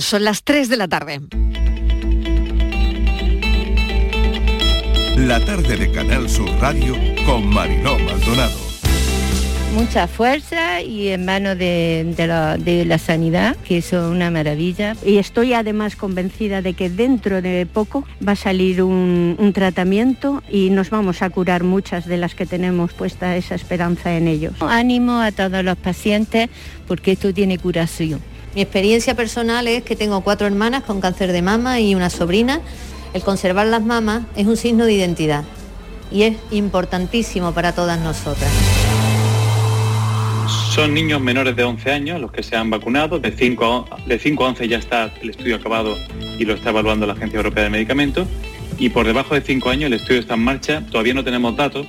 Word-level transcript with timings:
Son 0.00 0.24
las 0.24 0.42
3 0.42 0.68
de 0.68 0.76
la 0.76 0.88
tarde. 0.88 1.20
La 5.16 5.38
tarde 5.44 5.76
de 5.76 5.92
Canal 5.92 6.28
Sur 6.28 6.50
Radio 6.60 6.96
con 7.24 7.46
Mariló 7.46 7.96
Maldonado 8.00 8.70
mucha 9.76 10.08
fuerza 10.08 10.82
y 10.82 11.08
en 11.08 11.24
manos 11.24 11.56
de, 11.56 12.84
la, 12.88 12.98
sanidad, 12.98 13.56
que 13.58 13.78
es 13.78 13.92
una 13.92 14.28
maravilla. 14.32 14.96
Y 15.06 15.18
estoy 15.18 15.52
además 15.52 15.94
convencida 15.94 16.60
de 16.60 16.74
que 16.74 16.90
dentro 16.90 17.40
de 17.40 17.64
poco 17.72 18.04
va 18.26 18.32
a 18.32 18.36
salir 18.36 18.82
un, 18.82 19.36
un 19.38 19.52
tratamiento 19.52 20.42
y 20.50 20.70
nos 20.70 20.90
vamos 20.90 21.22
a 21.22 21.30
curar 21.30 21.62
muchas 21.62 22.06
de 22.06 22.16
las 22.16 22.34
que 22.34 22.44
tenemos 22.46 22.92
puesta 22.92 23.36
esa 23.36 23.54
esperanza 23.54 24.16
en 24.16 24.26
ellos. 24.26 24.54
Ánimo 24.58 25.20
a 25.20 25.30
todos 25.30 25.62
los 25.62 25.76
pacientes 25.76 26.50
porque 26.88 27.12
esto 27.12 27.32
tiene 27.32 27.56
curación. 27.56 28.20
Mi 28.54 28.62
experiencia 28.62 29.14
personal 29.14 29.68
es 29.68 29.84
que 29.84 29.94
tengo 29.94 30.22
cuatro 30.22 30.48
hermanas 30.48 30.82
con 30.82 31.00
cáncer 31.00 31.30
de 31.30 31.40
mama 31.40 31.78
y 31.78 31.94
una 31.94 32.10
sobrina. 32.10 32.60
El 33.14 33.22
conservar 33.22 33.66
las 33.66 33.82
mamas 33.82 34.24
es 34.34 34.46
un 34.46 34.56
signo 34.56 34.86
de 34.86 34.94
identidad 34.94 35.44
y 36.10 36.22
es 36.22 36.36
importantísimo 36.50 37.52
para 37.52 37.72
todas 37.74 38.00
nosotras. 38.00 38.50
Son 40.74 40.92
niños 40.94 41.20
menores 41.20 41.54
de 41.54 41.62
11 41.62 41.92
años 41.92 42.20
los 42.20 42.32
que 42.32 42.42
se 42.42 42.56
han 42.56 42.70
vacunado, 42.70 43.20
de 43.20 43.30
5 43.30 43.88
a, 43.90 44.08
de 44.08 44.18
5 44.18 44.44
a 44.44 44.48
11 44.48 44.68
ya 44.68 44.78
está 44.78 45.12
el 45.20 45.30
estudio 45.30 45.56
acabado 45.56 45.96
y 46.38 46.44
lo 46.44 46.54
está 46.54 46.70
evaluando 46.70 47.06
la 47.06 47.12
Agencia 47.12 47.36
Europea 47.36 47.64
de 47.64 47.70
Medicamentos 47.70 48.26
y 48.78 48.88
por 48.88 49.06
debajo 49.06 49.34
de 49.34 49.42
5 49.42 49.70
años 49.70 49.86
el 49.86 49.94
estudio 49.94 50.20
está 50.20 50.34
en 50.34 50.42
marcha, 50.42 50.84
todavía 50.90 51.14
no 51.14 51.22
tenemos 51.22 51.56
datos 51.56 51.86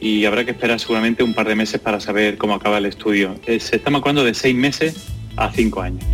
y 0.00 0.24
habrá 0.24 0.44
que 0.46 0.52
esperar 0.52 0.80
seguramente 0.80 1.22
un 1.22 1.34
par 1.34 1.46
de 1.46 1.54
meses 1.54 1.78
para 1.80 2.00
saber 2.00 2.38
cómo 2.38 2.54
acaba 2.54 2.78
el 2.78 2.86
estudio. 2.86 3.34
Eh, 3.46 3.60
se 3.60 3.76
está 3.76 3.90
vacunando 3.90 4.24
de 4.24 4.32
6 4.32 4.54
meses 4.54 5.19
a 5.36 5.50
5 5.52 5.80
años. 5.80 6.04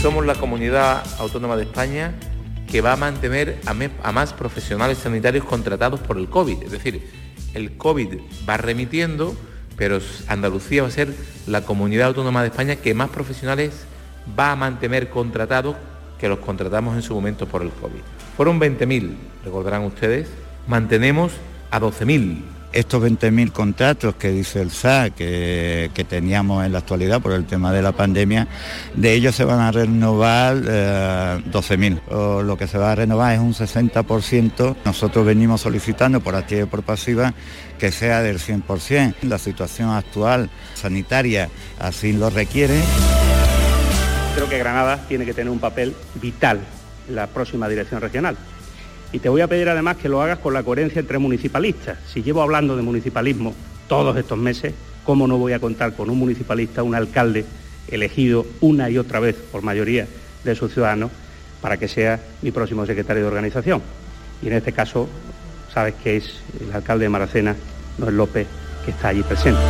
Somos 0.00 0.26
la 0.26 0.34
comunidad 0.34 1.04
autónoma 1.18 1.56
de 1.56 1.64
España 1.64 2.14
que 2.70 2.80
va 2.80 2.92
a 2.92 2.96
mantener 2.96 3.60
a, 3.66 4.12
más 4.12 4.32
profesionales 4.32 4.98
sanitarios 4.98 5.44
contratados 5.44 6.00
por 6.00 6.18
el 6.18 6.28
COVID. 6.28 6.62
Es 6.62 6.72
decir, 6.72 7.10
el 7.54 7.76
COVID 7.76 8.18
va 8.48 8.56
remitiendo 8.56 9.36
pero 9.76 9.98
Andalucía 10.28 10.82
va 10.82 10.88
a 10.88 10.90
ser 10.90 11.14
la 11.46 11.62
comunidad 11.62 12.08
autónoma 12.08 12.42
de 12.42 12.48
España 12.48 12.76
que 12.76 12.94
más 12.94 13.10
profesionales 13.10 13.84
va 14.38 14.52
a 14.52 14.56
mantener 14.56 15.10
contratados 15.10 15.76
que 16.18 16.28
los 16.28 16.38
contratamos 16.38 16.96
en 16.96 17.02
su 17.02 17.14
momento 17.14 17.46
por 17.46 17.62
el 17.62 17.70
COVID. 17.70 18.00
Fueron 18.36 18.58
20.000, 18.58 19.14
recordarán 19.44 19.82
ustedes, 19.82 20.28
mantenemos 20.66 21.32
a 21.70 21.78
12.000 21.78 22.40
estos 22.72 23.02
20.000 23.02 23.52
contratos 23.52 24.14
que 24.16 24.30
dice 24.30 24.60
el 24.60 24.70
SA 24.70 25.10
que, 25.10 25.90
teníamos 26.08 26.64
en 26.64 26.72
la 26.72 26.78
actualidad 26.78 27.20
por 27.20 27.32
el 27.32 27.46
tema 27.46 27.72
de 27.72 27.82
la 27.82 27.92
pandemia, 27.92 28.48
de 28.94 29.14
ellos 29.14 29.34
se 29.34 29.44
van 29.44 29.60
a 29.60 29.72
renovar 29.72 30.56
12.000. 30.56 32.00
Eh, 32.10 32.44
lo 32.44 32.56
que 32.56 32.66
se 32.66 32.78
va 32.78 32.92
a 32.92 32.94
renovar 32.94 33.34
es 33.34 33.40
un 33.40 33.54
60%. 33.54 34.76
Nosotros 34.84 35.26
venimos 35.26 35.60
solicitando 35.62 36.20
por 36.20 36.34
activa 36.34 36.62
y 36.62 36.66
por 36.66 36.82
pasiva 36.82 37.34
que 37.78 37.90
sea 37.92 38.22
del 38.22 38.38
100%. 38.38 39.16
La 39.22 39.38
situación 39.38 39.90
actual 39.90 40.50
sanitaria 40.74 41.48
así 41.78 42.12
lo 42.12 42.30
requiere. 42.30 42.80
Creo 44.34 44.48
que 44.48 44.58
Granada 44.58 44.98
tiene 45.08 45.24
que 45.24 45.34
tener 45.34 45.50
un 45.50 45.58
papel 45.58 45.94
vital 46.20 46.60
en 47.08 47.14
la 47.14 47.26
próxima 47.26 47.68
dirección 47.68 48.00
regional. 48.00 48.36
Y 49.12 49.18
te 49.18 49.28
voy 49.28 49.40
a 49.40 49.46
pedir 49.46 49.68
además 49.68 49.96
que 49.96 50.08
lo 50.08 50.20
hagas 50.20 50.38
con 50.38 50.54
la 50.54 50.62
coherencia 50.62 51.00
entre 51.00 51.18
municipalistas. 51.18 51.98
Si 52.12 52.22
llevo 52.22 52.42
hablando 52.42 52.76
de 52.76 52.82
municipalismo 52.82 53.54
todos 53.88 54.16
estos 54.16 54.38
meses, 54.38 54.74
¿cómo 55.04 55.26
no 55.26 55.38
voy 55.38 55.52
a 55.52 55.60
contar 55.60 55.94
con 55.94 56.10
un 56.10 56.18
municipalista, 56.18 56.82
un 56.82 56.94
alcalde 56.94 57.44
elegido 57.88 58.46
una 58.60 58.90
y 58.90 58.98
otra 58.98 59.20
vez 59.20 59.36
por 59.36 59.62
mayoría 59.62 60.06
de 60.44 60.54
sus 60.54 60.72
ciudadanos 60.72 61.10
para 61.60 61.76
que 61.76 61.88
sea 61.88 62.20
mi 62.42 62.50
próximo 62.50 62.84
secretario 62.84 63.22
de 63.22 63.28
organización? 63.28 63.80
Y 64.42 64.48
en 64.48 64.54
este 64.54 64.72
caso, 64.72 65.08
sabes 65.72 65.94
que 65.94 66.16
es 66.16 66.40
el 66.60 66.72
alcalde 66.72 67.04
de 67.04 67.08
Maracena, 67.08 67.56
es 67.98 68.12
López, 68.12 68.46
que 68.84 68.90
está 68.90 69.08
allí 69.08 69.22
presente. 69.22 69.60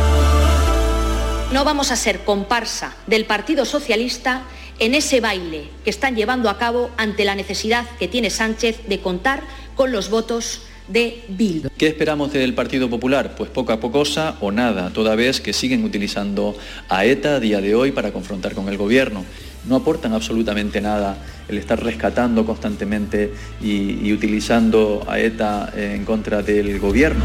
No 1.53 1.63
vamos 1.63 1.91
a 1.91 1.95
ser 1.95 2.25
comparsa 2.25 2.95
del 3.07 3.25
Partido 3.25 3.63
Socialista 3.63 4.41
en 4.79 4.95
ese 4.95 5.21
baile 5.21 5.69
que 5.83 5.89
están 5.89 6.15
llevando 6.15 6.49
a 6.49 6.57
cabo 6.57 6.89
ante 6.97 7.25
la 7.25 7.35
necesidad 7.35 7.85
que 7.99 8.07
tiene 8.07 8.29
Sánchez 8.29 8.87
de 8.87 8.99
contar 8.99 9.43
con 9.75 9.91
los 9.91 10.09
votos 10.09 10.61
de 10.87 11.25
Bildu. 11.27 11.69
¿Qué 11.77 11.87
esperamos 11.87 12.31
del 12.31 12.53
Partido 12.53 12.89
Popular? 12.89 13.35
Pues 13.35 13.49
poca 13.49 13.79
cosa 13.79 14.37
o 14.39 14.51
nada, 14.51 14.91
toda 14.91 15.15
vez 15.15 15.41
que 15.41 15.53
siguen 15.53 15.83
utilizando 15.83 16.55
a 16.89 17.05
ETA 17.05 17.35
a 17.35 17.39
día 17.39 17.61
de 17.61 17.75
hoy 17.75 17.91
para 17.91 18.11
confrontar 18.11 18.53
con 18.53 18.69
el 18.69 18.77
gobierno. 18.77 19.25
No 19.67 19.75
aportan 19.75 20.13
absolutamente 20.13 20.79
nada 20.79 21.17
el 21.49 21.57
estar 21.57 21.83
rescatando 21.83 22.45
constantemente 22.45 23.33
y, 23.61 24.07
y 24.07 24.13
utilizando 24.13 25.05
a 25.07 25.19
ETA 25.19 25.73
en 25.75 26.05
contra 26.05 26.41
del 26.41 26.79
gobierno. 26.79 27.23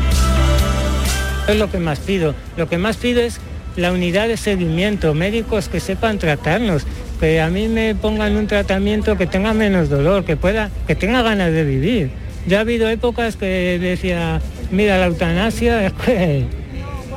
Es 1.47 1.57
lo 1.57 1.71
que 1.71 1.79
más 1.79 2.01
pido. 2.01 2.35
Lo 2.57 2.69
que 2.69 2.79
más 2.79 2.97
pido 2.97 3.21
es 3.21 3.39
la 3.77 3.93
unidad 3.93 4.29
de 4.29 4.37
seguimiento, 4.37 5.15
médicos 5.15 5.69
que 5.69 5.81
sepan 5.81 6.19
tratarnos, 6.19 6.85
que 7.21 7.41
a 7.41 7.49
mí 7.49 7.69
me 7.69 7.95
pongan 7.95 8.37
un 8.37 8.47
tratamiento 8.47 9.17
que 9.17 9.27
tenga 9.27 9.53
menos 9.53 9.89
dolor, 9.89 10.25
que 10.25 10.37
pueda, 10.37 10.71
que 10.87 10.95
tenga 10.95 11.23
ganas 11.23 11.53
de 11.53 11.65
vivir. 11.65 12.11
Ya 12.47 12.59
ha 12.59 12.61
habido 12.63 12.89
épocas 12.89 13.37
que 13.37 13.79
decía, 13.81 14.41
mira, 14.71 14.99
la 14.99 15.07
eutanasia. 15.07 15.93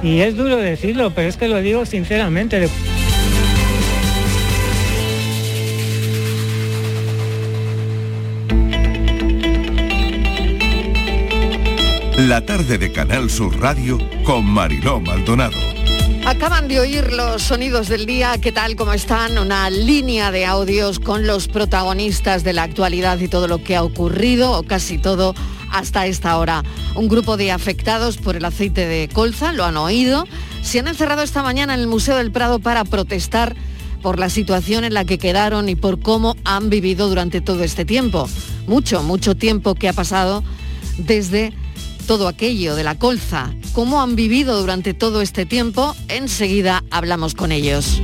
Y 0.03 0.19
es 0.19 0.35
duro 0.35 0.57
decirlo, 0.57 1.13
pero 1.15 1.29
es 1.29 1.37
que 1.37 1.47
lo 1.47 1.61
digo 1.61 1.85
sinceramente. 1.85 2.69
La 12.17 12.45
tarde 12.45 12.77
de 12.77 12.91
Canal 12.91 13.29
Sur 13.29 13.59
Radio 13.59 13.97
con 14.23 14.45
Mariló 14.45 14.99
Maldonado. 14.99 15.74
Acaban 16.25 16.67
de 16.67 16.79
oír 16.79 17.13
los 17.13 17.43
sonidos 17.43 17.87
del 17.87 18.07
día, 18.07 18.35
¿qué 18.41 18.51
tal? 18.51 18.75
¿Cómo 18.75 18.93
están? 18.93 19.37
Una 19.37 19.69
línea 19.69 20.31
de 20.31 20.47
audios 20.47 20.99
con 20.99 21.27
los 21.27 21.47
protagonistas 21.47 22.43
de 22.43 22.51
la 22.51 22.63
actualidad 22.63 23.19
y 23.19 23.27
todo 23.27 23.47
lo 23.47 23.63
que 23.63 23.75
ha 23.75 23.83
ocurrido, 23.83 24.53
o 24.53 24.63
casi 24.63 24.97
todo, 24.97 25.35
hasta 25.71 26.07
esta 26.07 26.35
hora. 26.39 26.63
Un 26.95 27.09
grupo 27.09 27.37
de 27.37 27.51
afectados 27.51 28.17
por 28.17 28.35
el 28.35 28.43
aceite 28.43 28.87
de 28.87 29.07
colza, 29.07 29.53
lo 29.53 29.65
han 29.65 29.77
oído, 29.77 30.25
se 30.63 30.79
han 30.79 30.87
encerrado 30.87 31.21
esta 31.21 31.43
mañana 31.43 31.75
en 31.75 31.81
el 31.81 31.87
Museo 31.87 32.17
del 32.17 32.31
Prado 32.31 32.57
para 32.57 32.85
protestar 32.85 33.55
por 34.01 34.17
la 34.17 34.31
situación 34.31 34.83
en 34.83 34.95
la 34.95 35.05
que 35.05 35.19
quedaron 35.19 35.69
y 35.69 35.75
por 35.75 35.99
cómo 35.99 36.35
han 36.43 36.71
vivido 36.71 37.07
durante 37.07 37.39
todo 37.39 37.63
este 37.63 37.85
tiempo. 37.85 38.27
Mucho, 38.65 39.03
mucho 39.03 39.35
tiempo 39.35 39.75
que 39.75 39.89
ha 39.89 39.93
pasado 39.93 40.43
desde 40.97 41.53
todo 42.05 42.27
aquello 42.27 42.75
de 42.75 42.83
la 42.83 42.97
colza, 42.97 43.53
cómo 43.73 44.01
han 44.01 44.15
vivido 44.15 44.59
durante 44.59 44.93
todo 44.93 45.21
este 45.21 45.45
tiempo, 45.45 45.95
enseguida 46.07 46.83
hablamos 46.91 47.33
con 47.33 47.51
ellos. 47.51 48.01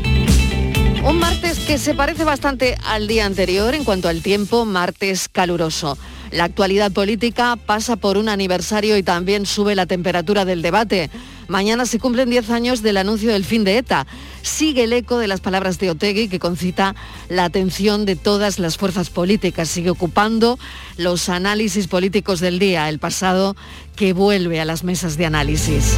Un 1.04 1.18
martes 1.20 1.60
que 1.60 1.78
se 1.78 1.94
parece 1.94 2.24
bastante 2.24 2.78
al 2.86 3.08
día 3.08 3.26
anterior 3.26 3.74
en 3.74 3.84
cuanto 3.84 4.08
al 4.08 4.22
tiempo, 4.22 4.66
martes 4.66 5.30
caluroso. 5.30 5.98
La 6.32 6.46
actualidad 6.46 6.92
política 6.92 7.58
pasa 7.58 7.96
por 7.96 8.18
un 8.18 8.30
aniversario 8.30 8.98
y 8.98 9.04
también 9.04 9.46
sube 9.46 9.76
la 9.76 9.86
temperatura 9.86 10.46
del 10.46 10.62
debate. 10.62 11.10
Mañana 11.52 11.86
se 11.86 12.00
cumplen 12.00 12.30
10 12.30 12.50
años 12.50 12.82
del 12.82 12.96
anuncio 12.96 13.30
del 13.30 13.44
fin 13.44 13.66
de 13.66 13.78
ETA. 13.78 14.08
Sigue 14.42 14.86
el 14.86 14.94
eco 14.94 15.18
de 15.18 15.28
las 15.28 15.42
palabras 15.42 15.80
de 15.80 15.90
Otegui 15.90 16.30
que 16.30 16.40
concita 16.40 16.96
la 17.28 17.44
atención 17.44 18.06
de 18.06 18.16
todas 18.16 18.58
las 18.58 18.78
fuerzas 18.78 19.10
políticas. 19.10 19.68
Sigue 19.68 19.90
ocupando 19.90 20.58
los 20.96 21.28
análisis 21.28 21.88
políticos 21.88 22.40
del 22.40 22.58
día, 22.58 22.88
el 22.88 23.00
pasado 23.00 23.58
que 23.98 24.14
vuelve 24.14 24.62
a 24.62 24.66
las 24.66 24.86
mesas 24.86 25.18
de 25.18 25.26
análisis. 25.26 25.98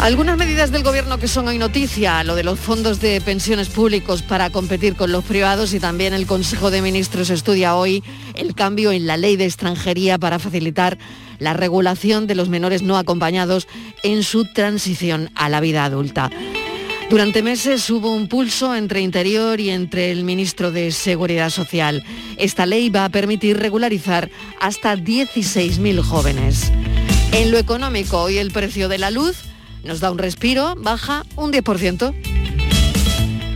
Algunas 0.00 0.38
medidas 0.38 0.72
del 0.72 0.82
Gobierno 0.82 1.18
que 1.18 1.28
son 1.28 1.46
hoy 1.46 1.58
noticia, 1.58 2.24
lo 2.24 2.34
de 2.34 2.42
los 2.42 2.58
fondos 2.58 3.00
de 3.00 3.20
pensiones 3.20 3.68
públicos 3.68 4.22
para 4.22 4.48
competir 4.48 4.96
con 4.96 5.12
los 5.12 5.24
privados 5.24 5.74
y 5.74 5.80
también 5.80 6.14
el 6.14 6.26
Consejo 6.26 6.70
de 6.70 6.80
Ministros 6.80 7.28
estudia 7.28 7.76
hoy 7.76 8.02
el 8.34 8.54
cambio 8.54 8.92
en 8.92 9.06
la 9.06 9.18
ley 9.18 9.36
de 9.36 9.44
extranjería 9.44 10.18
para 10.18 10.38
facilitar 10.38 10.96
la 11.38 11.52
regulación 11.52 12.26
de 12.26 12.34
los 12.34 12.48
menores 12.48 12.82
no 12.82 12.96
acompañados 12.96 13.68
en 14.02 14.22
su 14.22 14.44
transición 14.44 15.30
a 15.34 15.48
la 15.48 15.60
vida 15.60 15.84
adulta. 15.84 16.30
Durante 17.10 17.42
meses 17.42 17.88
hubo 17.90 18.14
un 18.14 18.28
pulso 18.28 18.74
entre 18.74 19.00
Interior 19.00 19.60
y 19.60 19.70
entre 19.70 20.10
el 20.10 20.24
ministro 20.24 20.72
de 20.72 20.90
Seguridad 20.90 21.50
Social. 21.50 22.02
Esta 22.38 22.66
ley 22.66 22.88
va 22.88 23.04
a 23.04 23.10
permitir 23.10 23.58
regularizar 23.58 24.30
hasta 24.58 24.96
16.000 24.96 26.02
jóvenes. 26.02 26.72
En 27.32 27.50
lo 27.50 27.58
económico, 27.58 28.22
hoy 28.22 28.38
el 28.38 28.50
precio 28.50 28.88
de 28.88 28.98
la 28.98 29.10
luz 29.10 29.36
nos 29.84 30.00
da 30.00 30.10
un 30.10 30.18
respiro, 30.18 30.74
baja 30.76 31.24
un 31.36 31.52
10%. 31.52 32.43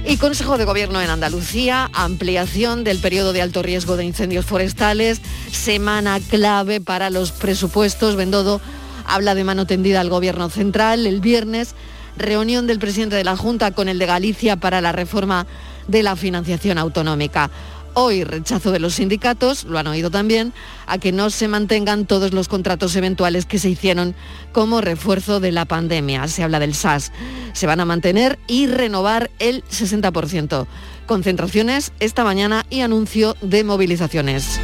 Y 0.08 0.16
Consejo 0.16 0.56
de 0.56 0.64
Gobierno 0.64 1.02
en 1.02 1.10
Andalucía, 1.10 1.90
ampliación 1.92 2.82
del 2.82 2.98
periodo 2.98 3.34
de 3.34 3.42
alto 3.42 3.62
riesgo 3.62 3.98
de 3.98 4.06
incendios 4.06 4.46
forestales, 4.46 5.20
semana 5.52 6.18
clave 6.18 6.80
para 6.80 7.10
los 7.10 7.30
presupuestos. 7.30 8.16
Bendodo 8.16 8.62
habla 9.04 9.34
de 9.34 9.44
mano 9.44 9.66
tendida 9.66 10.00
al 10.00 10.08
Gobierno 10.08 10.48
central. 10.48 11.06
El 11.06 11.20
viernes 11.20 11.74
reunión 12.16 12.66
del 12.66 12.78
presidente 12.78 13.16
de 13.16 13.24
la 13.24 13.36
Junta 13.36 13.72
con 13.72 13.90
el 13.90 13.98
de 13.98 14.06
Galicia 14.06 14.56
para 14.56 14.80
la 14.80 14.92
reforma 14.92 15.46
de 15.88 16.02
la 16.02 16.16
financiación 16.16 16.78
autonómica. 16.78 17.50
Hoy 18.00 18.22
rechazo 18.22 18.70
de 18.70 18.78
los 18.78 18.94
sindicatos, 18.94 19.64
lo 19.64 19.76
han 19.76 19.88
oído 19.88 20.08
también, 20.08 20.52
a 20.86 20.98
que 20.98 21.10
no 21.10 21.30
se 21.30 21.48
mantengan 21.48 22.06
todos 22.06 22.32
los 22.32 22.46
contratos 22.46 22.94
eventuales 22.94 23.44
que 23.44 23.58
se 23.58 23.70
hicieron 23.70 24.14
como 24.52 24.80
refuerzo 24.80 25.40
de 25.40 25.50
la 25.50 25.64
pandemia. 25.64 26.28
Se 26.28 26.44
habla 26.44 26.60
del 26.60 26.76
SAS. 26.76 27.10
Se 27.54 27.66
van 27.66 27.80
a 27.80 27.84
mantener 27.84 28.38
y 28.46 28.68
renovar 28.68 29.32
el 29.40 29.64
60%. 29.64 30.68
Concentraciones 31.06 31.90
esta 31.98 32.22
mañana 32.22 32.64
y 32.70 32.82
anuncio 32.82 33.36
de 33.40 33.64
movilizaciones. 33.64 34.60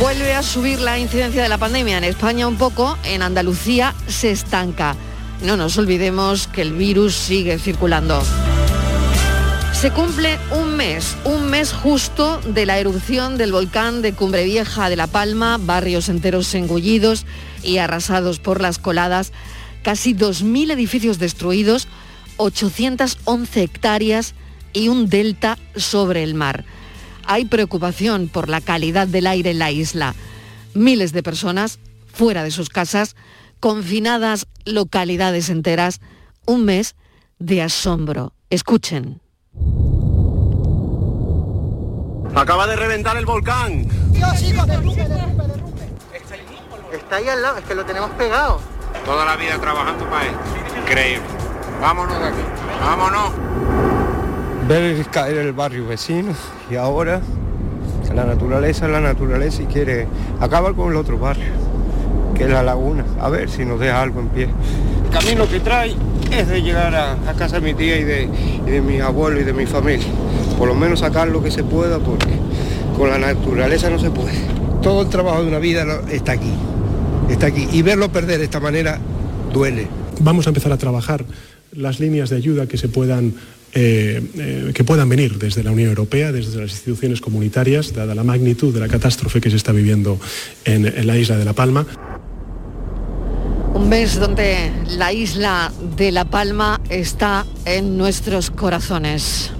Vuelve 0.00 0.32
a 0.32 0.42
subir 0.42 0.80
la 0.80 0.98
incidencia 0.98 1.42
de 1.42 1.50
la 1.50 1.58
pandemia 1.58 1.98
en 1.98 2.04
España 2.04 2.48
un 2.48 2.56
poco, 2.56 2.96
en 3.04 3.20
Andalucía 3.20 3.94
se 4.06 4.30
estanca. 4.30 4.96
No 5.42 5.58
nos 5.58 5.76
olvidemos 5.76 6.46
que 6.46 6.62
el 6.62 6.72
virus 6.72 7.14
sigue 7.14 7.58
circulando. 7.58 8.22
Se 9.82 9.90
cumple 9.90 10.38
un 10.52 10.76
mes, 10.76 11.16
un 11.24 11.50
mes 11.50 11.72
justo 11.72 12.40
de 12.42 12.66
la 12.66 12.78
erupción 12.78 13.36
del 13.36 13.50
volcán 13.50 14.00
de 14.00 14.12
Cumbre 14.12 14.44
Vieja 14.44 14.88
de 14.88 14.94
La 14.94 15.08
Palma, 15.08 15.58
barrios 15.58 16.08
enteros 16.08 16.54
engullidos 16.54 17.26
y 17.64 17.78
arrasados 17.78 18.38
por 18.38 18.60
las 18.60 18.78
coladas, 18.78 19.32
casi 19.82 20.14
2.000 20.14 20.70
edificios 20.70 21.18
destruidos, 21.18 21.88
811 22.36 23.60
hectáreas 23.60 24.36
y 24.72 24.86
un 24.86 25.08
delta 25.08 25.58
sobre 25.74 26.22
el 26.22 26.34
mar. 26.34 26.64
Hay 27.24 27.46
preocupación 27.46 28.28
por 28.28 28.48
la 28.48 28.60
calidad 28.60 29.08
del 29.08 29.26
aire 29.26 29.50
en 29.50 29.58
la 29.58 29.72
isla. 29.72 30.14
Miles 30.74 31.12
de 31.12 31.24
personas 31.24 31.80
fuera 32.06 32.44
de 32.44 32.52
sus 32.52 32.68
casas, 32.68 33.16
confinadas 33.58 34.46
localidades 34.64 35.48
enteras, 35.48 36.00
un 36.46 36.66
mes 36.66 36.94
de 37.40 37.62
asombro. 37.62 38.32
Escuchen. 38.48 39.21
Acaba 42.34 42.66
de 42.66 42.76
reventar 42.76 43.16
el 43.16 43.26
volcán. 43.26 43.86
Está 46.92 47.16
ahí 47.16 47.28
al 47.28 47.42
lado, 47.42 47.58
es 47.58 47.64
que 47.64 47.74
lo 47.74 47.84
tenemos 47.84 48.10
pegado. 48.12 48.60
Toda 49.04 49.24
la 49.24 49.36
vida 49.36 49.58
trabajando 49.58 50.08
para 50.08 50.26
él. 50.26 50.34
Increíble. 50.80 51.26
Vámonos 51.80 52.18
de 52.18 52.26
aquí. 52.26 52.42
Vámonos. 52.80 53.32
Ver 54.68 55.06
caer 55.06 55.38
el 55.38 55.52
barrio 55.52 55.86
vecino 55.86 56.32
y 56.70 56.76
ahora 56.76 57.20
la 58.14 58.24
naturaleza 58.24 58.86
es 58.86 58.92
la 58.92 59.00
naturaleza 59.00 59.62
y 59.62 59.66
quiere 59.66 60.06
acabar 60.40 60.74
con 60.74 60.90
el 60.90 60.96
otro 60.96 61.18
barrio, 61.18 61.52
que 62.34 62.44
es 62.44 62.50
la 62.50 62.62
laguna. 62.62 63.04
A 63.20 63.28
ver 63.28 63.48
si 63.50 63.64
nos 63.64 63.80
deja 63.80 64.00
algo 64.00 64.20
en 64.20 64.28
pie. 64.28 64.48
El 65.04 65.10
camino 65.10 65.48
que 65.48 65.60
trae 65.60 65.94
es 66.30 66.48
de 66.48 66.62
llegar 66.62 66.94
a, 66.94 67.12
a 67.28 67.34
casa 67.34 67.60
de 67.60 67.72
mi 67.72 67.74
tía 67.74 67.98
y 67.98 68.04
de, 68.04 68.28
y 68.66 68.70
de 68.70 68.80
mi 68.80 69.00
abuelo 69.00 69.40
y 69.40 69.44
de 69.44 69.52
mi 69.52 69.66
familia. 69.66 70.06
Por 70.58 70.68
lo 70.68 70.74
menos 70.74 71.00
sacar 71.00 71.28
lo 71.28 71.42
que 71.42 71.50
se 71.50 71.64
pueda 71.64 71.98
porque 71.98 72.30
con 72.96 73.10
la 73.10 73.18
naturaleza 73.18 73.90
no 73.90 73.98
se 73.98 74.10
puede. 74.10 74.38
Todo 74.82 75.02
el 75.02 75.08
trabajo 75.08 75.42
de 75.42 75.48
una 75.48 75.58
vida 75.58 76.02
está 76.10 76.32
aquí, 76.32 76.52
está 77.30 77.46
aquí. 77.46 77.68
Y 77.72 77.82
verlo 77.82 78.10
perder 78.10 78.38
de 78.38 78.44
esta 78.44 78.60
manera 78.60 78.98
duele. 79.52 79.86
Vamos 80.20 80.46
a 80.46 80.50
empezar 80.50 80.72
a 80.72 80.78
trabajar 80.78 81.24
las 81.72 82.00
líneas 82.00 82.30
de 82.30 82.36
ayuda 82.36 82.66
que 82.66 82.78
se 82.78 82.88
puedan 82.88 83.34
eh, 83.74 84.22
eh, 84.36 84.72
que 84.74 84.84
puedan 84.84 85.08
venir 85.08 85.38
desde 85.38 85.62
la 85.62 85.70
Unión 85.70 85.88
Europea, 85.88 86.30
desde 86.30 86.60
las 86.60 86.72
instituciones 86.72 87.22
comunitarias, 87.22 87.94
dada 87.94 88.14
la 88.14 88.22
magnitud 88.22 88.74
de 88.74 88.80
la 88.80 88.88
catástrofe 88.88 89.40
que 89.40 89.48
se 89.48 89.56
está 89.56 89.72
viviendo 89.72 90.20
en, 90.66 90.84
en 90.84 91.06
la 91.06 91.16
isla 91.16 91.38
de 91.38 91.46
La 91.46 91.54
Palma. 91.54 91.86
Un 93.74 93.88
mes 93.88 94.20
donde 94.20 94.70
la 94.90 95.12
isla 95.12 95.72
de 95.96 96.12
La 96.12 96.26
Palma 96.26 96.80
está 96.90 97.46
en 97.64 97.96
nuestros 97.96 98.50
corazones. 98.50 99.50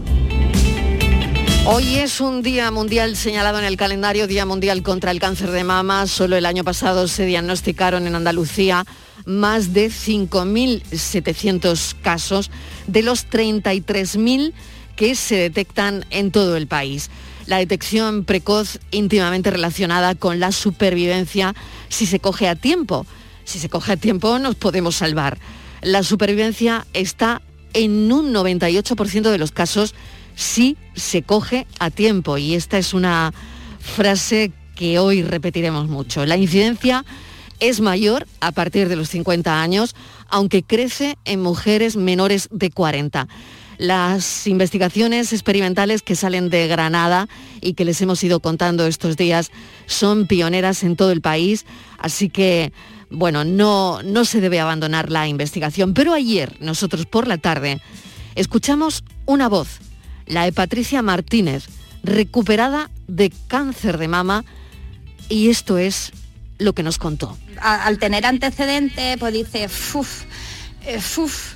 Hoy 1.65 1.95
es 1.97 2.21
un 2.21 2.43
día 2.43 2.71
mundial 2.71 3.17
señalado 3.17 3.59
en 3.59 3.65
el 3.65 3.77
calendario, 3.77 4.27
Día 4.27 4.45
Mundial 4.45 4.83
contra 4.83 5.13
el 5.13 5.21
Cáncer 5.21 5.51
de 5.51 5.65
Mama. 5.65 6.07
Solo 6.07 6.37
el 6.37 6.45
año 6.45 6.65
pasado 6.65 7.09
se 7.09 7.25
diagnosticaron 7.25 8.07
en 8.07 8.15
Andalucía 8.15 8.85
más 9.25 9.73
de 9.73 9.89
5.700 9.89 11.95
casos 12.03 12.51
de 12.87 13.03
los 13.03 13.27
33.000 13.29 14.53
que 14.97 15.15
se 15.15 15.37
detectan 15.37 16.05
en 16.11 16.33
todo 16.33 16.57
el 16.57 16.67
país. 16.67 17.09
La 17.47 17.59
detección 17.59 18.25
precoz 18.25 18.79
íntimamente 18.91 19.51
relacionada 19.51 20.15
con 20.15 20.39
la 20.39 20.53
supervivencia 20.53 21.55
si 21.89 22.05
se 22.07 22.21
coge 22.21 22.49
a 22.49 22.57
tiempo. 22.57 23.07
Si 23.45 23.59
se 23.59 23.69
coge 23.69 23.93
a 23.93 23.97
tiempo 23.97 24.39
nos 24.39 24.55
podemos 24.55 24.97
salvar. 24.97 25.39
La 25.83 26.03
supervivencia 26.03 26.87
está 26.93 27.43
en 27.75 28.13
un 28.13 28.33
98% 28.33 29.31
de 29.31 29.39
los 29.39 29.53
casos 29.53 29.95
si 30.35 30.77
se 30.95 31.23
coge 31.23 31.67
a 31.79 31.91
tiempo. 31.91 32.39
Y 32.39 32.55
esta 32.55 32.79
es 32.79 32.95
una 32.95 33.33
frase 33.81 34.53
que 34.75 34.99
hoy 34.99 35.23
repetiremos 35.23 35.89
mucho. 35.89 36.25
La 36.27 36.37
incidencia 36.37 37.05
es 37.61 37.81
mayor 37.81 38.27
a 38.41 38.53
partir 38.53 38.89
de 38.89 38.97
los 38.97 39.09
50 39.11 39.63
años, 39.63 39.95
aunque 40.29 40.63
crece 40.63 41.17
en 41.25 41.41
mujeres 41.41 41.97
menores 41.97 42.49
de 42.51 42.71
40. 42.71 43.29
Las 43.79 44.47
investigaciones 44.47 45.33
experimentales 45.33 46.03
que 46.03 46.15
salen 46.15 46.51
de 46.51 46.69
Granada 46.69 47.29
y 47.61 47.75
que 47.75 47.85
les 47.85 48.01
hemos 48.01 48.23
ido 48.23 48.41
contando 48.41 48.87
estos 48.87 49.17
días 49.17 49.51
son 49.87 50.27
pioneras 50.27 50.83
en 50.83 50.97
todo 50.97 51.11
el 51.11 51.21
país, 51.21 51.67
así 51.99 52.29
que, 52.29 52.73
bueno, 53.13 53.45
no, 53.45 54.03
no 54.03 54.25
se 54.25 54.41
debe 54.41 54.59
abandonar 54.61 55.11
la 55.11 55.29
investigación. 55.29 55.95
Pero 55.95 56.13
ayer, 56.15 56.57
nosotros 56.61 57.07
por 57.07 57.27
la 57.29 57.39
tarde, 57.39 57.81
escuchamos 58.35 59.05
una 59.27 59.49
voz, 59.49 59.79
la 60.27 60.45
de 60.45 60.53
Patricia 60.53 61.03
Martínez, 61.03 61.67
recuperada 62.03 62.91
de 63.07 63.31
cáncer 63.49 63.99
de 63.99 64.09
mama, 64.09 64.45
y 65.29 65.49
esto 65.51 65.79
es 65.79 66.13
lo 66.59 66.73
que 66.75 66.83
nos 66.83 66.99
contó. 66.99 67.37
al 67.61 67.99
tener 67.99 68.27
antecedentes, 68.27 69.19
pues 69.19 69.33
dice, 69.33 69.69
"Fuf, 69.69 70.25
eh, 70.85 71.01
fuf", 71.01 71.55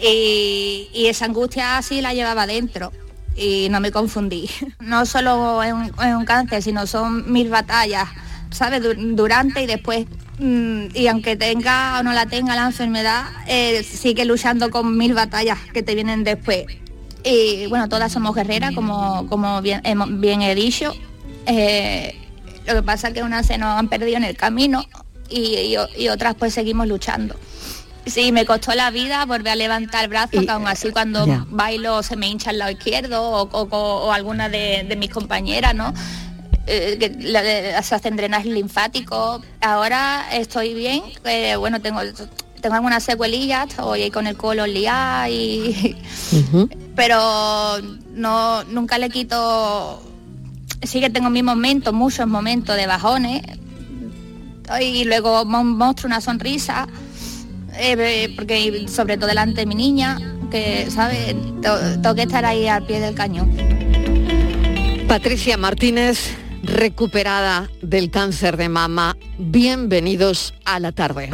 y, 0.00 0.88
esa 1.06 1.24
angustia 1.26 1.78
así 1.78 2.00
la 2.00 2.12
llevaba 2.14 2.46
dentro 2.46 2.92
y 3.36 3.68
no 3.70 3.80
me 3.80 3.90
confundí. 3.92 4.48
No 4.80 5.06
solo 5.06 5.62
es 5.62 5.72
un, 5.72 5.84
es 5.84 6.14
un 6.16 6.24
cáncer, 6.24 6.62
sino 6.62 6.86
son 6.86 7.30
mil 7.32 7.48
batallas, 7.50 8.08
¿sabes? 8.50 8.82
Du- 8.82 8.94
Durante 9.16 9.62
y 9.62 9.66
después. 9.66 10.06
Mm, 10.38 10.86
Y 10.94 11.06
aunque 11.06 11.36
tenga 11.36 12.00
o 12.00 12.02
no 12.02 12.12
la 12.12 12.26
tenga 12.26 12.56
la 12.56 12.66
enfermedad, 12.66 13.24
eh, 13.46 13.82
sigue 13.84 14.24
luchando 14.24 14.70
con 14.70 14.96
mil 14.96 15.14
batallas 15.14 15.58
que 15.72 15.82
te 15.82 15.94
vienen 15.94 16.24
después. 16.24 16.64
Y 17.22 17.66
bueno, 17.68 17.88
todas 17.88 18.12
somos 18.12 18.34
guerreras, 18.34 18.72
como, 18.74 19.26
como 19.28 19.62
bien, 19.62 19.80
bien 20.20 20.42
he 20.42 20.54
dicho. 20.54 20.92
Eh, 21.46 22.14
lo 22.66 22.74
que 22.74 22.82
pasa 22.82 23.08
es 23.08 23.14
que 23.14 23.22
unas 23.22 23.46
se 23.46 23.58
nos 23.58 23.78
han 23.78 23.88
perdido 23.88 24.16
en 24.16 24.24
el 24.24 24.36
camino 24.36 24.84
y, 25.30 25.74
y- 25.76 26.02
y 26.02 26.08
otras 26.08 26.34
pues 26.34 26.52
seguimos 26.54 26.86
luchando. 26.88 27.34
Sí, 28.06 28.32
me 28.32 28.44
costó 28.44 28.74
la 28.74 28.90
vida 28.90 29.24
volver 29.24 29.52
a 29.52 29.56
levantar 29.56 30.04
el 30.04 30.10
brazo, 30.10 30.32
que 30.42 30.50
aún 30.50 30.66
así 30.66 30.90
cuando 30.90 31.26
ya. 31.26 31.46
bailo 31.48 32.02
se 32.02 32.16
me 32.16 32.28
hincha 32.28 32.50
el 32.50 32.58
lado 32.58 32.70
izquierdo 32.72 33.22
o, 33.22 33.42
o- 33.50 33.68
o- 33.70 34.06
o 34.08 34.12
alguna 34.12 34.50
de, 34.50 34.84
de 34.86 34.96
mis 34.96 35.08
compañeras, 35.08 35.74
¿no? 35.74 35.94
Eh, 36.66 36.96
que 36.98 37.10
la- 37.28 37.42
la- 37.42 37.82
se 37.82 37.94
hacen 37.94 38.16
drenajes 38.16 38.50
linfáticos. 38.52 39.42
Ahora 39.60 40.26
estoy 40.32 40.72
bien, 40.74 41.02
eh, 41.24 41.56
bueno, 41.56 41.80
tengo, 41.82 42.00
tengo 42.60 42.74
algunas 42.74 43.02
secuelillas, 43.02 43.68
estoy 43.68 44.02
ahí 44.02 44.10
con 44.10 44.26
el 44.26 44.36
colon 44.36 44.72
liado 44.72 45.28
y... 45.30 45.96
pero 46.96 47.76
no, 48.14 48.64
nunca 48.64 48.98
le 48.98 49.10
quito... 49.10 50.02
Sí 50.82 51.00
que 51.00 51.10
tengo 51.10 51.30
mis 51.30 51.44
momentos, 51.44 51.92
muchos 51.94 52.26
momentos 52.26 52.76
de 52.76 52.86
bajones, 52.86 53.42
y 54.80 55.04
luego 55.04 55.44
muestro 55.44 56.06
una 56.06 56.20
sonrisa, 56.20 56.86
eh, 57.74 58.32
porque 58.36 58.86
sobre 58.88 59.16
todo 59.16 59.28
delante 59.28 59.60
de 59.60 59.66
mi 59.66 59.74
niña, 59.74 60.18
que, 60.50 60.90
¿sabes? 60.90 61.34
Tengo 61.62 62.14
que 62.14 62.22
estar 62.22 62.44
ahí 62.44 62.66
al 62.68 62.84
pie 62.86 63.00
del 63.00 63.14
cañón. 63.14 63.50
Patricia 65.08 65.56
Martínez, 65.56 66.34
recuperada 66.64 67.70
del 67.82 68.10
cáncer 68.10 68.56
de 68.56 68.68
mama. 68.68 69.16
Bienvenidos 69.38 70.54
a 70.64 70.80
la 70.80 70.92
tarde. 70.92 71.30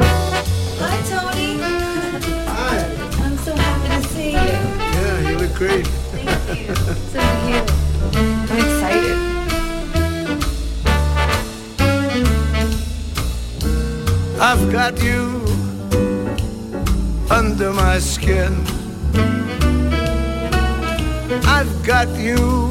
I've 14.43 14.71
got 14.71 15.01
you 15.03 15.45
under 17.29 17.71
my 17.71 17.99
skin. 17.99 18.65
I've 21.45 21.85
got 21.85 22.09
you 22.17 22.70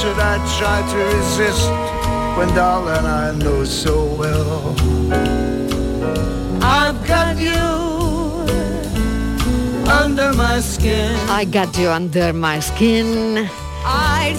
Should 0.00 0.18
I 0.18 0.38
try 0.58 0.80
to 0.92 0.98
resist 1.16 1.68
when, 2.36 2.48
darling, 2.54 3.04
I 3.04 3.32
know 3.36 3.64
so 3.64 4.06
well? 4.16 4.74
I've 6.62 7.06
got 7.06 7.36
you 7.38 7.60
under 9.90 10.32
my 10.32 10.60
skin. 10.60 11.14
I 11.28 11.44
got 11.44 11.76
you 11.76 11.90
under 11.90 12.32
my 12.32 12.60
skin. 12.60 13.46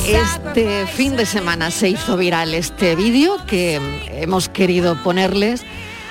Este 0.08 0.88
fin 0.88 1.16
de 1.16 1.28
semana 1.28 1.70
se 1.70 1.90
hizo 1.90 2.18
viral 2.18 2.56
este 2.56 2.96
vídeo 2.96 3.38
que 3.46 3.80
hemos 4.10 4.50
querido 4.50 4.96
ponerles. 5.04 5.64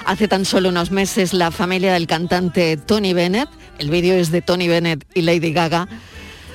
Hace 0.07 0.29
tan 0.29 0.45
solo 0.45 0.69
unos 0.69 0.93
meses 0.93 1.33
la 1.33 1.51
familia 1.51 1.95
del 1.95 2.07
cantante 2.07 2.77
Tony 2.77 3.15
Bennett, 3.15 3.49
el 3.79 3.91
vídeo 3.91 4.15
es 4.15 4.31
de 4.31 4.43
Tony 4.43 4.69
Bennett 4.69 5.05
y 5.15 5.23
Lady 5.23 5.53
Gaga, 5.53 5.89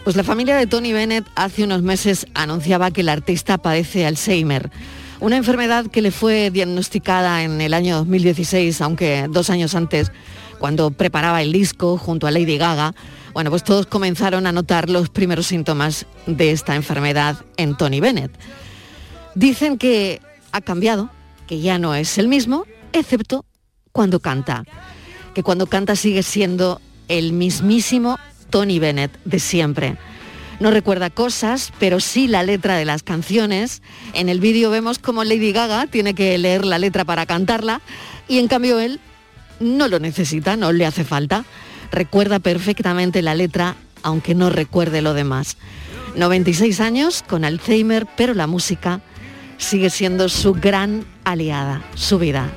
pues 0.06 0.16
la 0.16 0.24
familia 0.24 0.56
de 0.56 0.68
Tony 0.68 0.94
Bennett 0.94 1.26
hace 1.34 1.64
unos 1.64 1.82
meses 1.82 2.28
anunciaba 2.36 2.92
que 2.92 3.02
el 3.02 3.10
artista 3.10 3.58
padece 3.58 4.06
Alzheimer, 4.06 4.70
una 5.20 5.36
enfermedad 5.36 5.88
que 5.88 6.04
le 6.04 6.12
fue 6.12 6.52
diagnosticada 6.52 7.42
en 7.42 7.60
el 7.60 7.74
año 7.74 7.98
2016, 7.98 8.82
aunque 8.82 9.26
dos 9.32 9.50
años 9.50 9.74
antes, 9.74 10.12
cuando 10.60 10.92
preparaba 10.92 11.42
el 11.42 11.52
disco 11.52 11.98
junto 11.98 12.28
a 12.28 12.32
Lady 12.32 12.60
Gaga, 12.60 12.94
bueno, 13.34 13.50
pues 13.50 13.64
todos 13.64 13.88
comenzaron 13.88 14.46
a 14.46 14.52
notar 14.52 14.92
los 14.92 15.10
primeros 15.10 15.48
síntomas 15.48 16.06
de 16.28 16.52
esta 16.52 16.76
enfermedad 16.76 17.38
en 17.58 17.76
Tony 17.76 18.00
Bennett. 18.00 18.32
Dicen 19.34 19.80
que 19.80 20.22
ha 20.52 20.62
cambiado, 20.62 21.10
que 21.48 21.62
ya 21.62 21.80
no 21.80 21.96
es 21.96 22.20
el 22.20 22.28
mismo, 22.28 22.66
excepto 22.94 23.44
cuando 23.92 24.20
canta, 24.20 24.66
que 25.34 25.42
cuando 25.42 25.66
canta 25.66 25.96
sigue 25.96 26.22
siendo 26.22 26.80
el 27.08 27.34
mismísimo 27.34 28.20
Tony 28.50 28.80
Bennett 28.80 29.12
de 29.26 29.40
siempre. 29.40 29.98
No 30.60 30.72
recuerda 30.72 31.10
cosas, 31.10 31.74
pero 31.80 32.00
sí 32.00 32.28
la 32.28 32.44
letra 32.44 32.78
de 32.78 32.86
las 32.86 33.04
canciones. 33.04 33.82
En 34.14 34.30
el 34.30 34.40
vídeo 34.40 34.70
vemos 34.70 35.00
como 35.00 35.24
Lady 35.24 35.52
Gaga 35.52 35.88
tiene 35.88 36.14
que 36.14 36.38
leer 36.38 36.66
la 36.66 36.80
letra 36.80 37.04
para 37.04 37.26
cantarla 37.26 37.82
y 38.28 38.40
en 38.40 38.48
cambio 38.48 38.80
él 38.80 39.00
no 39.60 39.88
lo 39.88 40.00
necesita, 40.00 40.56
no 40.56 40.72
le 40.72 40.86
hace 40.86 41.04
falta. 41.04 41.46
Recuerda 41.92 42.40
perfectamente 42.40 43.22
la 43.22 43.36
letra, 43.36 43.76
aunque 44.02 44.36
no 44.36 44.50
recuerde 44.50 45.02
lo 45.02 45.14
demás. 45.14 45.58
96 46.16 46.80
años 46.80 47.24
con 47.28 47.44
Alzheimer, 47.44 48.08
pero 48.16 48.34
la 48.34 48.48
música 48.48 49.02
sigue 49.58 49.90
siendo 49.90 50.30
su 50.30 50.54
gran 50.54 51.06
aliada, 51.26 51.84
su 51.96 52.18
vida. 52.18 52.52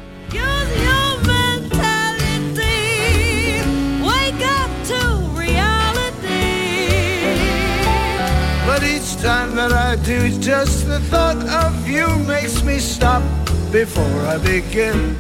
Do, 10.05 10.28
just 10.40 10.87
the 10.87 11.00
thought 11.11 11.37
of 11.64 11.88
you 11.88 12.07
makes 12.26 12.62
me 12.62 12.78
stop 12.78 13.23
before 13.71 14.26
I 14.26 14.38
begin. 14.38 15.17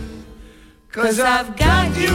Cause 0.90 1.20
I've 1.20 1.56
got 1.56 1.94
you 1.96 2.14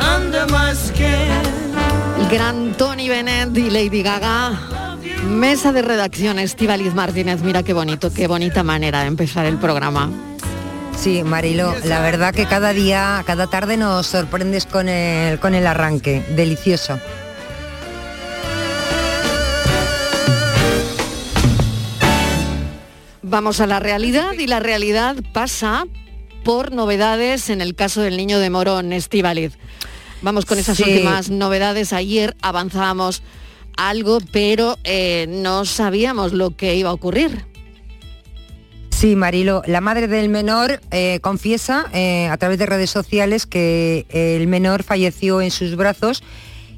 under 0.00 0.46
my 0.50 0.74
skin. 0.74 1.42
El 2.18 2.28
gran 2.28 2.74
Tony 2.76 3.08
Bennett 3.08 3.56
y 3.56 3.70
Lady 3.70 4.02
Gaga. 4.02 4.52
Mesa 5.28 5.72
de 5.72 5.82
redacción, 5.82 6.38
Estivaliz 6.38 6.94
Martínez. 6.94 7.42
Mira 7.42 7.62
qué 7.62 7.72
bonito, 7.72 8.12
qué 8.12 8.26
bonita 8.26 8.62
manera 8.62 9.00
de 9.00 9.08
empezar 9.08 9.46
el 9.46 9.56
programa. 9.56 10.10
Sí, 10.96 11.22
Marilo, 11.24 11.74
la 11.84 12.00
verdad 12.00 12.34
que 12.34 12.46
cada 12.46 12.72
día, 12.72 13.22
cada 13.26 13.46
tarde 13.46 13.76
nos 13.76 14.06
sorprendes 14.06 14.64
con 14.66 14.88
el, 14.88 15.38
con 15.40 15.54
el 15.54 15.66
arranque. 15.66 16.24
Delicioso. 16.36 16.98
Vamos 23.34 23.58
a 23.60 23.66
la 23.66 23.80
realidad 23.80 24.34
y 24.38 24.46
la 24.46 24.60
realidad 24.60 25.16
pasa 25.32 25.88
por 26.44 26.70
novedades 26.70 27.50
en 27.50 27.60
el 27.62 27.74
caso 27.74 28.00
del 28.00 28.16
niño 28.16 28.38
de 28.38 28.48
Morón, 28.48 28.92
Estivaliz. 28.92 29.58
Vamos 30.22 30.44
con 30.44 30.56
esas 30.56 30.76
Sí. 30.76 30.84
últimas 30.84 31.30
novedades. 31.30 31.92
Ayer 31.92 32.36
avanzábamos 32.42 33.24
algo, 33.76 34.20
pero 34.30 34.78
eh, 34.84 35.26
no 35.28 35.64
sabíamos 35.64 36.32
lo 36.32 36.54
que 36.54 36.76
iba 36.76 36.90
a 36.90 36.92
ocurrir. 36.92 37.44
Sí, 38.90 39.16
Marilo, 39.16 39.62
la 39.66 39.80
madre 39.80 40.06
del 40.06 40.28
menor 40.28 40.80
eh, 40.92 41.18
confiesa 41.20 41.86
eh, 41.92 42.28
a 42.28 42.36
través 42.36 42.60
de 42.60 42.66
redes 42.66 42.90
sociales 42.90 43.46
que 43.46 44.06
el 44.10 44.46
menor 44.46 44.84
falleció 44.84 45.40
en 45.40 45.50
sus 45.50 45.74
brazos 45.74 46.22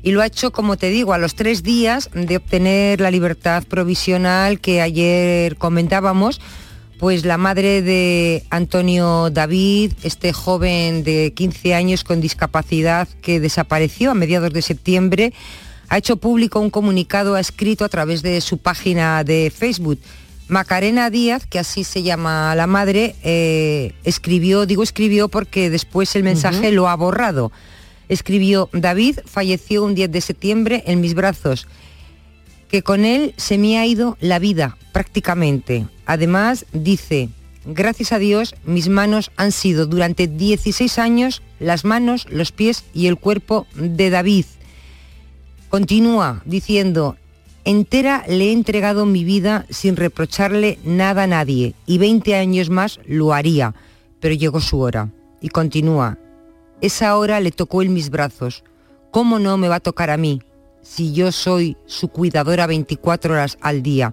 y 0.03 0.13
lo 0.13 0.23
ha 0.23 0.27
hecho, 0.27 0.53
como 0.53 0.77
te 0.77 0.91
digo, 0.91 1.13
a 1.13 1.19
los 1.19 1.35
tres 1.35 1.63
días 1.63 2.11
de 2.15 2.37
obtener 2.37 3.01
la 3.01 3.11
libertad 3.11 3.65
provisional 3.65 4.61
que 4.61 4.81
ayer 4.81 5.57
comentábamos. 5.57 6.41
Pues 6.99 7.27
la 7.27 7.37
madre 7.37 7.83
de 7.83 8.45
Antonio 8.49 9.29
David, 9.31 9.93
este 10.03 10.33
joven 10.33 11.05
de 11.05 11.33
15 11.35 11.75
años 11.75 12.05
con 12.05 12.23
discapacidad 12.23 13.07
que 13.21 13.39
desapareció 13.39 14.13
a 14.13 14.15
mediados 14.15 14.53
de 14.53 14.63
septiembre, 14.63 15.35
ha 15.89 15.99
hecho 15.99 16.17
público 16.17 16.59
un 16.59 16.71
comunicado, 16.71 17.35
ha 17.35 17.41
escrito 17.41 17.85
a 17.85 17.89
través 17.89 18.23
de 18.23 18.41
su 18.41 18.59
página 18.59 19.25
de 19.25 19.53
Facebook. 19.55 19.99
Macarena 20.49 21.11
Díaz, 21.11 21.47
que 21.47 21.59
así 21.59 21.85
se 21.85 22.03
llama 22.03 22.55
la 22.55 22.67
madre, 22.67 23.17
eh, 23.25 23.93
escribió, 24.05 24.65
digo 24.65 24.83
escribió 24.83 25.29
porque 25.29 25.71
después 25.71 26.15
el 26.15 26.23
mensaje 26.23 26.71
lo 26.71 26.89
ha 26.89 26.95
borrado. 26.95 27.51
Escribió, 28.09 28.69
David 28.73 29.19
falleció 29.25 29.85
un 29.85 29.95
10 29.95 30.11
de 30.11 30.21
septiembre 30.21 30.85
en 30.87 31.01
mis 31.01 31.15
brazos, 31.15 31.67
que 32.69 32.83
con 32.83 33.05
él 33.05 33.35
se 33.37 33.59
me 33.59 33.79
ha 33.79 33.87
ido 33.87 34.17
la 34.21 34.39
vida 34.39 34.77
prácticamente. 34.93 35.87
Además, 36.05 36.67
dice, 36.73 37.31
gracias 37.65 38.13
a 38.13 38.19
Dios, 38.19 38.55
mis 38.65 38.89
manos 38.89 39.31
han 39.37 39.53
sido 39.53 39.87
durante 39.87 40.27
16 40.29 40.99
años 40.99 41.43
las 41.59 41.85
manos, 41.85 42.27
los 42.31 42.53
pies 42.53 42.85
y 42.95 43.07
el 43.07 43.17
cuerpo 43.17 43.67
de 43.75 44.11
David. 44.11 44.45
Continúa 45.69 46.43
diciendo, 46.45 47.17
entera 47.65 48.25
le 48.29 48.47
he 48.47 48.53
entregado 48.53 49.05
mi 49.05 49.25
vida 49.25 49.67
sin 49.69 49.97
reprocharle 49.97 50.79
nada 50.85 51.25
a 51.25 51.27
nadie 51.27 51.75
y 51.87 51.99
20 51.99 52.37
años 52.37 52.71
más 52.71 53.01
lo 53.07 53.35
haría, 53.35 53.75
pero 54.21 54.35
llegó 54.35 54.61
su 54.61 54.81
hora. 54.81 55.11
Y 55.41 55.49
continúa, 55.49 56.19
esa 56.81 57.17
hora 57.17 57.41
le 57.41 57.51
tocó 57.51 57.83
en 57.83 57.95
mis 57.95 58.11
brazos. 58.11 58.65
¿Cómo 59.11 59.39
no 59.39 59.57
me 59.57 59.69
va 59.69 59.77
a 59.77 59.81
tocar 59.81 60.11
a 60.11 60.17
mí 60.17 60.43
si 60.83 61.13
yo 61.13 61.33
soy 61.33 61.77
su 61.87 62.09
cuidadora 62.09 62.67
24 62.67 63.35
horas 63.35 63.59
al 63.61 63.83
día? 63.83 64.13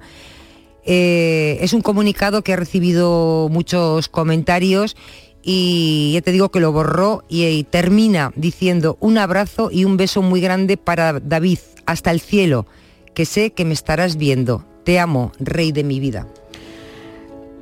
Eh, 0.85 1.57
es 1.61 1.73
un 1.73 1.81
comunicado 1.81 2.43
que 2.43 2.53
ha 2.53 2.57
recibido 2.57 3.47
muchos 3.49 4.09
comentarios 4.09 4.95
y 5.41 6.11
ya 6.13 6.21
te 6.21 6.31
digo 6.31 6.49
que 6.49 6.59
lo 6.59 6.71
borró 6.71 7.23
y, 7.29 7.45
y 7.45 7.63
termina 7.63 8.31
diciendo 8.35 8.97
un 8.99 9.17
abrazo 9.17 9.69
y 9.71 9.85
un 9.85 9.97
beso 9.97 10.21
muy 10.21 10.41
grande 10.41 10.77
para 10.77 11.19
David, 11.19 11.59
hasta 11.85 12.11
el 12.11 12.21
cielo, 12.21 12.65
que 13.13 13.25
sé 13.25 13.51
que 13.51 13.65
me 13.65 13.73
estarás 13.73 14.17
viendo. 14.17 14.65
Te 14.83 14.99
amo, 14.99 15.31
rey 15.39 15.71
de 15.71 15.83
mi 15.83 15.99
vida. 15.99 16.27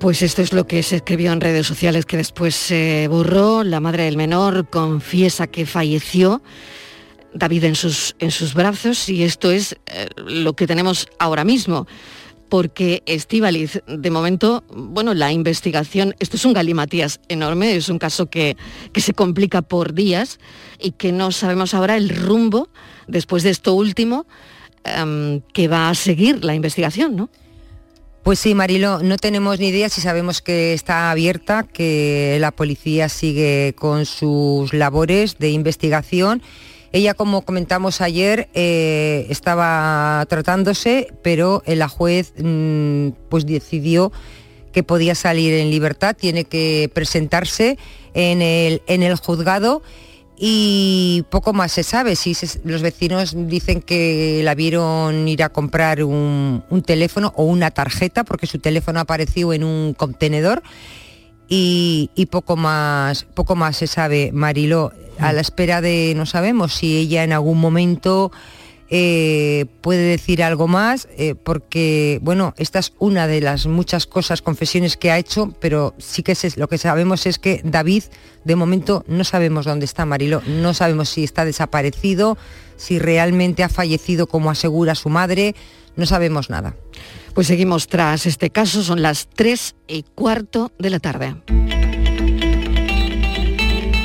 Pues 0.01 0.23
esto 0.23 0.41
es 0.41 0.51
lo 0.51 0.65
que 0.65 0.81
se 0.81 0.95
escribió 0.95 1.31
en 1.31 1.41
redes 1.41 1.67
sociales 1.67 2.07
que 2.07 2.17
después 2.17 2.55
se 2.55 3.07
borró. 3.07 3.63
La 3.63 3.79
madre 3.79 4.05
del 4.05 4.17
menor 4.17 4.67
confiesa 4.67 5.45
que 5.45 5.67
falleció. 5.67 6.41
David 7.35 7.65
en 7.65 7.75
sus, 7.75 8.15
en 8.17 8.31
sus 8.31 8.55
brazos 8.55 9.07
y 9.09 9.21
esto 9.21 9.51
es 9.51 9.75
eh, 9.85 10.07
lo 10.17 10.55
que 10.55 10.65
tenemos 10.65 11.07
ahora 11.19 11.43
mismo. 11.43 11.85
Porque 12.49 13.03
Estíbaliz, 13.05 13.83
de 13.85 14.09
momento, 14.09 14.63
bueno, 14.73 15.13
la 15.13 15.31
investigación, 15.31 16.15
esto 16.19 16.35
es 16.35 16.45
un 16.45 16.53
galimatías 16.53 17.19
enorme, 17.29 17.75
es 17.75 17.87
un 17.87 17.99
caso 17.99 18.25
que, 18.25 18.57
que 18.93 19.01
se 19.01 19.13
complica 19.13 19.61
por 19.61 19.93
días 19.93 20.39
y 20.79 20.93
que 20.93 21.11
no 21.11 21.31
sabemos 21.31 21.75
ahora 21.75 21.95
el 21.95 22.09
rumbo, 22.09 22.69
después 23.07 23.43
de 23.43 23.51
esto 23.51 23.75
último, 23.75 24.25
em, 24.83 25.41
que 25.53 25.67
va 25.67 25.89
a 25.89 25.95
seguir 25.95 26.43
la 26.43 26.55
investigación, 26.55 27.15
¿no? 27.15 27.29
Pues 28.23 28.37
sí, 28.37 28.53
Marilo, 28.53 29.01
no 29.01 29.17
tenemos 29.17 29.59
ni 29.59 29.69
idea 29.69 29.89
si 29.89 29.99
sabemos 29.99 30.43
que 30.43 30.73
está 30.73 31.09
abierta, 31.09 31.63
que 31.63 32.37
la 32.39 32.51
policía 32.51 33.09
sigue 33.09 33.73
con 33.75 34.05
sus 34.05 34.73
labores 34.75 35.39
de 35.39 35.49
investigación. 35.49 36.43
Ella, 36.91 37.15
como 37.15 37.41
comentamos 37.41 37.99
ayer, 37.99 38.47
eh, 38.53 39.25
estaba 39.29 40.23
tratándose, 40.29 41.07
pero 41.23 41.63
la 41.65 41.87
juez 41.87 42.33
mm, 42.37 43.09
pues 43.27 43.47
decidió 43.47 44.11
que 44.71 44.83
podía 44.83 45.15
salir 45.15 45.53
en 45.55 45.71
libertad, 45.71 46.15
tiene 46.15 46.43
que 46.45 46.91
presentarse 46.93 47.79
en 48.13 48.43
el, 48.43 48.83
en 48.85 49.01
el 49.01 49.15
juzgado 49.15 49.81
y 50.43 51.23
poco 51.29 51.53
más 51.53 51.71
se 51.71 51.83
sabe. 51.83 52.15
Si 52.15 52.35
los 52.63 52.81
vecinos 52.81 53.35
dicen 53.47 53.79
que 53.79 54.41
la 54.43 54.55
vieron 54.55 55.27
ir 55.27 55.43
a 55.43 55.49
comprar 55.49 56.03
un, 56.03 56.63
un 56.67 56.81
teléfono 56.81 57.31
o 57.35 57.43
una 57.43 57.69
tarjeta 57.69 58.23
porque 58.23 58.47
su 58.47 58.57
teléfono 58.57 58.99
apareció 58.99 59.53
en 59.53 59.63
un 59.63 59.93
contenedor 59.93 60.63
y, 61.47 62.09
y 62.15 62.25
poco 62.25 62.55
más 62.55 63.25
poco 63.35 63.55
más 63.55 63.77
se 63.77 63.85
sabe 63.85 64.31
Mariló 64.33 64.93
a 65.19 65.31
la 65.31 65.41
espera 65.41 65.79
de 65.79 66.13
no 66.15 66.25
sabemos 66.25 66.73
si 66.73 66.97
ella 66.97 67.23
en 67.23 67.33
algún 67.33 67.59
momento 67.59 68.31
eh, 68.93 69.67
puede 69.79 70.01
decir 70.03 70.43
algo 70.43 70.67
más 70.67 71.07
eh, 71.17 71.33
porque 71.33 72.19
bueno 72.21 72.53
esta 72.57 72.77
es 72.79 72.91
una 72.99 73.25
de 73.25 73.39
las 73.39 73.65
muchas 73.65 74.05
cosas 74.05 74.41
confesiones 74.41 74.97
que 74.97 75.11
ha 75.11 75.17
hecho 75.17 75.55
pero 75.61 75.95
sí 75.97 76.23
que 76.23 76.35
se- 76.35 76.59
lo 76.59 76.67
que 76.67 76.77
sabemos 76.77 77.25
es 77.25 77.39
que 77.39 77.61
David 77.63 78.03
de 78.43 78.55
momento 78.57 79.05
no 79.07 79.23
sabemos 79.23 79.65
dónde 79.65 79.85
está 79.85 80.05
Mariló 80.05 80.41
no 80.45 80.73
sabemos 80.73 81.07
si 81.07 81.23
está 81.23 81.45
desaparecido 81.45 82.37
si 82.75 82.99
realmente 82.99 83.63
ha 83.63 83.69
fallecido 83.69 84.27
como 84.27 84.51
asegura 84.51 84.93
su 84.93 85.07
madre 85.07 85.55
no 85.95 86.05
sabemos 86.05 86.49
nada 86.49 86.75
Pues 87.33 87.47
seguimos 87.47 87.87
tras 87.87 88.25
este 88.25 88.49
caso, 88.49 88.83
son 88.83 89.01
las 89.01 89.29
3 89.33 89.75
y 89.87 90.03
cuarto 90.03 90.73
de 90.77 90.89
la 90.89 90.99
tarde. 90.99 91.35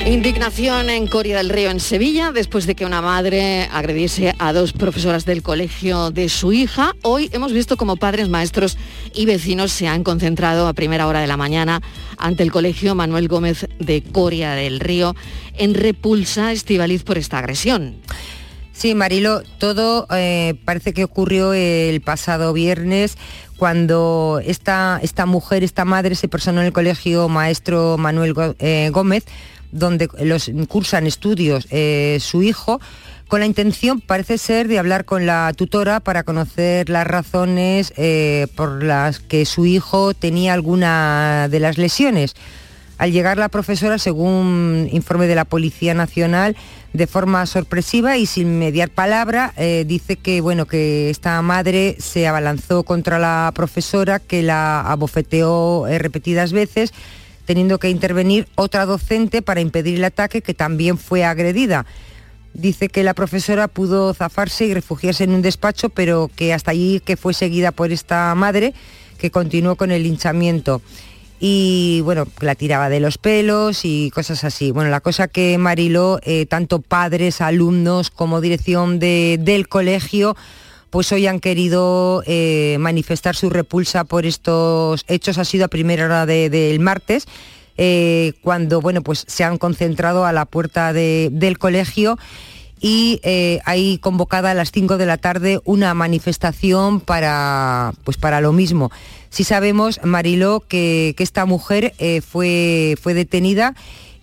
Indignación 0.06 0.88
en 0.88 1.08
Coria 1.08 1.38
del 1.38 1.48
Río, 1.48 1.68
en 1.68 1.80
Sevilla, 1.80 2.30
después 2.30 2.64
de 2.66 2.76
que 2.76 2.86
una 2.86 3.02
madre 3.02 3.68
agrediese 3.72 4.36
a 4.38 4.52
dos 4.52 4.72
profesoras 4.72 5.24
del 5.24 5.42
colegio 5.42 6.12
de 6.12 6.28
su 6.28 6.52
hija. 6.52 6.94
Hoy 7.02 7.28
hemos 7.32 7.52
visto 7.52 7.76
como 7.76 7.96
padres, 7.96 8.28
maestros 8.28 8.78
y 9.12 9.26
vecinos 9.26 9.72
se 9.72 9.88
han 9.88 10.04
concentrado 10.04 10.68
a 10.68 10.74
primera 10.74 11.08
hora 11.08 11.18
de 11.18 11.26
la 11.26 11.36
mañana 11.36 11.82
ante 12.18 12.44
el 12.44 12.52
colegio 12.52 12.94
Manuel 12.94 13.26
Gómez 13.26 13.66
de 13.80 14.04
Coria 14.04 14.52
del 14.52 14.78
Río 14.78 15.16
en 15.58 15.74
repulsa 15.74 16.52
estivaliz 16.52 17.02
por 17.02 17.18
esta 17.18 17.38
agresión. 17.38 17.96
Sí, 18.72 18.94
Marilo, 18.94 19.42
todo 19.58 20.06
eh, 20.14 20.54
parece 20.64 20.92
que 20.92 21.02
ocurrió 21.02 21.52
el 21.52 22.00
pasado 22.00 22.52
viernes 22.52 23.16
cuando 23.56 24.40
esta, 24.44 25.00
esta 25.02 25.26
mujer, 25.26 25.64
esta 25.64 25.84
madre 25.84 26.14
se 26.14 26.28
personó 26.28 26.60
en 26.60 26.66
el 26.66 26.72
colegio 26.72 27.28
maestro 27.28 27.96
Manuel 27.96 28.34
eh, 28.58 28.90
Gómez, 28.92 29.24
donde 29.72 30.08
los 30.20 30.50
cursan 30.68 31.06
estudios 31.06 31.66
eh, 31.70 32.18
su 32.20 32.42
hijo, 32.42 32.80
con 33.28 33.40
la 33.40 33.46
intención, 33.46 34.00
parece 34.00 34.38
ser, 34.38 34.68
de 34.68 34.78
hablar 34.78 35.04
con 35.04 35.26
la 35.26 35.52
tutora 35.56 35.98
para 35.98 36.22
conocer 36.22 36.88
las 36.88 37.06
razones 37.06 37.92
eh, 37.96 38.46
por 38.54 38.84
las 38.84 39.18
que 39.18 39.44
su 39.44 39.66
hijo 39.66 40.14
tenía 40.14 40.52
alguna 40.52 41.48
de 41.50 41.58
las 41.58 41.76
lesiones. 41.76 42.34
Al 42.98 43.12
llegar 43.12 43.36
la 43.36 43.48
profesora, 43.48 43.98
según 43.98 44.88
informe 44.92 45.26
de 45.26 45.34
la 45.34 45.44
Policía 45.44 45.92
Nacional, 45.92 46.56
de 46.92 47.06
forma 47.06 47.44
sorpresiva 47.46 48.16
y 48.16 48.26
sin 48.26 48.58
mediar 48.58 48.90
palabra, 48.90 49.52
eh, 49.56 49.84
dice 49.86 50.16
que 50.16 50.40
bueno 50.40 50.66
que 50.66 51.10
esta 51.10 51.42
madre 51.42 51.96
se 51.98 52.26
abalanzó 52.26 52.84
contra 52.84 53.18
la 53.18 53.50
profesora, 53.54 54.20
que 54.20 54.42
la 54.42 54.80
abofeteó 54.80 55.84
repetidas 55.98 56.52
veces, 56.52 56.94
teniendo 57.46 57.78
que 57.78 57.88
intervenir 57.88 58.46
otra 58.56 58.84
docente 58.84 59.40
para 59.40 59.60
impedir 59.60 59.94
el 59.96 60.04
ataque, 60.04 60.42
que 60.42 60.52
también 60.52 60.98
fue 60.98 61.24
agredida. 61.24 61.86
Dice 62.52 62.88
que 62.88 63.02
la 63.04 63.14
profesora 63.14 63.68
pudo 63.68 64.12
zafarse 64.14 64.66
y 64.66 64.74
refugiarse 64.74 65.24
en 65.24 65.32
un 65.32 65.42
despacho, 65.42 65.88
pero 65.90 66.30
que 66.34 66.52
hasta 66.52 66.70
allí 66.72 67.00
que 67.04 67.16
fue 67.16 67.32
seguida 67.34 67.70
por 67.70 67.92
esta 67.92 68.34
madre, 68.34 68.74
que 69.18 69.30
continuó 69.30 69.76
con 69.76 69.90
el 69.90 70.02
linchamiento 70.02 70.82
y 71.38 72.00
bueno, 72.02 72.26
la 72.40 72.54
tiraba 72.54 72.88
de 72.88 72.98
los 72.98 73.18
pelos 73.18 73.84
y 73.84 74.10
cosas 74.10 74.42
así. 74.44 74.70
Bueno, 74.70 74.88
la 74.88 75.00
cosa 75.00 75.28
que 75.28 75.58
Mariló, 75.58 76.18
eh, 76.22 76.46
tanto 76.46 76.80
padres, 76.80 77.42
alumnos 77.42 78.10
como 78.10 78.40
dirección 78.40 78.98
de- 78.98 79.38
del 79.38 79.68
colegio, 79.68 80.34
pues 80.90 81.10
hoy 81.12 81.26
han 81.26 81.40
querido 81.40 82.22
eh, 82.26 82.76
manifestar 82.80 83.36
su 83.36 83.50
repulsa 83.50 84.04
por 84.04 84.26
estos 84.26 85.04
hechos. 85.08 85.38
Ha 85.38 85.44
sido 85.44 85.64
a 85.66 85.68
primera 85.68 86.04
hora 86.06 86.26
de- 86.26 86.48
del 86.50 86.80
martes, 86.80 87.26
eh, 87.76 88.32
cuando 88.42 88.80
bueno, 88.80 89.02
pues 89.02 89.24
se 89.26 89.44
han 89.44 89.58
concentrado 89.58 90.24
a 90.24 90.32
la 90.32 90.44
puerta 90.46 90.92
de- 90.92 91.28
del 91.32 91.58
colegio 91.58 92.18
y 92.80 93.20
eh, 93.22 93.60
hay 93.64 93.98
convocada 93.98 94.50
a 94.50 94.54
las 94.54 94.70
5 94.70 94.96
de 94.98 95.06
la 95.06 95.16
tarde 95.18 95.60
una 95.64 95.92
manifestación 95.94 97.00
para, 97.00 97.92
pues 98.04 98.16
para 98.16 98.40
lo 98.40 98.52
mismo. 98.52 98.90
Sí 99.30 99.44
sabemos, 99.44 100.00
Mariló, 100.04 100.60
que, 100.66 101.14
que 101.16 101.22
esta 101.22 101.44
mujer 101.46 101.94
fue, 102.26 102.96
fue 103.02 103.12
detenida 103.14 103.74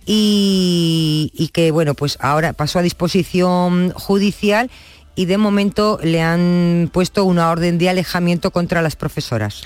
y, 0.05 1.31
y 1.35 1.47
que 1.49 1.71
bueno, 1.71 1.93
pues 1.93 2.17
ahora 2.21 2.53
pasó 2.53 2.79
a 2.79 2.81
disposición 2.81 3.91
judicial 3.95 4.69
y 5.15 5.25
de 5.25 5.37
momento 5.37 5.99
le 6.03 6.21
han 6.21 6.89
puesto 6.91 7.25
una 7.25 7.49
orden 7.51 7.77
de 7.77 7.89
alejamiento 7.89 8.51
contra 8.51 8.81
las 8.81 8.95
profesoras. 8.95 9.63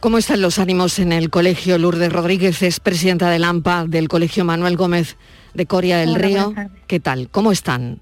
¿Cómo 0.00 0.18
están 0.18 0.42
los 0.42 0.58
ánimos 0.58 0.98
en 0.98 1.12
el 1.12 1.30
colegio? 1.30 1.78
Lourdes 1.78 2.12
Rodríguez 2.12 2.62
es 2.62 2.80
presidenta 2.80 3.30
del 3.30 3.44
AMPA 3.44 3.86
del 3.86 4.08
colegio 4.08 4.44
Manuel 4.44 4.76
Gómez 4.76 5.16
de 5.54 5.66
Coria 5.66 5.98
del 5.98 6.10
Hola, 6.10 6.18
Río. 6.18 6.54
¿Qué 6.88 6.98
tal? 6.98 7.28
¿Cómo 7.30 7.52
están? 7.52 8.00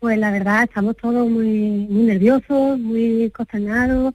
Pues 0.00 0.18
la 0.18 0.30
verdad, 0.30 0.64
estamos 0.64 0.96
todos 0.98 1.28
muy, 1.28 1.86
muy 1.88 2.02
nerviosos, 2.02 2.78
muy 2.78 3.30
consternados. 3.34 4.12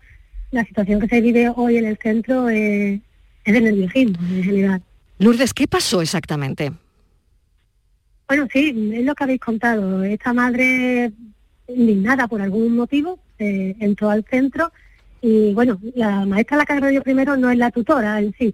La 0.52 0.64
situación 0.64 1.00
que 1.00 1.08
se 1.08 1.22
vive 1.22 1.52
hoy 1.56 1.78
en 1.78 1.86
el 1.86 1.98
centro 1.98 2.50
es, 2.50 3.02
es 3.44 3.54
de 3.54 3.62
nerviosismo 3.62 4.20
en 4.30 4.44
general. 4.44 4.84
Lourdes, 5.18 5.54
¿qué 5.54 5.68
pasó 5.68 6.02
exactamente? 6.02 6.72
Bueno, 8.28 8.48
sí, 8.54 8.92
es 8.94 9.04
lo 9.04 9.16
que 9.16 9.24
habéis 9.24 9.42
contado. 9.42 10.04
Esta 10.04 10.34
madre, 10.34 11.12
indignada 11.76 12.28
por 12.28 12.42
algún 12.42 12.76
motivo, 12.76 13.20
eh, 13.38 13.76
entró 13.80 14.10
al 14.10 14.24
centro 14.30 14.72
y, 15.22 15.54
bueno, 15.54 15.80
la 15.96 16.26
maestra 16.26 16.56
a 16.56 16.60
la 16.60 16.66
que 16.66 16.74
agredió 16.74 17.02
primero 17.04 17.38
no 17.38 17.50
es 17.50 17.58
la 17.58 17.72
tutora 17.72 18.20
en 18.20 18.34
sí, 18.38 18.54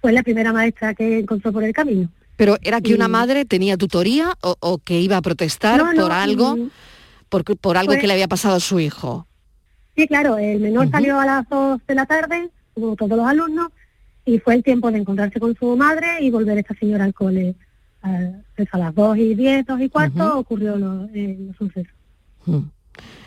fue 0.00 0.12
la 0.12 0.22
primera 0.22 0.52
maestra 0.52 0.94
que 0.94 1.18
encontró 1.20 1.52
por 1.52 1.64
el 1.64 1.72
camino. 1.72 2.08
¿Pero 2.36 2.58
era 2.62 2.80
que 2.82 2.94
una 2.94 3.06
Y- 3.06 3.10
madre 3.10 3.44
tenía 3.46 3.76
tutoría 3.78 4.34
o, 4.42 4.56
o 4.60 4.78
que 4.78 5.00
iba 5.00 5.16
a 5.16 5.22
protestar 5.22 5.78
No, 5.78 5.92
no, 5.94 6.02
por 6.02 6.12
algo, 6.12 6.56
mm, 6.56 6.70
por, 7.30 7.44
por 7.58 7.76
algo 7.78 7.94
que 7.94 8.06
le 8.06 8.12
había 8.12 8.28
pasado 8.28 8.56
a 8.56 8.60
su 8.60 8.78
hijo? 8.78 9.26
Sí, 9.96 10.06
claro, 10.06 10.36
el 10.36 10.60
menor 10.60 10.90
salió 10.90 11.18
a 11.18 11.24
las 11.24 11.48
2 11.48 11.80
de 11.88 11.94
la 11.94 12.04
tarde, 12.04 12.50
como 12.74 12.94
todos 12.96 13.16
los 13.16 13.26
alumnos, 13.26 13.68
y 14.26 14.38
fue 14.38 14.54
el 14.54 14.62
tiempo 14.62 14.90
de 14.90 14.98
encontrarse 14.98 15.40
con 15.40 15.54
su 15.56 15.74
madre 15.76 16.06
y 16.20 16.30
volver 16.30 16.58
esta 16.58 16.74
señora 16.74 17.04
al 17.04 17.14
cole. 17.14 17.54
A, 18.02 18.20
pues 18.54 18.68
a 18.72 18.78
las 18.78 18.94
2 18.94 19.16
y 19.16 19.34
10, 19.34 19.64
2 19.64 19.80
y 19.80 19.88
cuarto 19.88 20.38
ocurrió 20.38 20.76
lo, 20.76 21.04
eh, 21.14 21.36
los 21.40 21.56
sucesos. 21.56 21.92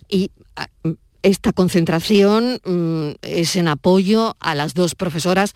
Y 0.08 0.32
ah, 0.56 0.68
mm, 0.84 0.92
esta 1.24 1.54
concentración 1.54 2.60
mm, 2.66 3.18
es 3.22 3.56
en 3.56 3.68
apoyo 3.68 4.36
a 4.40 4.56
las 4.56 4.74
dos 4.74 4.96
profesoras, 4.96 5.54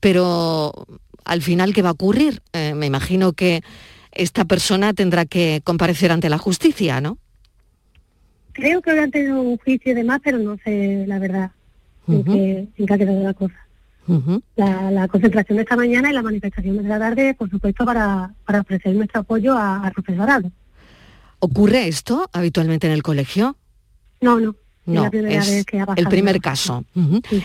pero 0.00 0.72
al 1.24 1.42
final, 1.42 1.72
¿qué 1.72 1.82
va 1.82 1.90
a 1.90 1.92
ocurrir? 1.92 2.42
Eh, 2.52 2.74
me 2.74 2.86
imagino 2.86 3.32
que 3.32 3.62
esta 4.12 4.44
persona 4.44 4.94
tendrá 4.94 5.26
que 5.26 5.60
comparecer 5.64 6.10
ante 6.12 6.28
la 6.28 6.38
justicia, 6.38 7.00
¿no? 7.00 7.18
Creo 8.52 8.80
que 8.80 8.90
han 8.90 9.10
tenido 9.10 9.40
un 9.40 9.58
juicio 9.58 9.92
y 9.92 9.94
demás, 9.94 10.20
pero 10.24 10.38
no 10.38 10.56
sé 10.64 11.04
la 11.06 11.18
verdad 11.18 11.50
en, 12.08 12.20
Ujú. 12.20 12.32
qué, 12.32 12.68
en 12.76 12.86
qué 12.86 12.94
ha 12.94 12.98
quedado 12.98 13.22
la 13.22 13.34
cosa. 13.34 13.54
La, 14.54 14.92
la 14.92 15.08
concentración 15.08 15.56
de 15.56 15.62
esta 15.62 15.74
mañana 15.74 16.10
y 16.10 16.14
la 16.14 16.22
manifestación 16.22 16.76
de 16.76 16.84
la 16.84 16.98
tarde, 16.98 17.34
por 17.34 17.50
supuesto, 17.50 17.84
para, 17.84 18.32
para 18.46 18.60
ofrecer 18.60 18.94
nuestro 18.94 19.22
apoyo 19.22 19.58
al 19.58 19.90
profesorado. 19.92 20.50
¿Ocurre 21.38 21.88
esto 21.88 22.28
habitualmente 22.32 22.86
en 22.86 22.92
el 22.92 23.02
colegio? 23.02 23.56
No, 24.20 24.40
no. 24.40 24.54
No, 24.88 25.02
la 25.02 25.10
primera 25.10 25.40
es 25.42 25.50
vez 25.50 25.64
que 25.66 25.80
ha 25.80 25.86
pasado. 25.86 26.00
el 26.00 26.08
primer 26.08 26.40
caso. 26.40 26.84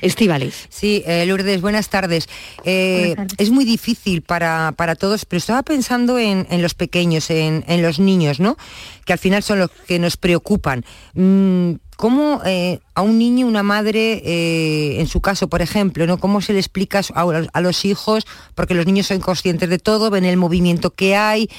Estíbaliz. 0.03 0.67
Sí, 0.69 1.01
eh, 1.07 1.25
Lourdes, 1.25 1.59
buenas 1.59 1.89
tardes. 1.89 2.29
Eh, 2.65 2.97
Buenas 2.99 3.15
tardes. 3.15 3.33
Es 3.39 3.49
muy 3.49 3.65
difícil 3.65 4.21
para, 4.21 4.73
para 4.77 4.93
todos, 4.93 5.25
pero 5.25 5.39
estaba 5.39 5.63
pensando 5.63 6.19
en, 6.19 6.45
en 6.51 6.61
los 6.61 6.75
pequeños, 6.75 7.31
en, 7.31 7.63
en 7.67 7.81
los 7.81 7.97
niños, 7.97 8.39
¿no? 8.39 8.57
Que 9.05 9.13
al 9.13 9.17
final 9.19 9.41
son 9.41 9.57
los 9.57 9.71
que 9.71 9.97
nos 9.97 10.17
preocupan. 10.17 10.85
Mm, 11.15 11.71
¿Cómo 11.97 12.41
eh, 12.45 12.79
a 12.93 13.01
un 13.01 13.17
niño, 13.17 13.47
una 13.47 13.63
madre, 13.63 14.21
eh, 14.23 14.99
en 15.01 15.07
su 15.07 15.19
caso, 15.19 15.47
por 15.49 15.63
ejemplo, 15.63 16.05
¿no? 16.05 16.19
¿Cómo 16.19 16.41
se 16.41 16.53
le 16.53 16.59
explica 16.59 17.01
a, 17.15 17.21
a- 17.21 17.47
a 17.53 17.61
los 17.61 17.85
hijos? 17.85 18.25
Porque 18.53 18.75
los 18.75 18.85
niños 18.85 19.07
son 19.07 19.19
conscientes 19.19 19.67
de 19.67 19.79
todo, 19.79 20.11
ven 20.11 20.25
el 20.25 20.37
movimiento 20.37 20.91
que 20.91 21.15
hay. 21.15 21.49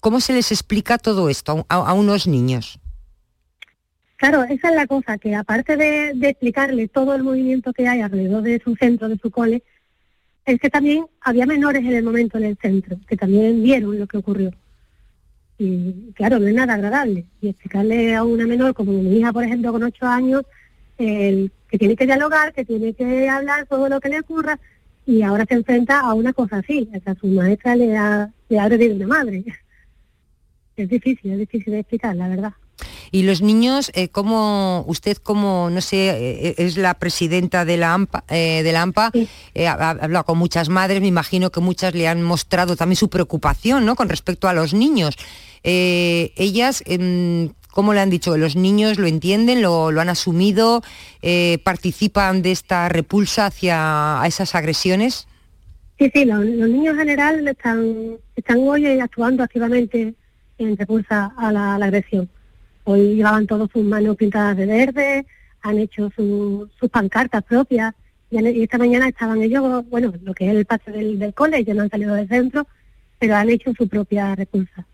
¿Cómo 0.00 0.20
se 0.20 0.32
les 0.32 0.52
explica 0.52 0.98
todo 0.98 1.28
esto 1.28 1.66
a, 1.68 1.76
a 1.76 1.92
unos 1.92 2.26
niños? 2.26 2.78
Claro, 4.16 4.42
esa 4.44 4.70
es 4.70 4.74
la 4.74 4.86
cosa, 4.86 5.18
que 5.18 5.34
aparte 5.34 5.76
de, 5.76 6.12
de 6.14 6.28
explicarle 6.30 6.88
todo 6.88 7.14
el 7.14 7.22
movimiento 7.22 7.72
que 7.72 7.86
hay 7.86 8.00
alrededor 8.00 8.42
de 8.42 8.60
su 8.60 8.74
centro, 8.74 9.08
de 9.08 9.18
su 9.18 9.30
cole, 9.30 9.62
es 10.44 10.58
que 10.60 10.70
también 10.70 11.06
había 11.20 11.46
menores 11.46 11.84
en 11.84 11.94
el 11.94 12.04
momento 12.04 12.38
en 12.38 12.44
el 12.44 12.58
centro, 12.60 12.98
que 13.06 13.16
también 13.16 13.62
vieron 13.62 13.98
lo 13.98 14.06
que 14.06 14.16
ocurrió. 14.16 14.50
Y 15.58 16.12
claro, 16.14 16.38
no 16.38 16.46
es 16.46 16.54
nada 16.54 16.74
agradable. 16.74 17.26
Y 17.40 17.48
explicarle 17.48 18.14
a 18.14 18.24
una 18.24 18.46
menor, 18.46 18.74
como 18.74 18.92
mi 18.92 19.18
hija, 19.18 19.32
por 19.32 19.44
ejemplo, 19.44 19.72
con 19.72 19.82
ocho 19.82 20.06
años, 20.06 20.42
el 20.96 21.52
que 21.68 21.78
tiene 21.78 21.96
que 21.96 22.06
dialogar, 22.06 22.52
que 22.52 22.64
tiene 22.64 22.94
que 22.94 23.28
hablar 23.28 23.66
todo 23.66 23.88
lo 23.88 24.00
que 24.00 24.08
le 24.08 24.20
ocurra 24.20 24.58
y 25.06 25.22
ahora 25.22 25.44
se 25.46 25.54
enfrenta 25.54 26.00
a 26.00 26.14
una 26.14 26.32
cosa 26.32 26.58
así, 26.58 26.88
o 26.94 27.00
sea, 27.00 27.14
su 27.14 27.26
maestra 27.28 27.74
le 27.76 27.96
ha, 27.96 28.30
le 28.48 28.58
ha 28.58 28.64
agredido 28.64 28.96
una 28.96 29.06
madre. 29.06 29.44
Es 30.78 30.88
difícil, 30.88 31.32
es 31.32 31.38
difícil 31.38 31.72
de 31.72 31.80
explicar, 31.80 32.16
la 32.16 32.28
verdad. 32.28 32.52
Y 33.10 33.22
los 33.24 33.42
niños, 33.42 33.90
eh, 33.94 34.08
como 34.08 34.84
usted 34.86 35.16
como, 35.16 35.68
no 35.70 35.80
sé, 35.80 36.10
eh, 36.10 36.54
es 36.58 36.76
la 36.76 36.94
presidenta 36.94 37.64
de 37.64 37.76
la 37.76 37.94
AMPA, 37.94 38.24
eh, 38.28 38.62
de 38.62 38.72
la 38.72 38.82
AMPA 38.82 39.10
eh, 39.54 39.66
ha, 39.66 39.72
ha 39.72 39.90
hablado 39.90 40.24
con 40.24 40.38
muchas 40.38 40.68
madres, 40.68 41.00
me 41.00 41.08
imagino 41.08 41.50
que 41.50 41.60
muchas 41.60 41.94
le 41.94 42.06
han 42.06 42.22
mostrado 42.22 42.76
también 42.76 42.96
su 42.96 43.08
preocupación 43.08 43.84
¿no? 43.84 43.96
con 43.96 44.08
respecto 44.08 44.48
a 44.48 44.52
los 44.52 44.74
niños. 44.74 45.16
Eh, 45.64 46.32
ellas, 46.36 46.82
em, 46.86 47.50
¿cómo 47.72 47.94
le 47.94 48.00
han 48.00 48.10
dicho? 48.10 48.36
¿Los 48.36 48.56
niños 48.56 48.98
lo 48.98 49.06
entienden, 49.06 49.62
lo, 49.62 49.90
lo 49.90 50.00
han 50.00 50.08
asumido, 50.08 50.82
eh, 51.22 51.58
participan 51.64 52.42
de 52.42 52.52
esta 52.52 52.88
repulsa 52.88 53.46
hacia 53.46 54.22
a 54.22 54.26
esas 54.26 54.54
agresiones? 54.54 55.26
Sí, 55.98 56.10
sí, 56.14 56.24
los, 56.24 56.44
los 56.44 56.68
niños 56.68 56.94
en 56.94 56.98
general 57.00 57.48
están, 57.48 58.18
están 58.36 58.58
hoy 58.58 58.86
actuando 59.00 59.42
activamente 59.42 60.14
en 60.58 60.76
repulsa 60.76 61.32
a 61.36 61.52
la, 61.52 61.74
agresión. 61.76 62.28
Hoy 62.84 63.16
llevaban 63.16 63.46
todos 63.46 63.70
sus 63.72 63.84
manos 63.84 64.16
pintadas 64.16 64.56
de 64.56 64.66
verde, 64.66 65.26
han 65.62 65.78
hecho 65.78 66.10
su- 66.14 66.68
sus 66.78 66.88
pancartas 66.90 67.42
propias 67.44 67.94
y, 68.30 68.38
han- 68.38 68.46
y 68.54 68.62
esta 68.62 68.78
mañana 68.78 69.08
estaban 69.08 69.42
ellos, 69.42 69.84
bueno, 69.88 70.12
lo 70.22 70.34
que 70.34 70.46
es 70.50 70.54
el 70.56 70.64
patio 70.64 70.92
del, 70.92 71.18
del 71.18 71.34
cole, 71.34 71.64
ya 71.64 71.74
no 71.74 71.82
han 71.82 71.90
salido 71.90 72.14
del 72.14 72.28
centro, 72.28 72.66
pero 73.18 73.36
han 73.36 73.50
hecho 73.50 73.72
su 73.76 73.88
propia 73.88 74.34
repulsa. 74.34 74.86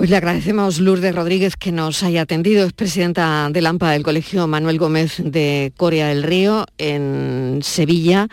Pues 0.00 0.08
le 0.08 0.16
agradecemos 0.16 0.80
Lourdes 0.80 1.14
Rodríguez 1.14 1.56
que 1.56 1.72
nos 1.72 2.02
haya 2.02 2.22
atendido. 2.22 2.64
Es 2.66 2.72
presidenta 2.72 3.50
del 3.50 3.66
AMPA 3.66 3.90
del 3.90 4.02
Colegio 4.02 4.46
Manuel 4.46 4.78
Gómez 4.78 5.16
de 5.22 5.74
Coria 5.76 6.06
del 6.06 6.22
Río 6.22 6.64
en 6.78 7.58
Sevilla, 7.62 8.28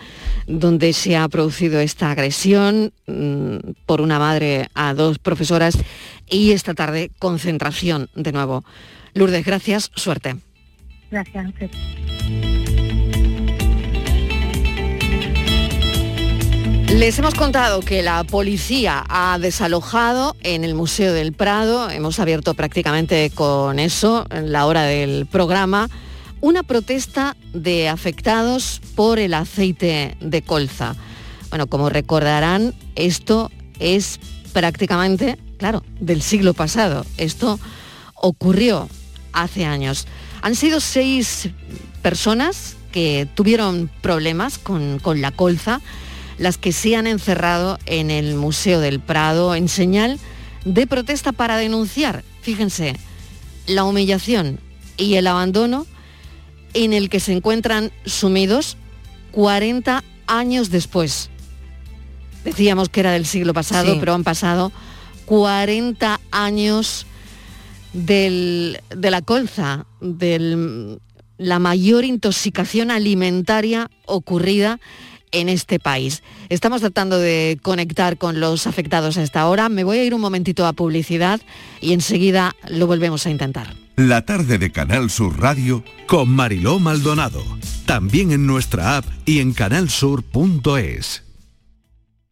donde 0.47 0.93
se 0.93 1.17
ha 1.17 1.27
producido 1.27 1.81
esta 1.81 2.09
agresión 2.09 2.93
mm, 3.05 3.57
por 3.85 3.99
una 3.99 4.17
madre 4.17 4.69
a 4.75 4.93
dos 4.93 5.19
profesoras 5.19 5.77
y 6.29 6.51
esta 6.51 6.73
tarde 6.73 7.11
concentración 7.19 8.07
de 8.15 8.31
nuevo. 8.31 8.63
Lourdes, 9.13 9.43
gracias, 9.43 9.91
suerte. 9.93 10.37
Gracias 11.11 11.53
Les 16.89 17.19
hemos 17.19 17.35
contado 17.35 17.81
que 17.81 18.01
la 18.01 18.23
policía 18.23 19.03
ha 19.09 19.37
desalojado 19.39 20.35
en 20.41 20.63
el 20.63 20.73
Museo 20.73 21.13
del 21.13 21.33
Prado, 21.33 21.89
hemos 21.89 22.19
abierto 22.19 22.53
prácticamente 22.53 23.29
con 23.29 23.77
eso 23.77 24.25
en 24.31 24.51
la 24.51 24.65
hora 24.65 24.83
del 24.83 25.25
programa, 25.25 25.89
una 26.41 26.63
protesta 26.63 27.35
de 27.53 27.89
afectados 27.89 28.81
por 28.95 29.19
el 29.19 29.33
aceite 29.33 30.17
de 30.21 30.41
colza. 30.41 30.95
Bueno, 31.49 31.67
como 31.67 31.89
recordarán, 31.89 32.73
esto 32.95 33.51
es 33.79 34.19
prácticamente, 34.53 35.37
claro, 35.57 35.83
del 35.99 36.21
siglo 36.21 36.53
pasado. 36.53 37.05
Esto 37.17 37.59
ocurrió 38.15 38.89
hace 39.33 39.65
años. 39.65 40.07
Han 40.41 40.55
sido 40.55 40.79
seis 40.79 41.49
personas 42.01 42.75
que 42.91 43.27
tuvieron 43.35 43.91
problemas 44.01 44.57
con, 44.57 44.99
con 44.99 45.21
la 45.21 45.31
colza, 45.31 45.81
las 46.37 46.57
que 46.57 46.71
se 46.71 46.95
han 46.95 47.07
encerrado 47.07 47.79
en 47.85 48.11
el 48.11 48.35
Museo 48.35 48.79
del 48.79 48.99
Prado 48.99 49.55
en 49.55 49.67
señal 49.67 50.19
de 50.65 50.85
protesta 50.87 51.31
para 51.31 51.57
denunciar, 51.57 52.23
fíjense, 52.41 52.95
la 53.65 53.83
humillación 53.83 54.59
y 54.97 55.15
el 55.15 55.27
abandono 55.27 55.85
en 56.73 56.93
el 56.93 57.09
que 57.09 57.19
se 57.19 57.33
encuentran 57.33 57.91
sumidos 58.05 58.77
40 59.31 60.03
años 60.27 60.69
después. 60.69 61.29
Decíamos 62.43 62.89
que 62.89 62.99
era 63.01 63.11
del 63.11 63.25
siglo 63.25 63.53
pasado, 63.53 63.93
Sí. 63.93 63.97
pero 63.99 64.13
han 64.13 64.23
pasado 64.23 64.71
40 65.25 66.19
años 66.31 67.05
del- 67.93 68.79
de 68.95 69.11
la 69.11 69.21
colza, 69.21 69.85
de 70.01 70.97
la 71.37 71.59
mayor 71.59 72.03
intoxicación 72.05 72.91
alimentaria 72.91 73.89
ocurrida 74.05 74.79
en 75.31 75.49
este 75.49 75.79
país. 75.79 76.23
Estamos 76.49 76.81
tratando 76.81 77.19
de 77.19 77.59
conectar 77.61 78.17
con 78.17 78.39
los 78.39 78.67
afectados 78.67 79.17
a 79.17 79.23
esta 79.23 79.47
hora. 79.47 79.69
Me 79.69 79.83
voy 79.83 79.99
a 79.99 80.03
ir 80.03 80.13
un 80.13 80.21
momentito 80.21 80.65
a 80.65 80.73
publicidad 80.73 81.41
y 81.81 81.93
enseguida 81.93 82.55
lo 82.69 82.87
volvemos 82.87 83.25
a 83.25 83.29
intentar. 83.29 83.75
La 83.95 84.25
tarde 84.25 84.57
de 84.57 84.71
Canal 84.71 85.09
Sur 85.09 85.39
Radio 85.39 85.83
con 86.05 86.29
Mariló 86.29 86.79
Maldonado. 86.79 87.43
También 87.85 88.31
en 88.31 88.45
nuestra 88.45 88.97
app 88.97 89.05
y 89.25 89.39
en 89.39 89.53
canalsur.es. 89.53 91.26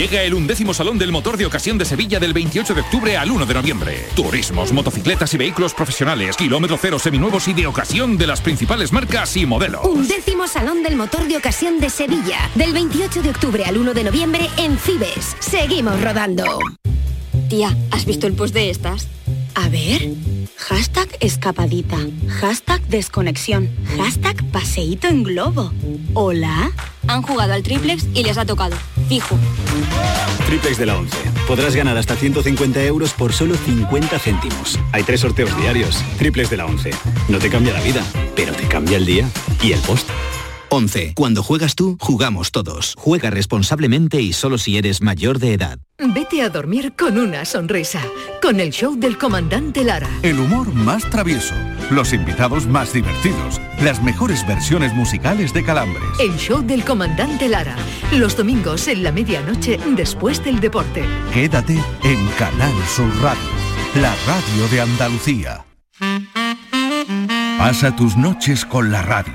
Llega 0.00 0.22
el 0.22 0.32
undécimo 0.32 0.72
Salón 0.72 0.96
del 0.96 1.12
Motor 1.12 1.36
de 1.36 1.44
Ocasión 1.44 1.76
de 1.76 1.84
Sevilla 1.84 2.18
del 2.18 2.32
28 2.32 2.72
de 2.72 2.80
octubre 2.80 3.18
al 3.18 3.30
1 3.30 3.44
de 3.44 3.52
noviembre. 3.52 4.06
Turismos, 4.16 4.72
motocicletas 4.72 5.34
y 5.34 5.36
vehículos 5.36 5.74
profesionales, 5.74 6.38
kilómetro 6.38 6.78
cero 6.80 6.98
seminuevos 6.98 7.46
y 7.48 7.52
de 7.52 7.66
ocasión 7.66 8.16
de 8.16 8.26
las 8.26 8.40
principales 8.40 8.94
marcas 8.94 9.36
y 9.36 9.44
modelos. 9.44 9.84
Un 9.84 10.08
décimo 10.08 10.48
Salón 10.48 10.82
del 10.82 10.96
Motor 10.96 11.28
de 11.28 11.36
Ocasión 11.36 11.80
de 11.80 11.90
Sevilla, 11.90 12.50
del 12.54 12.72
28 12.72 13.20
de 13.20 13.28
octubre 13.28 13.62
al 13.66 13.76
1 13.76 13.92
de 13.92 14.04
noviembre 14.04 14.48
en 14.56 14.78
Cibes. 14.78 15.36
Seguimos 15.38 16.00
rodando. 16.00 16.46
Tía, 17.50 17.76
¿has 17.90 18.06
visto 18.06 18.26
el 18.26 18.32
post 18.32 18.54
de 18.54 18.70
estas? 18.70 19.06
A 19.54 19.68
ver. 19.68 20.14
Hashtag 20.68 21.08
escapadita. 21.20 21.96
Hashtag 22.40 22.80
desconexión. 22.82 23.68
Hashtag 23.96 24.44
paseíto 24.52 25.08
en 25.08 25.22
globo. 25.24 25.72
Hola. 26.14 26.70
Han 27.08 27.22
jugado 27.22 27.54
al 27.54 27.62
triplex 27.62 28.06
y 28.14 28.22
les 28.22 28.36
ha 28.36 28.44
tocado. 28.44 28.76
Fijo. 29.08 29.36
Triplex 30.46 30.78
de 30.78 30.86
la 30.86 30.98
11. 30.98 31.16
Podrás 31.48 31.74
ganar 31.74 31.96
hasta 31.96 32.14
150 32.14 32.84
euros 32.84 33.12
por 33.14 33.32
solo 33.32 33.56
50 33.56 34.18
céntimos. 34.18 34.78
Hay 34.92 35.02
tres 35.02 35.20
sorteos 35.20 35.56
diarios. 35.56 36.04
Triplex 36.18 36.50
de 36.50 36.58
la 36.58 36.66
11. 36.66 36.90
No 37.28 37.38
te 37.38 37.48
cambia 37.48 37.72
la 37.72 37.80
vida, 37.80 38.04
pero 38.36 38.52
te 38.52 38.68
cambia 38.68 38.98
el 38.98 39.06
día 39.06 39.28
y 39.62 39.72
el 39.72 39.80
post. 39.80 40.08
11. 40.70 41.12
Cuando 41.14 41.42
juegas 41.42 41.74
tú, 41.74 41.96
jugamos 42.00 42.52
todos. 42.52 42.94
Juega 42.96 43.30
responsablemente 43.30 44.20
y 44.20 44.32
solo 44.32 44.56
si 44.56 44.78
eres 44.78 45.02
mayor 45.02 45.38
de 45.38 45.54
edad. 45.54 45.78
Vete 45.98 46.42
a 46.42 46.48
dormir 46.48 46.94
con 46.96 47.18
una 47.18 47.44
sonrisa, 47.44 48.00
con 48.40 48.58
el 48.60 48.70
show 48.70 48.96
del 48.96 49.18
comandante 49.18 49.84
Lara. 49.84 50.08
El 50.22 50.38
humor 50.38 50.72
más 50.72 51.08
travieso, 51.10 51.54
los 51.90 52.12
invitados 52.12 52.66
más 52.66 52.92
divertidos, 52.92 53.60
las 53.82 54.02
mejores 54.02 54.46
versiones 54.46 54.94
musicales 54.94 55.52
de 55.52 55.64
Calambres. 55.64 56.08
El 56.18 56.36
show 56.36 56.62
del 56.62 56.84
comandante 56.84 57.48
Lara, 57.48 57.76
los 58.12 58.36
domingos 58.36 58.88
en 58.88 59.02
la 59.02 59.12
medianoche 59.12 59.78
después 59.96 60.42
del 60.42 60.60
deporte. 60.60 61.04
Quédate 61.34 61.74
en 62.04 62.26
Canal 62.38 62.72
Sur 62.94 63.10
Radio, 63.20 63.42
la 63.96 64.14
radio 64.26 64.68
de 64.70 64.80
Andalucía. 64.80 65.64
Pasa 67.58 67.94
tus 67.94 68.16
noches 68.16 68.64
con 68.64 68.90
la 68.90 69.02
radio, 69.02 69.34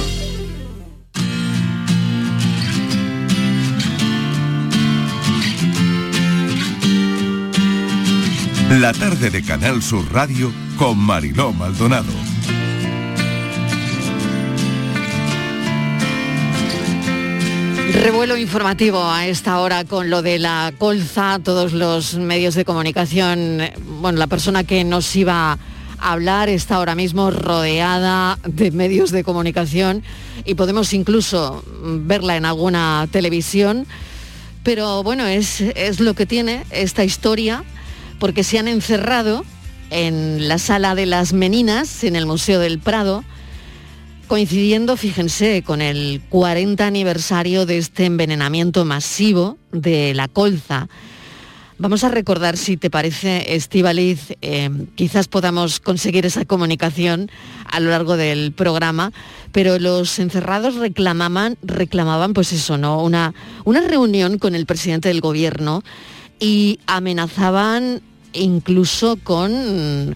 La 8.79 8.93
tarde 8.93 9.29
de 9.29 9.43
Canal 9.43 9.83
Sur 9.83 10.13
Radio 10.13 10.49
con 10.77 10.97
Mariló 10.97 11.51
Maldonado. 11.51 12.13
Revuelo 17.91 18.37
informativo 18.37 19.03
a 19.03 19.27
esta 19.27 19.59
hora 19.59 19.83
con 19.83 20.09
lo 20.09 20.21
de 20.21 20.39
la 20.39 20.73
colza. 20.77 21.39
Todos 21.43 21.73
los 21.73 22.13
medios 22.13 22.55
de 22.55 22.63
comunicación 22.63 23.61
bueno, 23.99 24.17
la 24.17 24.27
persona 24.27 24.63
que 24.63 24.85
nos 24.85 25.13
iba 25.17 25.51
a 25.51 26.11
hablar 26.11 26.47
está 26.47 26.75
ahora 26.75 26.95
mismo 26.95 27.29
rodeada 27.29 28.39
de 28.45 28.71
medios 28.71 29.11
de 29.11 29.25
comunicación 29.25 30.01
y 30.45 30.55
podemos 30.55 30.93
incluso 30.93 31.61
verla 31.83 32.37
en 32.37 32.45
alguna 32.45 33.05
televisión. 33.11 33.85
Pero 34.63 35.03
bueno, 35.03 35.25
es, 35.27 35.59
es 35.59 35.99
lo 35.99 36.13
que 36.13 36.25
tiene 36.25 36.63
esta 36.71 37.03
historia, 37.03 37.65
porque 38.21 38.43
se 38.43 38.59
han 38.59 38.67
encerrado 38.67 39.43
en 39.89 40.47
la 40.47 40.59
sala 40.59 40.93
de 40.93 41.07
las 41.07 41.33
Meninas, 41.33 42.03
en 42.03 42.15
el 42.15 42.27
Museo 42.27 42.59
del 42.59 42.77
Prado, 42.77 43.23
coincidiendo, 44.27 44.95
fíjense, 44.95 45.63
con 45.63 45.81
el 45.81 46.21
40 46.29 46.85
aniversario 46.85 47.65
de 47.65 47.79
este 47.79 48.05
envenenamiento 48.05 48.85
masivo 48.85 49.57
de 49.71 50.13
la 50.13 50.27
colza. 50.27 50.87
Vamos 51.79 52.03
a 52.03 52.09
recordar, 52.09 52.57
si 52.57 52.77
te 52.77 52.91
parece, 52.91 53.55
Estivaliz, 53.55 54.35
eh, 54.43 54.69
quizás 54.93 55.27
podamos 55.27 55.79
conseguir 55.79 56.27
esa 56.27 56.45
comunicación 56.45 57.31
a 57.65 57.79
lo 57.79 57.89
largo 57.89 58.17
del 58.17 58.51
programa, 58.51 59.11
pero 59.51 59.79
los 59.79 60.19
encerrados 60.19 60.75
reclamaban, 60.75 61.57
reclamaban 61.63 62.33
pues 62.35 62.53
eso, 62.53 62.77
¿no? 62.77 63.01
Una, 63.01 63.33
una 63.65 63.81
reunión 63.81 64.37
con 64.37 64.53
el 64.53 64.67
presidente 64.67 65.09
del 65.09 65.21
gobierno 65.21 65.81
y 66.39 66.79
amenazaban 66.85 68.03
incluso 68.33 69.17
con 69.17 70.15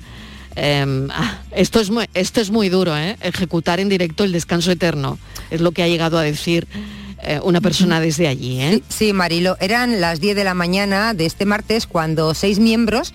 eh, 0.55 1.07
ah, 1.11 1.39
esto, 1.51 1.79
es 1.79 1.89
muy, 1.89 2.05
esto 2.13 2.41
es 2.41 2.49
muy 2.49 2.69
duro, 2.69 2.95
¿eh? 2.97 3.17
ejecutar 3.21 3.79
en 3.79 3.89
directo 3.89 4.23
el 4.23 4.31
descanso 4.31 4.71
eterno. 4.71 5.17
Es 5.51 5.61
lo 5.61 5.71
que 5.71 5.83
ha 5.83 5.87
llegado 5.87 6.17
a 6.17 6.23
decir 6.23 6.67
eh, 7.23 7.39
una 7.43 7.61
persona 7.61 7.99
desde 7.99 8.27
allí. 8.27 8.61
¿eh? 8.61 8.81
Sí, 8.89 9.13
Marilo, 9.13 9.57
eran 9.59 9.99
las 9.99 10.19
10 10.19 10.35
de 10.35 10.43
la 10.43 10.53
mañana 10.53 11.13
de 11.13 11.25
este 11.25 11.45
martes 11.45 11.87
cuando 11.87 12.33
seis 12.33 12.59
miembros 12.59 13.13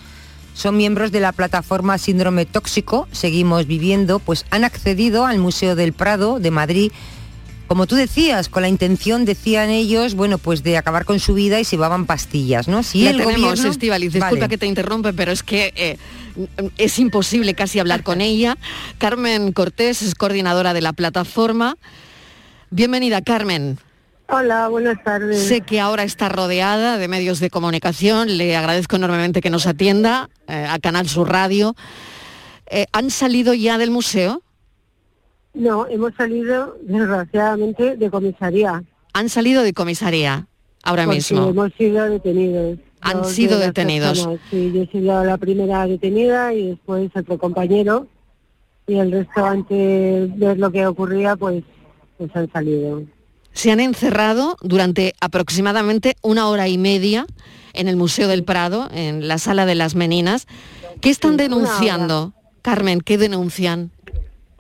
son 0.55 0.77
miembros 0.77 1.13
de 1.13 1.21
la 1.21 1.33
plataforma 1.33 1.97
Síndrome 1.97 2.45
Tóxico, 2.45 3.09
seguimos 3.13 3.67
viviendo, 3.67 4.19
pues 4.19 4.47
han 4.51 4.65
accedido 4.65 5.25
al 5.25 5.39
Museo 5.39 5.77
del 5.77 5.93
Prado 5.93 6.41
de 6.41 6.51
Madrid 6.51 6.93
como 7.71 7.87
tú 7.87 7.95
decías, 7.95 8.49
con 8.49 8.63
la 8.63 8.69
intención, 8.69 9.25
decían 9.25 9.71
ellos, 9.71 10.17
bueno, 10.17 10.39
pues 10.39 10.65
de 10.65 10.77
acabar 10.77 11.05
con 11.05 11.21
su 11.21 11.35
vida 11.35 11.61
y 11.61 11.65
se 11.65 11.77
llevaban 11.77 12.05
pastillas, 12.05 12.67
¿no? 12.67 12.83
Si 12.83 13.07
el 13.07 13.19
tenemos, 13.19 13.65
Estivaliz, 13.65 14.13
disculpa 14.13 14.49
que 14.49 14.59
te 14.59 14.67
interrumpe, 14.67 15.13
pero 15.13 15.31
es 15.31 15.45
que 15.45 15.73
eh, 15.77 15.97
es 16.79 16.99
imposible 16.99 17.55
casi 17.55 17.79
hablar 17.79 18.03
con 18.03 18.23
ella. 18.23 18.59
Carmen 18.99 19.53
Cortés 19.53 20.03
es 20.03 20.17
coordinadora 20.17 20.75
de 20.75 20.81
la 20.81 20.93
plataforma. 20.93 21.77
Bienvenida, 22.71 23.23
Carmen. 23.23 23.79
Hola, 24.29 24.67
buenas 24.67 25.01
tardes. 25.05 25.41
Sé 25.41 25.61
que 25.61 25.79
ahora 25.79 26.03
está 26.03 26.29
rodeada 26.29 26.99
de 26.99 27.07
medios 27.07 27.39
de 27.39 27.51
comunicación. 27.51 28.37
Le 28.37 28.57
agradezco 28.57 28.97
enormemente 28.97 29.41
que 29.41 29.51
nos 29.51 29.69
atienda 29.69 30.29
eh, 30.49 30.67
a 30.69 30.81
Canal 30.81 31.09
Sur 31.09 31.29
Radio. 31.31 31.77
Eh, 32.67 32.87
¿Han 32.91 33.13
salido 33.13 33.55
ya 33.55 33.79
del 33.79 33.93
museo? 33.93 34.43
No, 35.55 35.87
hemos 35.87 36.15
salido, 36.15 36.77
desgraciadamente, 36.83 37.97
de 37.97 38.11
comisaría. 38.11 38.83
Han 39.13 39.29
salido 39.29 39.63
de 39.63 39.73
comisaría 39.73 40.47
ahora 40.83 41.05
porque 41.05 41.17
mismo. 41.17 41.49
hemos 41.49 41.73
sido 41.75 42.05
detenidos. 42.09 42.79
Han 43.01 43.25
sido 43.25 43.59
de 43.59 43.67
detenidos. 43.67 44.19
personas. 44.19 44.41
Sí, 44.51 44.73
yo 44.75 44.83
he 44.83 44.87
sido 44.87 45.25
la 45.25 45.39
primera 45.39 45.87
detenida 45.87 46.53
y 46.53 46.69
después 46.69 47.11
otro 47.15 47.39
compañero. 47.39 48.07
Y 48.87 48.95
el 48.95 49.11
resto, 49.11 49.45
antes 49.45 50.39
de 50.39 50.47
ver 50.47 50.59
lo 50.59 50.71
que 50.71 50.87
ocurría, 50.87 51.37
pues, 51.37 51.65
pues 52.19 52.31
han 52.35 52.51
salido. 52.53 53.03
Se 53.53 53.73
han 53.73 53.81
encerrado 53.81 54.57
durante 54.63 55.15
aproximadamente 55.21 56.17
una 56.23 56.49
hora 56.49 56.69
y 56.69 56.79
media 56.79 57.27
en 57.73 57.89
el 57.89 57.97
Museo 57.97 58.29
del 58.29 58.45
Prado, 58.45 58.89
en 58.93 59.27
la 59.29 59.39
sala 59.39 59.67
de 59.67 59.75
las 59.75 59.95
Meninas. 59.95 60.47
¿Qué 61.01 61.11
están 61.11 61.37
denunciando? 61.37 62.35
Carmen, 62.63 63.01
¿qué 63.01 63.17
denuncian? 63.17 63.91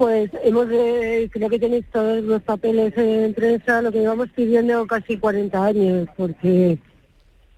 Pues 0.00 0.30
hemos, 0.44 0.66
de- 0.66 1.28
creo 1.30 1.50
que 1.50 1.58
tenéis 1.58 1.84
todos 1.92 2.24
los 2.24 2.40
papeles 2.40 2.96
en 2.96 3.34
prensa, 3.34 3.82
lo 3.82 3.92
que 3.92 3.98
llevamos 3.98 4.30
pidiendo 4.30 4.86
casi 4.86 5.18
40 5.18 5.62
años, 5.62 6.08
porque 6.16 6.78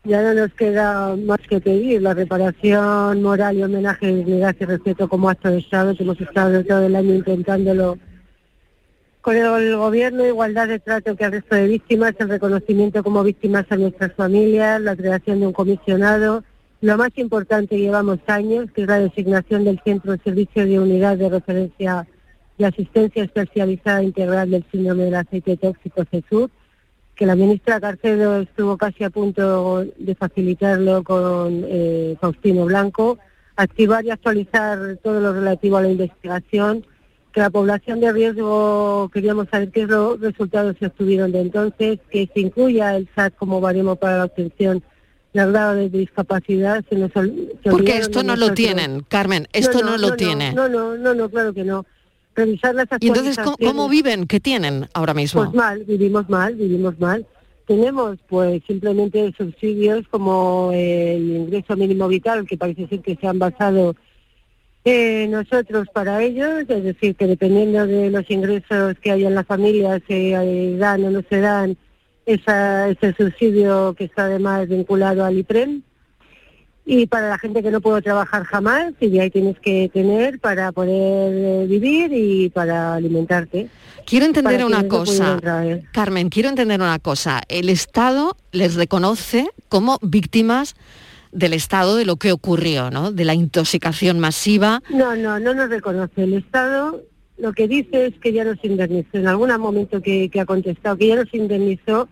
ya 0.03 0.23
no 0.23 0.35
nos 0.35 0.53
queda 0.55 1.15
más 1.15 1.39
que 1.49 1.61
pedir 1.61 2.03
la 2.03 2.15
reparación 2.15 3.23
moral 3.23 3.59
y 3.59 3.63
homenaje, 3.63 4.09
dignidad 4.09 4.57
y 4.59 4.65
respeto 4.65 5.09
como 5.09 5.29
acto 5.31 5.53
de 5.53 5.59
Estado, 5.59 5.95
que 5.95 6.03
hemos 6.03 6.21
estado 6.21 6.65
todo 6.65 6.85
el 6.85 6.97
año 6.97 7.15
intentándolo 7.15 7.97
con 9.21 9.37
el 9.37 9.77
gobierno, 9.77 10.27
igualdad 10.27 10.67
de 10.67 10.81
trato 10.81 11.15
que 11.15 11.25
al 11.25 11.31
resto 11.31 11.55
de 11.55 11.69
víctimas, 11.69 12.15
el 12.19 12.29
reconocimiento 12.29 13.05
como 13.05 13.23
víctimas 13.23 13.67
a 13.71 13.77
nuestras 13.77 14.15
familias, 14.15 14.81
la 14.81 14.97
creación 14.97 15.39
de 15.39 15.47
un 15.47 15.53
comisionado, 15.53 16.43
lo 16.81 16.99
más 16.99 17.11
importante 17.15 17.79
llevamos 17.79 18.19
años, 18.27 18.67
que 18.75 18.83
es 18.83 18.89
la 18.89 18.99
designación 18.99 19.63
del 19.63 19.81
Centro 19.85 20.11
de 20.11 20.19
Servicio 20.25 20.67
de 20.67 20.81
Unidad 20.81 21.17
de 21.17 21.29
Referencia 21.29 22.05
de 22.59 22.67
Asistencia 22.67 23.25
Especializada 23.25 24.03
Integral 24.03 24.51
del 24.51 24.65
Síndrome 24.71 25.05
del 25.05 25.15
Aceite 25.15 25.57
Tóxico 25.57 26.05
CESUR, 26.11 26.51
que 27.15 27.27
la 27.27 27.37
ministra 27.37 27.81
Carcedo 27.81 28.41
estuvo 28.41 28.77
casi 28.77 29.05
a 29.05 29.11
punto 29.11 29.85
de 29.97 30.15
facilitarlo 30.15 31.03
con 31.03 31.65
eh, 31.69 32.17
Faustino 32.21 32.65
Blanco, 32.65 33.19
activar 33.57 34.05
y 34.05 34.11
actualizar 34.11 34.99
todo 35.03 35.21
lo 35.21 35.33
relativo 35.33 35.77
a 35.77 35.83
la 35.83 35.91
investigación, 35.91 36.85
que 37.33 37.41
la 37.41 37.51
población 37.51 38.01
de 38.01 38.13
riesgo 38.13 39.11
queríamos 39.13 39.49
saber 39.51 39.71
qué 39.71 39.87
los 39.87 40.21
resultados 40.21 40.77
se 40.79 40.87
obtuvieron 40.87 41.33
de 41.33 41.41
entonces, 41.41 41.99
que 42.11 42.29
se 42.33 42.41
incluya 42.41 42.97
el 42.97 43.09
SAT 43.15 43.35
como 43.37 43.61
baremo 43.61 43.97
para 43.97 44.19
la 44.19 44.25
obtención 44.25 44.83
del 45.33 45.53
grado 45.53 45.75
de 45.75 45.89
discapacidad. 45.89 46.85
Se 46.89 46.97
nos 46.97 47.11
se 47.13 47.71
Porque 47.71 47.97
esto 47.97 48.23
no 48.23 48.37
lo 48.37 48.53
tienen, 48.53 49.05
Carmen, 49.09 49.49
esto 49.53 49.83
no, 49.83 49.97
lo 49.97 50.15
tiene. 50.17 50.53
No, 50.53 50.69
no, 50.69 50.97
no, 50.97 51.15
no, 51.15 51.31
claro 51.31 51.55
que 51.55 51.65
no. 51.65 51.87
Revisar 52.35 52.75
las 52.75 52.89
y 53.01 53.09
entonces, 53.09 53.37
¿cómo, 53.61 53.89
viven? 53.89 54.27
¿Qué 54.27 54.41
tienen 54.41 54.89
ahora 54.95 55.13
mismo? 55.13 55.43
Pues 55.43 55.55
mal, 55.55 55.85
vivimos 55.85 56.29
mal, 56.29 56.55
vivimos 56.55 56.99
mal. 56.99 57.27
Tenemos 57.67 58.19
pues 58.29 58.63
simplemente 58.67 59.33
subsidios 59.37 60.09
como 60.09 60.71
el 60.73 61.37
ingreso 61.37 61.77
mínimo 61.77 62.09
vital, 62.09 62.47
que 62.47 62.57
parece 62.57 62.89
ser 62.89 63.01
que 63.01 63.17
se 63.17 63.27
han 63.27 63.39
basado 63.39 63.95
eh, 64.85 65.29
nosotros 65.31 65.89
para 65.93 66.23
ellos, 66.23 66.65
es 66.69 66.83
decir, 66.83 67.15
que 67.15 67.27
dependiendo 67.27 67.87
de 67.87 68.11
los 68.11 68.29
ingresos 68.31 68.97
que 69.01 69.13
hay 69.13 69.25
en 69.25 69.35
la 69.35 69.45
familia, 69.45 70.01
se 70.09 70.33
eh, 70.33 70.77
dan 70.77 71.05
o 71.05 71.11
no 71.11 71.23
se 71.29 71.41
dan 71.41 71.77
esa, 72.27 72.89
ese 72.89 73.15
subsidio 73.15 73.95
que 73.95 74.05
está 74.05 74.25
además 74.25 74.69
vinculado 74.69 75.25
al 75.25 75.39
IPREM. 75.39 75.83
Y 76.85 77.07
para 77.07 77.29
la 77.29 77.39
gente 77.39 77.63
que 77.63 77.71
no 77.71 77.81
puede 77.81 78.03
trabajar 78.03 78.45
jamás, 78.45 78.93
y 79.01 79.09
de 79.09 79.21
ahí 79.21 79.31
tienes 79.31 79.59
que 79.61 79.89
tener 79.93 80.41
para 80.41 80.73
poder 80.73 81.33
eh, 81.35 81.67
vivir 81.69 82.13
y 82.13 82.51
para 82.51 82.95
alimentarte. 82.95 83.69
Quiero 84.05 84.27
entender 84.27 84.65
una 84.65 84.89
cosa, 84.89 85.37
traer. 85.39 85.85
Carmen, 85.93 86.29
quiero 86.29 86.49
entender 86.49 86.81
una 86.81 86.99
cosa. 86.99 87.43
El 87.49 87.69
Estado 87.69 88.37
les 88.51 88.75
reconoce 88.75 89.49
como 89.69 89.99
víctimas 90.03 90.75
del 91.31 91.55
Estado 91.55 91.97
de 91.97 92.05
lo 92.05 92.17
que 92.17 92.33
ocurrió, 92.33 92.91
¿no? 92.91 93.13
De 93.13 93.25
la 93.25 93.35
intoxicación 93.35 94.19
masiva. 94.19 94.83
No, 94.91 95.15
no, 95.15 95.39
no 95.39 95.55
nos 95.55 95.71
reconoce. 95.71 96.25
El 96.25 96.35
Estado 96.35 97.01
lo 97.39 97.53
que 97.53 97.67
dice 97.67 98.07
es 98.07 98.15
que 98.19 98.33
ya 98.33 98.45
nos 98.45 98.63
indemnizó. 98.65 99.19
En 99.19 99.27
algún 99.27 99.51
momento 99.59 100.01
que, 100.01 100.29
que 100.31 100.41
ha 100.41 100.47
contestado 100.47 100.97
que 100.97 101.09
ya 101.09 101.17
nos 101.17 101.33
indemnizó 101.35 102.09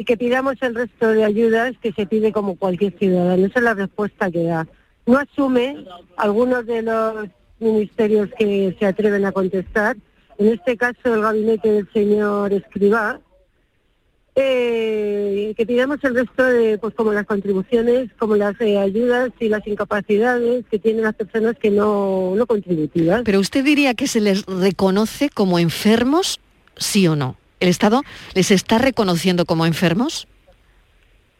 y 0.00 0.04
que 0.06 0.16
pidamos 0.16 0.54
el 0.62 0.74
resto 0.74 1.08
de 1.08 1.24
ayudas 1.24 1.74
que 1.82 1.92
se 1.92 2.06
pide 2.06 2.32
como 2.32 2.56
cualquier 2.56 2.98
ciudadano. 2.98 3.44
Esa 3.44 3.58
es 3.58 3.64
la 3.64 3.74
respuesta 3.74 4.30
que 4.30 4.44
da. 4.44 4.66
No 5.04 5.18
asume 5.18 5.84
algunos 6.16 6.64
de 6.64 6.80
los 6.80 7.28
ministerios 7.58 8.30
que 8.38 8.74
se 8.78 8.86
atreven 8.86 9.26
a 9.26 9.32
contestar. 9.32 9.98
En 10.38 10.46
este 10.48 10.78
caso, 10.78 11.00
el 11.04 11.20
gabinete 11.20 11.70
del 11.70 11.92
señor 11.92 12.50
Escribá, 12.54 13.20
eh, 14.36 15.52
que 15.54 15.66
pidamos 15.66 15.98
el 16.02 16.14
resto 16.14 16.44
de, 16.44 16.78
pues 16.78 16.94
como 16.94 17.12
las 17.12 17.26
contribuciones, 17.26 18.08
como 18.18 18.36
las 18.36 18.58
eh, 18.62 18.78
ayudas 18.78 19.32
y 19.38 19.50
las 19.50 19.66
incapacidades 19.66 20.64
que 20.70 20.78
tienen 20.78 21.02
las 21.02 21.14
personas 21.14 21.56
que 21.58 21.70
no, 21.70 22.32
no 22.34 22.46
contributivas. 22.46 23.20
Pero 23.26 23.38
usted 23.38 23.62
diría 23.62 23.92
que 23.92 24.06
se 24.06 24.22
les 24.22 24.46
reconoce 24.46 25.28
como 25.28 25.58
enfermos, 25.58 26.40
sí 26.78 27.06
o 27.06 27.16
no. 27.16 27.36
¿El 27.60 27.68
Estado 27.68 28.02
les 28.34 28.50
está 28.50 28.78
reconociendo 28.78 29.44
como 29.44 29.66
enfermos? 29.66 30.26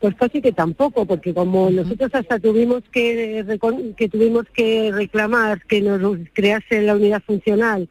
Pues 0.01 0.15
casi 0.15 0.41
que 0.41 0.53
tampoco, 0.53 1.05
porque 1.05 1.35
como 1.35 1.71
nosotros 1.71 2.11
hasta 2.15 2.39
tuvimos 2.39 2.83
que, 2.91 3.45
que 3.97 4.09
tuvimos 4.09 4.45
que 4.55 4.91
reclamar 4.93 5.63
que 5.67 5.81
nos 5.81 6.19
crease 6.33 6.83
la 6.83 6.95
unidad 6.95 7.23
funcional 7.23 7.89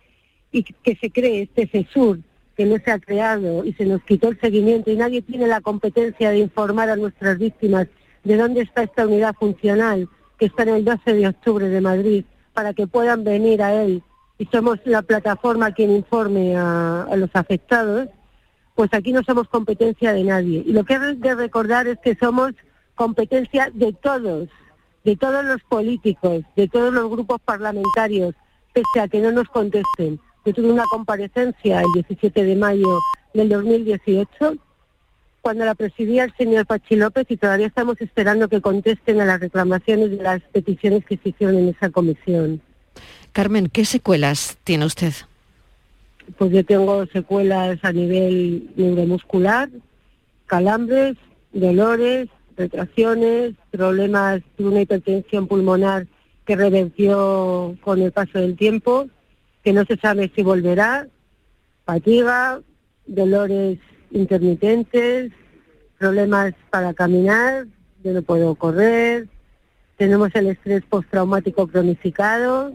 y 0.52 0.63
que 0.63 0.96
se 0.96 1.12
cree 1.12 1.44
este 1.44 1.68
CESUR, 1.68 2.20
que 2.56 2.65
no 2.65 2.78
se 2.84 2.92
ha 2.92 3.00
creado 3.00 3.63
y 3.63 3.74
se 3.74 3.86
nos 3.86 4.02
quitó 4.04 4.30
el 4.30 4.39
seguimiento 4.39 4.92
y 4.92 4.96
nadie 4.96 5.22
tiene 5.22 5.48
la 5.48 5.62
competencia 5.62 6.32
de 6.32 6.39
informar 6.39 6.89
a 6.89 6.96
nuestras 6.96 7.38
víctimas 7.38 7.88
de 8.24 8.38
dónde 8.38 8.62
está 8.62 8.84
esta 8.84 9.06
unidad 9.06 9.36
funcional 9.39 10.10
que 10.38 10.48
está 10.48 10.63
en 10.63 10.70
el 10.70 10.86
12 10.86 11.13
de 11.13 11.28
octubre 11.28 11.70
de 11.70 11.82
Madrid 11.82 12.26
para 12.54 12.74
que 12.74 12.88
puedan 12.88 13.24
venir 13.24 13.62
a 13.62 13.84
él 13.84 14.04
y 14.39 14.46
somos 14.46 14.80
la 14.86 15.02
plataforma 15.04 15.74
quien 15.74 15.92
informe 15.92 16.56
a, 16.56 17.04
a 17.04 17.15
los 17.18 17.30
afectados, 17.34 18.08
pues 18.80 18.94
aquí 18.94 19.12
no 19.12 19.22
somos 19.24 19.50
competencia 19.50 20.13
de 20.13 20.24
nadie. 20.24 20.63
Y 20.65 20.72
lo 20.72 20.86
que 20.86 20.94
es 20.94 21.20
de 21.20 21.36
recordar 21.36 21.86
es 21.89 21.98
que 22.02 22.15
somos 22.15 22.54
competencia 22.96 23.70
de 23.74 23.92
todos, 23.92 24.48
de 25.04 25.18
todos 25.18 25.44
los 25.44 25.62
políticos, 25.63 26.46
de 26.56 26.70
todos 26.70 26.94
los 26.94 27.10
grupos 27.10 27.42
parlamentarios, 27.44 28.36
pese 28.72 29.02
a 29.02 29.10
que 29.10 29.20
no 29.20 29.34
nos 29.34 29.50
contesten. 29.50 30.22
Yo 30.46 30.54
tuve 30.54 30.72
una 30.72 30.86
comparecencia 30.89 31.82
el 31.82 31.88
17 31.94 32.42
de 32.42 32.56
mayo 32.56 33.00
del 33.34 33.50
2018 33.50 34.56
cuando 35.42 35.65
la 35.65 35.76
presidía 35.76 36.24
el 36.24 36.34
señor 36.38 36.65
Pachi 36.65 36.96
López 36.96 37.26
y 37.28 37.36
todavía 37.36 37.68
estamos 37.68 38.00
esperando 38.00 38.48
que 38.48 38.62
contesten 38.62 39.20
a 39.20 39.26
las 39.26 39.42
reclamaciones 39.42 40.12
de 40.12 40.24
las 40.24 40.42
peticiones 40.54 41.04
que 41.04 41.18
se 41.18 41.28
hicieron 41.28 41.58
en 41.58 41.68
esa 41.68 41.89
comisión. 41.89 42.62
Carmen, 43.34 43.68
¿qué 43.68 43.84
secuelas 43.84 44.58
tiene 44.63 44.86
usted? 44.86 45.12
Pues 46.38 46.52
yo 46.52 46.63
tengo 46.65 47.06
secuelas 47.08 47.80
a 47.84 47.92
nivel 47.92 48.72
neuromuscular, 48.76 49.70
calambres, 50.46 51.15
dolores, 51.52 52.30
retracciones, 52.58 53.56
problemas 53.72 54.42
de 54.58 54.65
una 54.65 54.82
hipertensión 54.82 55.48
pulmonar 55.48 56.08
que 56.46 56.56
revertió 56.56 57.78
con 57.82 58.02
el 58.02 58.12
paso 58.12 58.39
del 58.39 58.58
tiempo, 58.58 59.08
que 59.63 59.74
no 59.74 59.86
se 59.86 59.98
sabe 59.98 60.32
si 60.36 60.44
volverá, 60.44 61.08
fatiga, 61.86 62.62
dolores 63.06 63.80
intermitentes, 64.12 65.32
problemas 65.98 66.54
para 66.70 66.94
caminar, 66.94 67.68
yo 68.04 68.13
no 68.13 68.22
puedo 68.22 68.56
correr, 68.56 69.28
tenemos 69.98 70.34
el 70.34 70.48
estrés 70.48 70.84
postraumático 70.89 71.68
cronificado, 71.68 72.74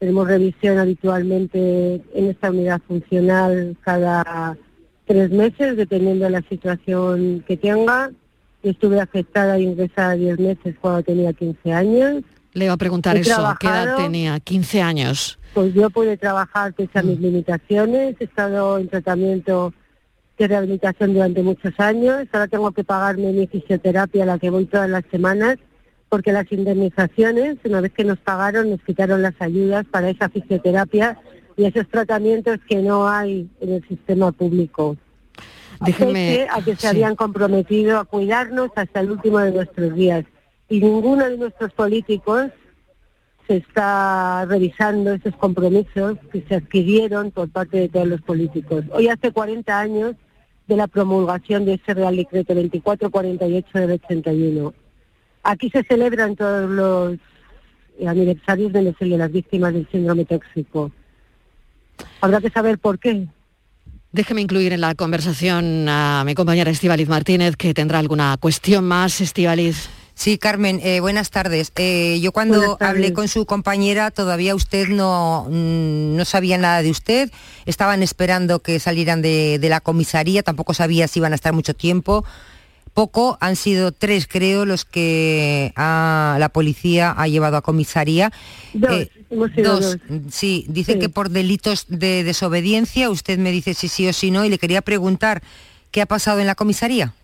tenemos 0.00 0.26
revisión 0.26 0.78
habitualmente 0.78 2.00
en 2.14 2.30
esta 2.30 2.50
unidad 2.50 2.80
funcional 2.88 3.76
cada 3.82 4.56
tres 5.04 5.30
meses, 5.30 5.76
dependiendo 5.76 6.24
de 6.24 6.30
la 6.30 6.42
situación 6.48 7.44
que 7.46 7.58
tenga. 7.58 8.10
Yo 8.62 8.70
estuve 8.70 8.98
afectada 8.98 9.58
e 9.58 9.62
ingresada 9.62 10.14
10 10.14 10.38
meses 10.38 10.76
cuando 10.80 11.02
tenía 11.02 11.32
15 11.34 11.72
años. 11.72 12.24
Le 12.54 12.64
iba 12.64 12.74
a 12.74 12.78
preguntar 12.78 13.16
He 13.16 13.20
eso, 13.20 13.54
¿qué 13.60 13.66
edad 13.66 13.96
tenía? 13.96 14.40
15 14.40 14.82
años. 14.82 15.38
Pues 15.52 15.74
yo 15.74 15.90
pude 15.90 16.16
trabajar 16.16 16.72
pese 16.72 16.98
a 16.98 17.02
mis 17.02 17.20
limitaciones, 17.20 18.16
he 18.20 18.24
estado 18.24 18.78
en 18.78 18.88
tratamiento 18.88 19.74
de 20.38 20.48
rehabilitación 20.48 21.12
durante 21.12 21.42
muchos 21.42 21.78
años, 21.78 22.26
ahora 22.32 22.48
tengo 22.48 22.72
que 22.72 22.84
pagarme 22.84 23.32
mi 23.32 23.46
fisioterapia 23.46 24.22
a 24.22 24.26
la 24.26 24.38
que 24.38 24.48
voy 24.48 24.64
todas 24.64 24.88
las 24.88 25.04
semanas, 25.10 25.56
porque 26.10 26.32
las 26.32 26.50
indemnizaciones, 26.52 27.56
una 27.64 27.80
vez 27.80 27.92
que 27.92 28.04
nos 28.04 28.18
pagaron, 28.18 28.68
nos 28.68 28.82
quitaron 28.82 29.22
las 29.22 29.34
ayudas 29.40 29.86
para 29.90 30.10
esa 30.10 30.28
fisioterapia 30.28 31.18
y 31.56 31.64
esos 31.64 31.88
tratamientos 31.88 32.58
que 32.68 32.76
no 32.82 33.08
hay 33.08 33.48
en 33.60 33.72
el 33.74 33.88
sistema 33.88 34.32
público. 34.32 34.96
Déjeme- 35.80 36.46
a 36.50 36.62
que 36.62 36.72
se 36.76 36.82
sí. 36.82 36.86
habían 36.88 37.16
comprometido 37.16 37.98
a 37.98 38.04
cuidarnos 38.04 38.70
hasta 38.74 39.00
el 39.00 39.12
último 39.12 39.38
de 39.38 39.52
nuestros 39.52 39.94
días. 39.94 40.24
Y 40.68 40.80
ninguno 40.80 41.28
de 41.28 41.38
nuestros 41.38 41.72
políticos 41.72 42.48
se 43.46 43.56
está 43.58 44.44
revisando 44.46 45.12
esos 45.12 45.34
compromisos 45.36 46.18
que 46.32 46.42
se 46.48 46.56
adquirieron 46.56 47.30
por 47.30 47.48
parte 47.50 47.78
de 47.78 47.88
todos 47.88 48.06
los 48.06 48.20
políticos. 48.20 48.84
Hoy 48.92 49.08
hace 49.08 49.32
40 49.32 49.78
años 49.78 50.14
de 50.68 50.76
la 50.76 50.86
promulgación 50.86 51.64
de 51.64 51.74
ese 51.74 51.94
Real 51.94 52.16
Decreto 52.16 52.54
2448 52.54 53.78
del 53.78 53.90
81. 53.92 54.74
Aquí 55.42 55.70
se 55.70 55.82
celebran 55.84 56.36
todos 56.36 56.68
los 56.70 57.18
aniversarios 58.06 58.72
de, 58.72 58.94
las 59.16 59.32
víctimas 59.32 59.72
del 59.72 59.88
síndrome 59.90 60.24
tóxico. 60.24 60.90
Habrá 62.20 62.40
que 62.40 62.50
saber 62.50 62.78
por 62.78 62.98
qué. 62.98 63.26
Déjeme 64.12 64.40
incluir 64.40 64.72
en 64.72 64.80
la 64.80 64.94
conversación 64.94 65.88
a 65.88 66.24
mi 66.26 66.34
compañera 66.34 66.70
Estivaliz 66.70 67.08
Martínez, 67.08 67.56
que 67.56 67.74
tendrá 67.74 67.98
alguna 67.98 68.36
cuestión 68.38 68.84
más. 68.84 69.20
Estivaliz. 69.20 69.88
Sí, 70.14 70.36
Carmen, 70.36 70.80
eh, 70.82 71.00
buenas 71.00 71.30
tardes. 71.30 71.72
Eh, 71.76 72.18
yo 72.20 72.32
cuando 72.32 72.76
tardes. 72.76 72.96
hablé 72.96 73.12
con 73.14 73.28
su 73.28 73.46
compañera 73.46 74.10
todavía 74.10 74.54
usted 74.54 74.88
no, 74.88 75.46
mm, 75.48 76.16
no 76.16 76.24
sabía 76.26 76.58
nada 76.58 76.82
de 76.82 76.90
usted, 76.90 77.30
estaban 77.64 78.02
esperando 78.02 78.60
que 78.60 78.80
salieran 78.80 79.22
de, 79.22 79.58
de 79.58 79.68
la 79.70 79.80
comisaría, 79.80 80.42
tampoco 80.42 80.74
sabía 80.74 81.08
si 81.08 81.20
iban 81.20 81.32
a 81.32 81.36
estar 81.36 81.54
mucho 81.54 81.72
tiempo. 81.72 82.24
Poco, 82.94 83.38
han 83.40 83.56
sido 83.56 83.92
tres 83.92 84.26
creo 84.26 84.66
los 84.66 84.84
que 84.84 85.72
ah, 85.76 86.36
la 86.40 86.48
policía 86.48 87.14
ha 87.16 87.28
llevado 87.28 87.56
a 87.56 87.62
comisaría. 87.62 88.32
Dos, 88.74 89.08
hemos 89.30 89.50
sido 89.52 89.80
dos. 89.80 89.98
Sí, 90.30 90.66
dicen 90.68 90.94
Sí. 90.94 91.00
que 91.00 91.08
por 91.08 91.30
delitos 91.30 91.86
de 91.88 92.24
desobediencia, 92.24 93.08
usted 93.08 93.38
me 93.38 93.52
dice 93.52 93.74
si 93.74 93.88
sí 93.88 94.08
o 94.08 94.12
si 94.12 94.30
no, 94.30 94.44
y 94.44 94.48
le 94.48 94.58
quería 94.58 94.82
preguntar, 94.82 95.42
¿qué 95.92 96.02
ha 96.02 96.06
pasado 96.06 96.40
en 96.40 96.46
la 96.46 96.54
comisaría? 96.56 97.14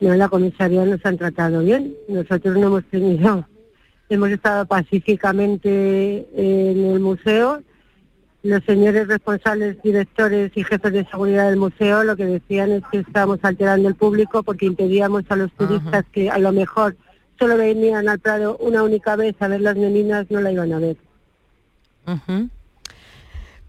No, 0.00 0.12
en 0.12 0.18
la 0.20 0.28
comisaría 0.28 0.84
nos 0.84 1.04
han 1.04 1.18
tratado 1.18 1.60
bien. 1.60 1.94
Nosotros 2.08 2.56
no 2.56 2.68
hemos 2.68 2.84
tenido, 2.84 3.44
hemos 4.08 4.30
estado 4.30 4.64
pacíficamente 4.66 6.26
en 6.36 6.84
el 6.92 7.00
museo. 7.00 7.62
Los 8.42 8.62
señores 8.64 9.08
responsables, 9.08 9.82
directores 9.82 10.52
y 10.54 10.62
jefes 10.62 10.92
de 10.92 11.04
seguridad 11.06 11.48
del 11.48 11.56
museo 11.56 12.04
lo 12.04 12.16
que 12.16 12.24
decían 12.24 12.70
es 12.70 12.82
que 12.90 12.98
estábamos 12.98 13.40
alterando 13.42 13.88
el 13.88 13.96
público 13.96 14.44
porque 14.44 14.66
impedíamos 14.66 15.24
a 15.28 15.36
los 15.36 15.50
turistas 15.52 16.04
que 16.12 16.30
a 16.30 16.38
lo 16.38 16.52
mejor 16.52 16.96
solo 17.38 17.56
venían 17.56 18.08
al 18.08 18.20
Prado 18.20 18.56
una 18.58 18.82
única 18.84 19.16
vez 19.16 19.34
a 19.40 19.48
ver 19.48 19.60
las 19.60 19.76
meninas, 19.76 20.30
no 20.30 20.40
la 20.40 20.52
iban 20.52 20.72
a 20.72 20.78
ver. 20.78 20.96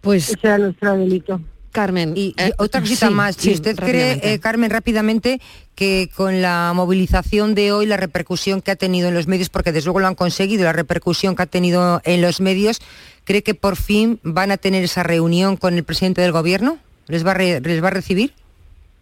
Pues 0.02 0.30
Ese 0.30 0.48
era 0.48 0.58
nuestro 0.60 0.96
delito. 0.96 1.42
Carmen. 1.72 2.14
Y, 2.16 2.36
y 2.38 2.52
otra 2.58 2.82
cosita 2.82 3.08
sí, 3.08 3.14
más, 3.14 3.36
si 3.36 3.50
sí, 3.50 3.54
usted 3.56 3.76
cree, 3.76 4.16
rápidamente. 4.16 4.34
eh, 4.34 4.40
Carmen, 4.40 4.70
rápidamente, 4.70 5.42
que 5.76 6.10
con 6.16 6.42
la 6.42 6.72
movilización 6.76 7.56
de 7.56 7.72
hoy, 7.72 7.86
la 7.86 7.98
repercusión 7.98 8.62
que 8.62 8.72
ha 8.72 8.76
tenido 8.76 9.08
en 9.08 9.14
los 9.14 9.28
medios, 9.28 9.50
porque 9.50 9.72
desde 9.72 9.86
luego 9.88 10.00
lo 10.02 10.08
han 10.08 10.16
conseguido, 10.16 10.64
la 10.64 10.74
repercusión 10.74 11.36
que 11.36 11.44
ha 11.44 11.48
tenido 11.48 12.02
en 12.04 12.22
los 12.22 12.42
medios, 12.42 12.82
¿cree 13.24 13.44
que 13.44 13.54
por 13.54 13.76
fin 13.76 14.20
van 14.24 14.52
a 14.52 14.58
tener 14.58 14.84
esa 14.84 15.04
reunión 15.04 15.58
con 15.58 15.76
el 15.76 15.84
presidente 15.84 16.22
del 16.22 16.32
gobierno? 16.32 16.80
¿Les 17.08 17.26
va 17.26 17.32
a, 17.32 17.36
re- 17.36 17.62
les 17.62 17.84
va 17.84 17.88
a 17.88 17.92
recibir? 17.92 18.34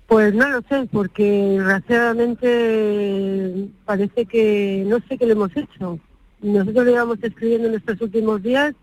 Pues 0.08 0.34
no 0.34 0.48
lo 0.50 0.62
sé, 0.70 0.88
porque 0.92 1.58
desgraciadamente 2.38 3.70
parece 3.86 4.26
que 4.26 4.84
no 4.88 4.98
sé 5.08 5.18
qué 5.18 5.26
le 5.26 5.34
hemos 5.34 5.56
hecho. 5.56 6.00
Nosotros 6.42 6.86
le 6.86 6.92
íbamos 6.92 7.18
escribiendo 7.22 7.68
en 7.68 7.76
estos 7.76 8.00
últimos 8.02 8.42
días 8.44 8.74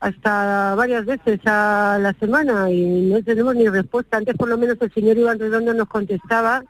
hasta 0.00 0.74
varias 0.74 1.04
veces 1.06 1.40
a 1.46 1.98
la 2.00 2.12
semana 2.14 2.70
y 2.70 2.84
no 2.84 3.22
tenemos 3.22 3.54
ni 3.54 3.68
respuesta. 3.68 4.16
Antes 4.16 4.36
por 4.36 4.48
lo 4.48 4.58
menos 4.58 4.76
el 4.80 4.92
señor 4.92 5.16
Iván 5.16 5.38
Redondo 5.38 5.72
nos 5.74 5.88
contestaba 5.88 6.64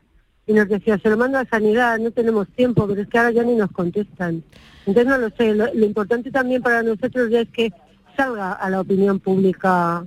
y 0.46 0.52
nos 0.52 0.68
decía, 0.68 0.98
se 0.98 1.10
lo 1.10 1.16
mando 1.16 1.38
a 1.38 1.46
Sanidad, 1.46 1.98
no 1.98 2.10
tenemos 2.10 2.48
tiempo, 2.48 2.86
pero 2.86 3.02
es 3.02 3.08
que 3.08 3.18
ahora 3.18 3.30
ya 3.32 3.42
ni 3.42 3.56
nos 3.56 3.70
contestan. 3.72 4.44
Entonces 4.86 5.06
no 5.06 5.18
lo 5.18 5.30
sé, 5.30 5.54
lo, 5.54 5.72
lo 5.72 5.86
importante 5.86 6.30
también 6.30 6.62
para 6.62 6.82
nosotros 6.82 7.30
ya 7.30 7.40
es 7.40 7.48
que 7.48 7.72
salga 8.16 8.52
a 8.52 8.70
la 8.70 8.80
opinión 8.80 9.18
pública 9.18 10.06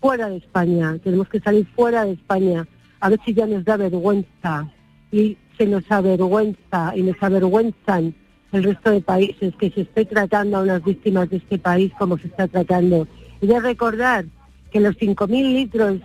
fuera 0.00 0.28
de 0.28 0.36
España, 0.36 0.98
tenemos 1.02 1.28
que 1.28 1.40
salir 1.40 1.66
fuera 1.74 2.04
de 2.04 2.12
España, 2.12 2.66
a 3.00 3.08
ver 3.08 3.18
si 3.24 3.34
ya 3.34 3.46
nos 3.46 3.64
da 3.64 3.76
vergüenza 3.76 4.70
y 5.10 5.38
se 5.56 5.66
nos 5.66 5.90
avergüenza 5.90 6.92
y 6.94 7.02
nos 7.02 7.16
avergüenzan 7.22 8.14
el 8.54 8.64
resto 8.64 8.90
de 8.90 9.00
países 9.00 9.54
que 9.56 9.70
se 9.70 9.82
esté 9.82 10.04
tratando 10.04 10.58
a 10.58 10.62
unas 10.62 10.84
víctimas 10.84 11.28
de 11.30 11.38
este 11.38 11.58
país 11.58 11.92
como 11.98 12.18
se 12.18 12.28
está 12.28 12.48
tratando. 12.48 13.06
Y 13.40 13.46
de 13.46 13.60
recordar 13.60 14.24
que 14.70 14.80
los 14.80 14.96
5.000 14.96 15.52
litros 15.52 16.00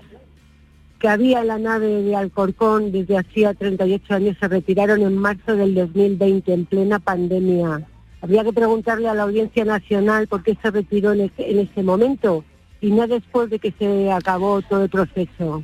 que 0.99 1.07
había 1.07 1.41
en 1.41 1.47
la 1.47 1.57
nave 1.57 1.87
de 1.87 2.15
Alcorcón 2.15 2.91
desde 2.91 3.17
hacía 3.17 3.53
38 3.53 4.13
años 4.13 4.37
se 4.39 4.47
retiraron 4.47 5.01
en 5.01 5.17
marzo 5.17 5.55
del 5.55 5.73
2020, 5.73 6.53
en 6.53 6.65
plena 6.65 6.99
pandemia. 6.99 7.87
Habría 8.21 8.43
que 8.43 8.51
preguntarle 8.51 9.07
a 9.07 9.13
la 9.13 9.23
Audiencia 9.23 9.63
Nacional 9.63 10.27
por 10.27 10.43
qué 10.43 10.57
se 10.61 10.71
retiró 10.71 11.13
en 11.13 11.21
ese, 11.21 11.51
en 11.51 11.59
ese 11.59 11.83
momento 11.83 12.43
y 12.81 12.91
no 12.91 13.07
después 13.07 13.49
de 13.49 13.59
que 13.59 13.73
se 13.79 14.11
acabó 14.11 14.61
todo 14.61 14.83
el 14.83 14.89
proceso. 14.89 15.63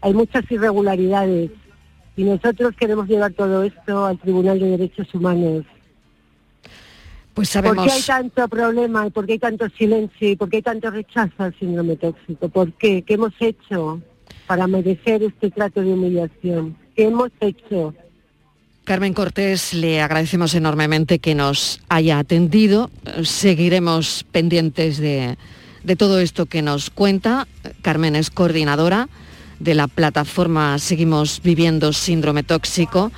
Hay 0.00 0.14
muchas 0.14 0.50
irregularidades 0.50 1.50
y 2.16 2.24
nosotros 2.24 2.74
queremos 2.76 3.06
llevar 3.06 3.32
todo 3.32 3.62
esto 3.62 4.06
al 4.06 4.18
Tribunal 4.18 4.58
de 4.58 4.70
Derechos 4.70 5.14
Humanos. 5.14 5.64
Pues 7.34 7.48
¿Por 7.48 7.62
sabemos... 7.62 7.86
qué 7.86 7.92
hay 7.92 8.02
tanto 8.02 8.48
problema 8.48 9.08
por 9.10 9.26
qué 9.26 9.34
hay 9.34 9.38
tanto 9.38 9.68
silencio 9.70 10.30
y 10.30 10.36
por 10.36 10.48
qué 10.50 10.56
hay 10.56 10.62
tanto 10.62 10.90
rechazo 10.90 11.34
al 11.38 11.58
síndrome 11.58 11.96
tóxico? 11.96 12.48
¿Por 12.48 12.72
qué? 12.72 13.02
¿Qué 13.02 13.14
hemos 13.14 13.32
hecho 13.40 14.00
para 14.46 14.66
merecer 14.66 15.22
este 15.22 15.50
trato 15.50 15.80
de 15.80 15.92
humillación? 15.92 16.76
¿Qué 16.96 17.04
hemos 17.04 17.30
hecho? 17.40 17.94
Carmen 18.84 19.14
Cortés, 19.14 19.72
le 19.74 20.00
agradecemos 20.02 20.54
enormemente 20.54 21.20
que 21.20 21.34
nos 21.34 21.80
haya 21.88 22.18
atendido. 22.18 22.90
Seguiremos 23.22 24.24
pendientes 24.32 24.98
de, 24.98 25.36
de 25.84 25.96
todo 25.96 26.18
esto 26.18 26.46
que 26.46 26.62
nos 26.62 26.90
cuenta. 26.90 27.46
Carmen 27.82 28.16
es 28.16 28.30
coordinadora 28.30 29.08
de 29.60 29.74
la 29.74 29.86
plataforma 29.86 30.78
Seguimos 30.78 31.40
Viviendo 31.42 31.92
Síndrome 31.92 32.42
Tóxico. 32.42 33.12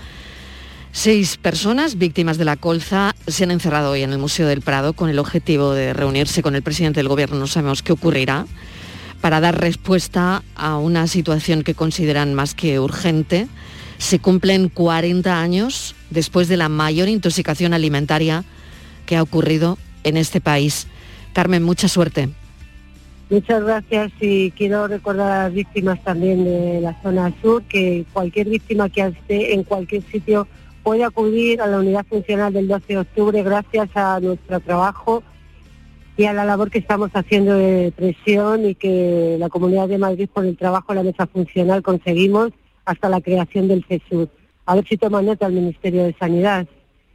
Seis 0.94 1.38
personas 1.38 1.96
víctimas 1.96 2.36
de 2.36 2.44
la 2.44 2.56
colza 2.56 3.14
se 3.26 3.44
han 3.44 3.50
encerrado 3.50 3.92
hoy 3.92 4.02
en 4.02 4.12
el 4.12 4.18
Museo 4.18 4.46
del 4.46 4.60
Prado 4.60 4.92
con 4.92 5.08
el 5.08 5.18
objetivo 5.18 5.72
de 5.72 5.94
reunirse 5.94 6.42
con 6.42 6.54
el 6.54 6.62
presidente 6.62 7.00
del 7.00 7.08
gobierno. 7.08 7.38
No 7.38 7.46
sabemos 7.46 7.82
qué 7.82 7.92
ocurrirá 7.92 8.46
para 9.22 9.40
dar 9.40 9.58
respuesta 9.58 10.42
a 10.54 10.76
una 10.76 11.06
situación 11.06 11.62
que 11.62 11.74
consideran 11.74 12.34
más 12.34 12.54
que 12.54 12.78
urgente. 12.78 13.48
Se 13.96 14.18
cumplen 14.18 14.68
40 14.68 15.40
años 15.40 15.94
después 16.10 16.46
de 16.48 16.58
la 16.58 16.68
mayor 16.68 17.08
intoxicación 17.08 17.72
alimentaria 17.72 18.44
que 19.06 19.16
ha 19.16 19.22
ocurrido 19.22 19.78
en 20.04 20.18
este 20.18 20.42
país. 20.42 20.88
Carmen, 21.32 21.62
mucha 21.62 21.88
suerte. 21.88 22.28
Muchas 23.30 23.64
gracias 23.64 24.12
y 24.20 24.50
quiero 24.50 24.88
recordar 24.88 25.32
a 25.32 25.44
las 25.44 25.54
víctimas 25.54 26.04
también 26.04 26.44
de 26.44 26.82
la 26.82 27.00
zona 27.02 27.32
sur 27.40 27.62
que 27.62 28.04
cualquier 28.12 28.50
víctima 28.50 28.90
que 28.90 29.00
esté 29.06 29.54
en 29.54 29.64
cualquier 29.64 30.02
sitio 30.12 30.46
puede 30.82 31.04
acudir 31.04 31.60
a 31.60 31.66
la 31.66 31.78
unidad 31.78 32.04
funcional 32.06 32.52
del 32.52 32.68
12 32.68 32.84
de 32.88 32.98
octubre 32.98 33.42
gracias 33.42 33.88
a 33.94 34.18
nuestro 34.20 34.60
trabajo 34.60 35.22
y 36.16 36.24
a 36.24 36.32
la 36.32 36.44
labor 36.44 36.70
que 36.70 36.78
estamos 36.78 37.10
haciendo 37.14 37.54
de 37.54 37.92
presión 37.96 38.66
y 38.66 38.74
que 38.74 39.36
la 39.38 39.48
Comunidad 39.48 39.88
de 39.88 39.98
Madrid 39.98 40.28
por 40.32 40.44
el 40.44 40.56
trabajo 40.56 40.92
en 40.92 40.96
la 40.96 41.02
mesa 41.04 41.26
funcional 41.26 41.82
conseguimos 41.82 42.50
hasta 42.84 43.08
la 43.08 43.20
creación 43.20 43.68
del 43.68 43.84
CESUR. 43.88 44.28
A 44.66 44.74
ver 44.74 44.86
si 44.86 44.96
toma 44.96 45.22
nota 45.22 45.46
el 45.46 45.52
Ministerio 45.54 46.04
de 46.04 46.14
Sanidad 46.18 46.66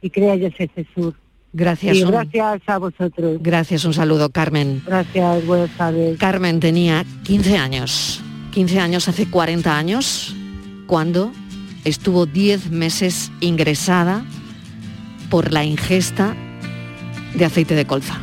y 0.02 0.10
crea 0.10 0.34
ya 0.36 0.48
ese 0.48 0.68
CESUR. 0.74 1.14
Gracias. 1.52 1.96
Y 1.96 2.02
un- 2.02 2.10
gracias 2.10 2.60
a 2.66 2.78
vosotros. 2.78 3.38
Gracias, 3.40 3.84
un 3.84 3.94
saludo, 3.94 4.30
Carmen. 4.30 4.82
Gracias, 4.86 5.46
buenas 5.46 5.70
tardes. 5.76 6.18
Carmen 6.18 6.60
tenía 6.60 7.04
15 7.24 7.56
años. 7.56 8.20
15 8.52 8.80
años 8.80 9.08
hace 9.08 9.30
40 9.30 9.76
años, 9.78 10.34
cuando 10.86 11.30
estuvo 11.84 12.26
10 12.26 12.70
meses 12.70 13.30
ingresada 13.40 14.24
por 15.30 15.52
la 15.52 15.64
ingesta 15.64 16.36
de 17.34 17.44
aceite 17.44 17.74
de 17.74 17.86
colza. 17.86 18.18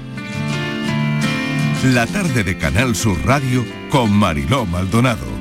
La 1.83 2.07
tarde 2.07 2.43
de 2.43 2.57
Canal 2.57 2.95
Sur 2.95 3.23
Radio 3.25 3.63
con 3.89 4.11
Mariló 4.11 4.65
Maldonado. 4.65 5.34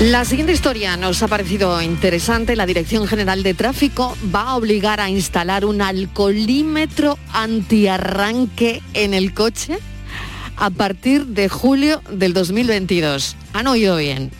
La 0.00 0.26
siguiente 0.26 0.52
historia 0.52 0.98
nos 0.98 1.22
ha 1.22 1.28
parecido 1.28 1.80
interesante. 1.80 2.54
La 2.54 2.66
Dirección 2.66 3.06
General 3.06 3.42
de 3.42 3.54
Tráfico 3.54 4.14
va 4.34 4.42
a 4.42 4.56
obligar 4.56 5.00
a 5.00 5.08
instalar 5.08 5.64
un 5.64 5.80
alcoholímetro 5.80 7.18
antiarranque 7.32 8.82
en 8.92 9.14
el 9.14 9.32
coche 9.32 9.78
a 10.58 10.68
partir 10.68 11.24
de 11.28 11.48
julio 11.48 12.02
del 12.10 12.34
2022. 12.34 13.36
Han 13.54 13.68
oído 13.68 13.96
bien. 13.96 14.30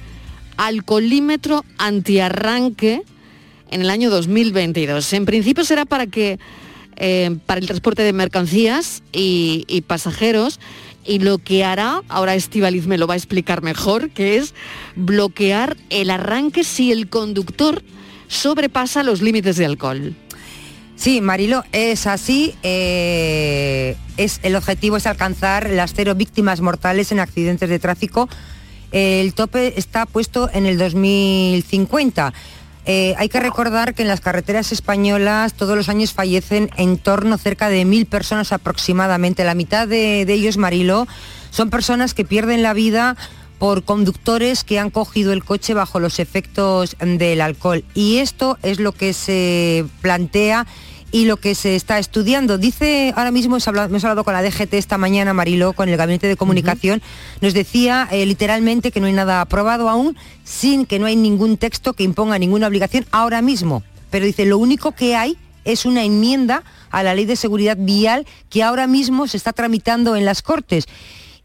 Alcoholímetro 0.59 1.65
antiarranque 1.79 3.03
en 3.71 3.81
el 3.81 3.89
año 3.89 4.11
2022. 4.11 5.11
En 5.15 5.25
principio 5.25 5.65
será 5.65 5.87
para 5.87 6.07
que 6.07 6.39
eh, 6.97 7.35
para 7.47 7.61
el 7.61 7.67
transporte 7.67 8.03
de 8.03 8.13
mercancías 8.13 9.03
y, 9.11 9.65
y 9.69 9.81
pasajeros 9.81 10.61
y 11.07 11.19
lo 11.21 11.39
que 11.39 11.65
hará, 11.65 12.03
ahora 12.09 12.35
Estivaliz 12.35 12.87
me 12.87 12.99
lo 12.99 13.07
va 13.07 13.15
a 13.15 13.17
explicar 13.17 13.63
mejor, 13.63 14.11
que 14.11 14.37
es 14.37 14.55
bloquear 14.95 15.77
el 15.91 16.11
arranque 16.11 16.65
si 16.65 16.93
el 16.93 17.09
conductor 17.09 17.83
sobrepasa 18.29 19.03
los 19.03 19.23
límites 19.23 19.57
de 19.57 19.67
alcohol. 19.67 20.15
Sí, 20.97 21.21
Marilo, 21.21 21.63
es 21.73 22.07
así. 22.07 22.55
eh, 22.63 23.97
es, 24.17 24.41
el 24.43 24.57
objetivo 24.57 24.97
es 24.97 25.07
alcanzar 25.07 25.71
las 25.71 25.93
cero 25.95 26.15
víctimas 26.15 26.61
mortales 26.61 27.13
en 27.13 27.21
accidentes 27.21 27.69
de 27.69 27.79
tráfico. 27.79 28.29
El 28.93 29.35
tope 29.35 29.79
está 29.79 30.07
puesto 30.07 30.49
en 30.53 30.65
el 30.65 30.79
2050. 30.79 32.33
Eh, 32.89 33.15
hay 33.19 33.29
que 33.29 33.41
recordar 33.41 33.95
que 33.95 34.03
en 34.03 34.09
las 34.09 34.21
carreteras 34.21 34.71
españolas 34.71 35.55
todos 35.55 35.77
los 35.77 35.89
años 35.89 36.13
fallecen 36.13 36.71
en 36.77 36.99
torno 36.99 37.37
cerca 37.37 37.69
de 37.69 37.85
mil 37.85 38.07
personas 38.07 38.53
aproximadamente. 38.53 39.43
La 39.43 39.55
mitad 39.55 39.89
de, 39.89 40.25
de 40.25 40.33
ellos, 40.33 40.57
Marilo, 40.57 41.09
son 41.51 41.69
personas 41.69 42.15
que 42.15 42.25
pierden 42.25 42.63
la 42.63 42.75
vida 42.75 43.17
por 43.59 43.85
conductores 43.85 44.65
que 44.65 44.79
han 44.79 44.91
cogido 44.91 45.33
el 45.33 45.43
coche 45.45 45.75
bajo 45.75 45.99
los 45.99 46.21
efectos 46.21 46.97
del 47.01 47.41
alcohol. 47.41 47.85
Y 47.95 48.19
esto 48.19 48.59
es 48.63 48.79
lo 48.79 48.93
que 48.93 49.13
se 49.13 49.85
plantea 50.01 50.67
y 51.13 51.25
lo 51.25 51.37
que 51.37 51.55
se 51.55 51.77
está 51.77 51.99
estudiando. 51.99 52.59
Dice, 52.59 53.13
ahora 53.17 53.31
mismo 53.31 53.55
hemos 53.55 53.69
hablado, 53.69 53.89
hemos 53.89 54.05
hablado 54.05 54.25
con 54.25 54.35
la 54.35 54.43
DGT 54.43 54.75
esta 54.75 54.99
mañana, 54.99 55.33
Mariló, 55.33 55.73
con 55.73 55.89
el 55.89 55.97
Gabinete 55.97 56.27
de 56.27 56.37
Comunicación, 56.37 57.03
nos 57.41 57.55
decía 57.55 58.09
eh, 58.11 58.27
literalmente 58.27 58.91
que 58.91 59.01
no 59.01 59.07
hay 59.07 59.13
nada 59.13 59.41
aprobado 59.41 59.89
aún, 59.89 60.17
sin 60.45 60.87
que 60.87 60.99
no 60.99 61.07
hay 61.07 61.17
ningún 61.17 61.57
texto 61.57 61.93
que 61.93 62.05
imponga 62.05 62.39
ninguna 62.39 62.67
obligación 62.67 63.07
ahora 63.11 63.43
mismo. 63.43 63.83
Pero 64.11 64.27
dice, 64.27 64.45
lo 64.47 64.59
único 64.59 64.93
que 64.93 65.17
hay 65.17 65.37
es 65.65 65.85
una 65.85 66.05
enmienda 66.05 66.63
a 66.91 67.03
la 67.03 67.15
ley 67.15 67.27
de 67.27 67.37
seguridad 67.37 67.77
vial 67.79 68.27
que 68.49 68.63
ahora 68.63 68.87
mismo 68.87 69.27
se 69.27 69.37
está 69.37 69.53
tramitando 69.53 70.17
en 70.17 70.25
las 70.25 70.43
Cortes 70.43 70.87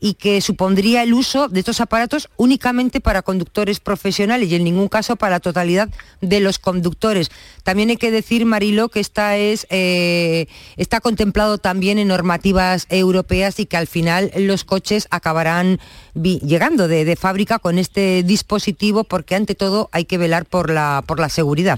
y 0.04 0.16
que 0.16 0.41
supondría 0.41 1.04
el 1.04 1.14
uso 1.14 1.47
de 1.47 1.60
estos 1.60 1.80
aparatos 1.80 2.28
únicamente 2.36 2.99
para 2.99 3.22
conductores 3.22 3.80
profesionales 3.80 4.49
y 4.49 4.56
en 4.56 4.64
ningún 4.64 4.88
caso 4.88 5.16
para 5.16 5.36
la 5.36 5.39
totalidad 5.39 5.89
de 6.22 6.39
los 6.39 6.58
conductores. 6.58 7.30
También 7.64 7.91
hay 7.91 7.97
que 7.97 8.10
decir, 8.10 8.45
Marilo, 8.45 8.89
que 8.89 8.99
esta 8.99 9.38
es, 9.38 9.68
eh, 9.70 10.47
está 10.76 11.02
contemplado 11.02 11.60
también 11.60 11.99
en 11.99 12.08
normativas 12.08 12.88
europeas 12.89 13.60
y 13.60 13.68
que 13.68 13.78
al 13.78 13.86
final 13.86 14.32
los 14.36 14.64
coches 14.64 15.08
acabarán 15.12 15.80
llegando 16.16 16.88
de, 16.88 17.06
de 17.06 17.16
fábrica 17.16 17.60
con 17.60 17.78
este 17.78 18.24
dispositivo 18.24 19.04
porque 19.04 19.36
ante 19.36 19.54
todo 19.54 19.88
hay 19.91 20.06
que 20.06 20.18
velar 20.18 20.45
por 20.45 20.72
la, 20.72 21.04
por 21.06 21.20
la 21.20 21.30
seguridad. 21.30 21.78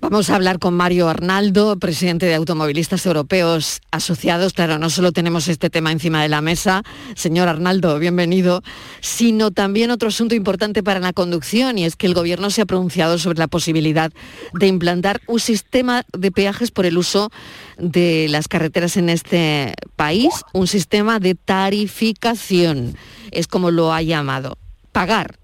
Vamos 0.00 0.30
a 0.30 0.36
hablar 0.36 0.60
con 0.60 0.74
Mario 0.74 1.08
Arnaldo, 1.08 1.76
presidente 1.76 2.24
de 2.24 2.36
Automovilistas 2.36 3.04
Europeos 3.04 3.80
Asociados. 3.90 4.52
Claro, 4.52 4.78
no 4.78 4.90
solo 4.90 5.10
tenemos 5.10 5.48
este 5.48 5.70
tema 5.70 5.90
encima 5.90 6.22
de 6.22 6.28
la 6.28 6.40
mesa, 6.40 6.84
señor 7.16 7.48
Arnaldo, 7.48 7.98
bienvenido, 7.98 8.62
sino 9.00 9.50
también 9.50 9.90
otro 9.90 10.08
asunto 10.08 10.36
importante 10.36 10.84
para 10.84 11.00
la 11.00 11.12
conducción 11.12 11.78
y 11.78 11.84
es 11.84 11.96
que 11.96 12.06
el 12.06 12.14
Gobierno 12.14 12.50
se 12.50 12.62
ha 12.62 12.66
pronunciado 12.66 13.18
sobre 13.18 13.38
la 13.38 13.48
posibilidad 13.48 14.12
de 14.54 14.66
implantar 14.68 15.20
un 15.26 15.40
sistema 15.40 16.04
de 16.16 16.30
peajes 16.30 16.70
por 16.70 16.86
el 16.86 16.96
uso 16.96 17.30
de 17.76 18.28
las 18.30 18.46
carreteras 18.46 18.96
en 18.96 19.08
este 19.08 19.74
país, 19.96 20.30
un 20.52 20.68
sistema 20.68 21.18
de 21.18 21.34
tarificación, 21.34 22.96
es 23.32 23.48
como 23.48 23.72
lo 23.72 23.92
ha 23.92 24.00
llamado, 24.02 24.58
pagar, 24.92 25.40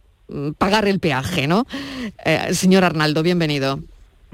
pagar 0.58 0.86
el 0.86 1.00
peaje, 1.00 1.48
¿no? 1.48 1.66
Eh, 2.24 2.54
señor 2.54 2.84
Arnaldo, 2.84 3.24
bienvenido. 3.24 3.80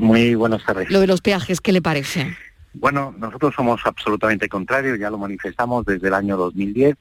Muy 0.01 0.35
buenas 0.35 0.65
tardes. 0.65 0.91
Lo 0.91 1.01
de 1.01 1.07
los 1.07 1.21
peajes, 1.21 1.61
¿qué 1.61 1.73
le 1.73 1.83
parece? 1.83 2.35
Bueno, 2.73 3.15
nosotros 3.19 3.55
somos 3.55 3.83
absolutamente 3.85 4.49
contrarios, 4.49 4.99
ya 4.99 5.11
lo 5.11 5.19
manifestamos 5.19 5.85
desde 5.85 6.09
el 6.09 6.15
año 6.15 6.39
2010, 6.39 6.97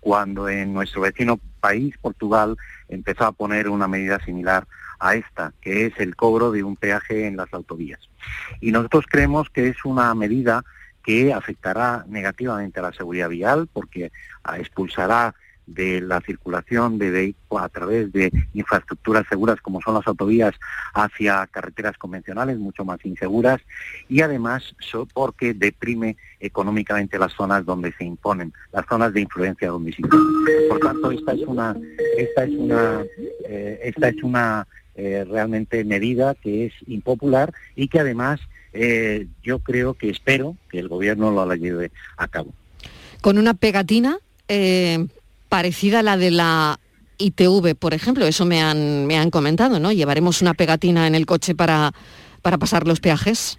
cuando 0.00 0.48
en 0.48 0.72
nuestro 0.72 1.02
vecino 1.02 1.38
país, 1.60 1.94
Portugal, 2.00 2.56
empezó 2.88 3.24
a 3.24 3.32
poner 3.32 3.68
una 3.68 3.86
medida 3.86 4.18
similar 4.24 4.66
a 4.98 5.14
esta, 5.14 5.52
que 5.60 5.86
es 5.86 5.92
el 5.98 6.16
cobro 6.16 6.50
de 6.50 6.62
un 6.62 6.76
peaje 6.76 7.26
en 7.26 7.36
las 7.36 7.52
autovías. 7.52 8.00
Y 8.60 8.72
nosotros 8.72 9.04
creemos 9.06 9.50
que 9.50 9.68
es 9.68 9.84
una 9.84 10.14
medida 10.14 10.64
que 11.04 11.34
afectará 11.34 12.04
negativamente 12.08 12.80
a 12.80 12.84
la 12.84 12.92
seguridad 12.94 13.28
vial 13.28 13.68
porque 13.70 14.10
expulsará 14.56 15.34
de 15.68 16.00
la 16.00 16.20
circulación 16.20 16.98
de 16.98 17.10
vehículos 17.10 17.62
a 17.62 17.68
través 17.68 18.12
de 18.12 18.32
infraestructuras 18.54 19.26
seguras 19.28 19.60
como 19.60 19.80
son 19.80 19.94
las 19.94 20.06
autovías 20.06 20.54
hacia 20.94 21.46
carreteras 21.46 21.96
convencionales 21.98 22.58
mucho 22.58 22.84
más 22.84 23.04
inseguras 23.04 23.60
y 24.08 24.22
además 24.22 24.74
porque 25.12 25.54
deprime 25.54 26.16
económicamente 26.40 27.18
las 27.18 27.32
zonas 27.32 27.64
donde 27.64 27.92
se 27.92 28.04
imponen, 28.04 28.52
las 28.72 28.86
zonas 28.86 29.12
de 29.12 29.20
influencia 29.20 29.68
donde 29.68 29.92
se 29.92 30.02
imponen. 30.02 30.68
Por 30.68 30.80
tanto, 30.80 31.10
esta 31.10 31.32
es 31.32 31.42
una, 31.42 31.76
esta 32.16 32.44
es 32.44 32.50
una, 32.50 33.04
eh, 33.48 33.80
esta 33.84 34.08
es 34.08 34.22
una 34.22 34.66
eh, 34.94 35.24
realmente 35.28 35.84
medida 35.84 36.34
que 36.34 36.66
es 36.66 36.72
impopular 36.86 37.52
y 37.76 37.88
que 37.88 38.00
además 38.00 38.40
eh, 38.72 39.26
yo 39.42 39.60
creo 39.60 39.94
que 39.94 40.10
espero 40.10 40.56
que 40.70 40.78
el 40.78 40.88
gobierno 40.88 41.30
lo 41.30 41.54
lleve 41.54 41.90
a 42.16 42.28
cabo. 42.28 42.52
Con 43.20 43.38
una 43.38 43.54
pegatina 43.54 44.18
parecida 45.48 46.00
a 46.00 46.02
la 46.02 46.16
de 46.16 46.30
la 46.30 46.78
ITV, 47.18 47.74
por 47.74 47.94
ejemplo, 47.94 48.26
eso 48.26 48.44
me 48.44 48.62
han, 48.62 49.06
me 49.06 49.18
han 49.18 49.30
comentado, 49.30 49.80
¿no? 49.80 49.92
Llevaremos 49.92 50.42
una 50.42 50.54
pegatina 50.54 51.06
en 51.06 51.14
el 51.14 51.26
coche 51.26 51.54
para, 51.54 51.92
para 52.42 52.58
pasar 52.58 52.86
los 52.86 53.00
peajes. 53.00 53.58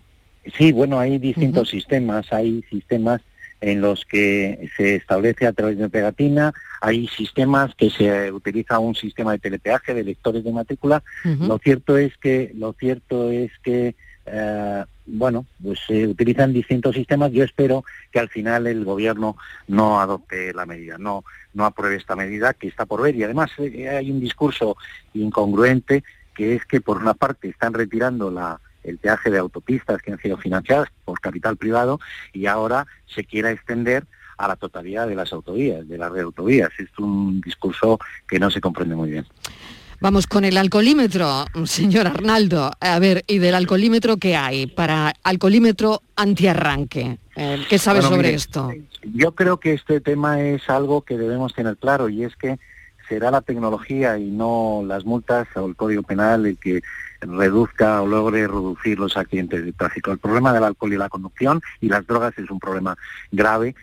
Sí, 0.58 0.72
bueno, 0.72 1.00
hay 1.00 1.18
distintos 1.18 1.70
sistemas. 1.70 2.32
Hay 2.32 2.64
sistemas 2.70 3.22
en 3.62 3.82
los 3.82 4.06
que 4.06 4.70
se 4.78 4.96
establece 4.96 5.46
a 5.46 5.54
través 5.54 5.78
de 5.78 5.90
pegatina, 5.90 6.54
hay 6.82 7.08
sistemas 7.08 7.76
que 7.76 7.90
se 7.90 8.32
utiliza 8.32 8.80
un 8.80 8.96
sistema 8.96 9.34
de 9.34 9.40
telepeaje 9.40 9.94
de 9.94 10.04
lectores 10.04 10.44
de 10.44 10.52
matrícula. 10.52 11.04
Lo 11.26 11.58
cierto 11.58 11.98
es 11.98 12.16
que, 12.18 12.54
lo 12.56 12.74
cierto 12.74 13.32
es 13.32 13.52
que 13.62 13.96
eh, 14.26 14.84
bueno, 15.12 15.46
pues 15.62 15.80
se 15.86 16.08
utilizan 16.08 16.54
distintos 16.54 16.96
sistemas. 16.96 17.32
Yo 17.32 17.44
espero 17.44 17.84
que 18.12 18.20
al 18.20 18.30
final 18.30 18.68
el 18.68 18.86
gobierno 18.86 19.38
no 19.68 20.00
adopte 20.00 20.54
la 20.54 20.66
medida, 20.66 20.98
no, 20.98 21.24
no 21.54 21.66
apruebe 21.66 21.96
esta 21.96 22.16
medida 22.16 22.54
que 22.54 22.68
está 22.68 22.86
por 22.86 23.02
ver. 23.02 23.16
Y 23.16 23.24
además 23.24 23.52
eh, 23.58 23.90
hay 23.90 24.12
un 24.12 24.20
discurso 24.20 24.78
incongruente 25.14 26.04
que 26.36 26.56
es 26.56 26.66
que 26.66 26.82
por 26.82 26.98
una 26.98 27.14
parte 27.14 27.50
están 27.50 27.74
retirando 27.74 28.32
la, 28.32 28.62
el 28.84 28.98
peaje 28.98 29.30
de 29.30 29.40
autopistas 29.40 30.02
que 30.02 30.12
han 30.12 30.20
sido 30.20 30.38
financiadas 30.38 30.90
por 31.06 31.20
capital 31.20 31.58
privado 31.58 32.00
y 32.34 32.46
ahora 32.46 32.88
se 33.08 33.24
quiera 33.24 33.52
extender 33.52 34.06
a 34.38 34.48
la 34.48 34.56
totalidad 34.56 35.08
de 35.08 35.16
las 35.16 35.34
autovías, 35.34 35.88
de 35.88 35.98
las 35.98 36.12
red 36.12 36.22
autovías. 36.22 36.70
Es 36.80 36.98
un 36.98 37.42
discurso 37.42 38.00
que 38.28 38.40
no 38.40 38.50
se 38.50 38.62
comprende 38.62 38.96
muy 38.96 39.12
bien. 39.12 39.26
Vamos 40.02 40.28
con 40.28 40.46
el 40.46 40.58
alcoholímetro, 40.58 41.46
señor 41.66 42.08
Arnaldo. 42.08 42.72
A 42.80 43.00
ver, 43.00 43.26
¿y 43.28 43.40
del 43.40 43.54
alcoholímetro 43.54 44.16
qué 44.16 44.34
hay 44.34 44.66
para 44.66 45.14
alcoholímetro 45.24 46.02
antiarranque? 46.16 47.18
Eh, 47.36 47.66
¿Qué 47.68 47.78
sabes 47.78 48.04
Bueno, 48.04 48.16
sobre 48.16 48.30
mire, 48.30 48.38
esto? 48.38 48.72
Yo 49.14 49.36
creo 49.36 49.60
que 49.60 49.74
este 49.74 50.00
tema 50.00 50.42
es 50.42 50.70
algo 50.70 51.02
que 51.02 51.18
debemos 51.18 51.54
tener 51.54 51.76
claro 51.76 52.08
y 52.08 52.24
es 52.24 52.34
que 52.38 52.58
será 53.10 53.30
la 53.30 53.42
tecnología 53.42 54.18
y 54.18 54.30
no 54.30 54.84
las 54.86 55.04
multas 55.04 55.48
o 55.56 55.66
el 55.66 55.76
código 55.76 56.04
penal 56.04 56.46
el 56.46 56.58
que 56.58 56.82
reduzca 57.20 58.02
o 58.02 58.08
logre 58.08 58.48
reducir 58.48 58.98
los 59.00 59.18
accidentes 59.18 59.66
de 59.66 59.74
tráfico. 59.74 60.12
El 60.12 60.20
problema 60.20 60.54
del 60.54 60.64
alcohol 60.64 60.94
y 60.94 60.98
la 60.98 61.10
conducción 61.10 61.62
y 61.82 61.90
las 61.90 62.08
drogas 62.08 62.38
es 62.38 62.50
un 62.50 62.60
problema 62.60 62.96
grave, 63.34 63.76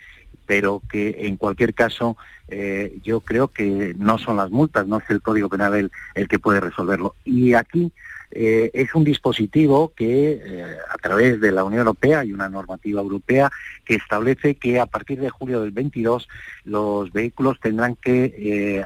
pero 0.47 0.81
que 0.89 1.15
en 1.27 1.35
cualquier 1.35 1.73
caso 1.75 2.17
eh, 2.47 2.97
yo 3.03 3.19
creo 3.19 3.49
que 3.49 3.93
no 3.97 4.17
son 4.17 4.37
las 4.37 4.49
multas, 4.49 4.87
no 4.87 4.97
es 4.97 5.09
el 5.09 5.21
código 5.21 5.49
penal 5.49 5.91
el, 6.15 6.27
que 6.27 6.39
puede 6.39 6.61
resolverlo. 6.61 7.15
Y 7.25 7.53
aquí 7.53 7.91
eh, 8.31 8.71
es 8.73 8.95
un 8.95 9.03
dispositivo 9.03 9.91
que 9.95 10.41
eh, 10.43 10.65
a 10.89 10.97
través 10.97 11.41
de 11.41 11.51
la 11.51 11.65
Unión 11.65 11.79
Europea 11.81 12.23
y 12.23 12.31
una 12.31 12.47
normativa 12.47 13.01
europea 13.01 13.49
que 13.85 13.95
establece 13.95 14.55
que 14.55 14.79
a 14.79 14.85
partir 14.85 15.19
de 15.19 15.29
julio 15.29 15.61
del 15.61 15.71
22 15.71 16.27
los 16.63 17.11
vehículos 17.11 17.59
tendrán 17.59 17.95
que, 17.95 18.83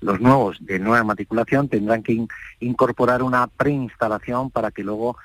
los 0.00 0.20
nuevos 0.20 0.58
de 0.60 0.78
nueva 0.78 1.02
matriculación 1.02 1.68
tendrán 1.68 2.02
que 2.02 2.12
in- 2.12 2.28
incorporar 2.60 3.22
una 3.22 3.46
preinstalación 3.48 4.50
para 4.50 4.70
que 4.70 4.84
luego 4.84 5.16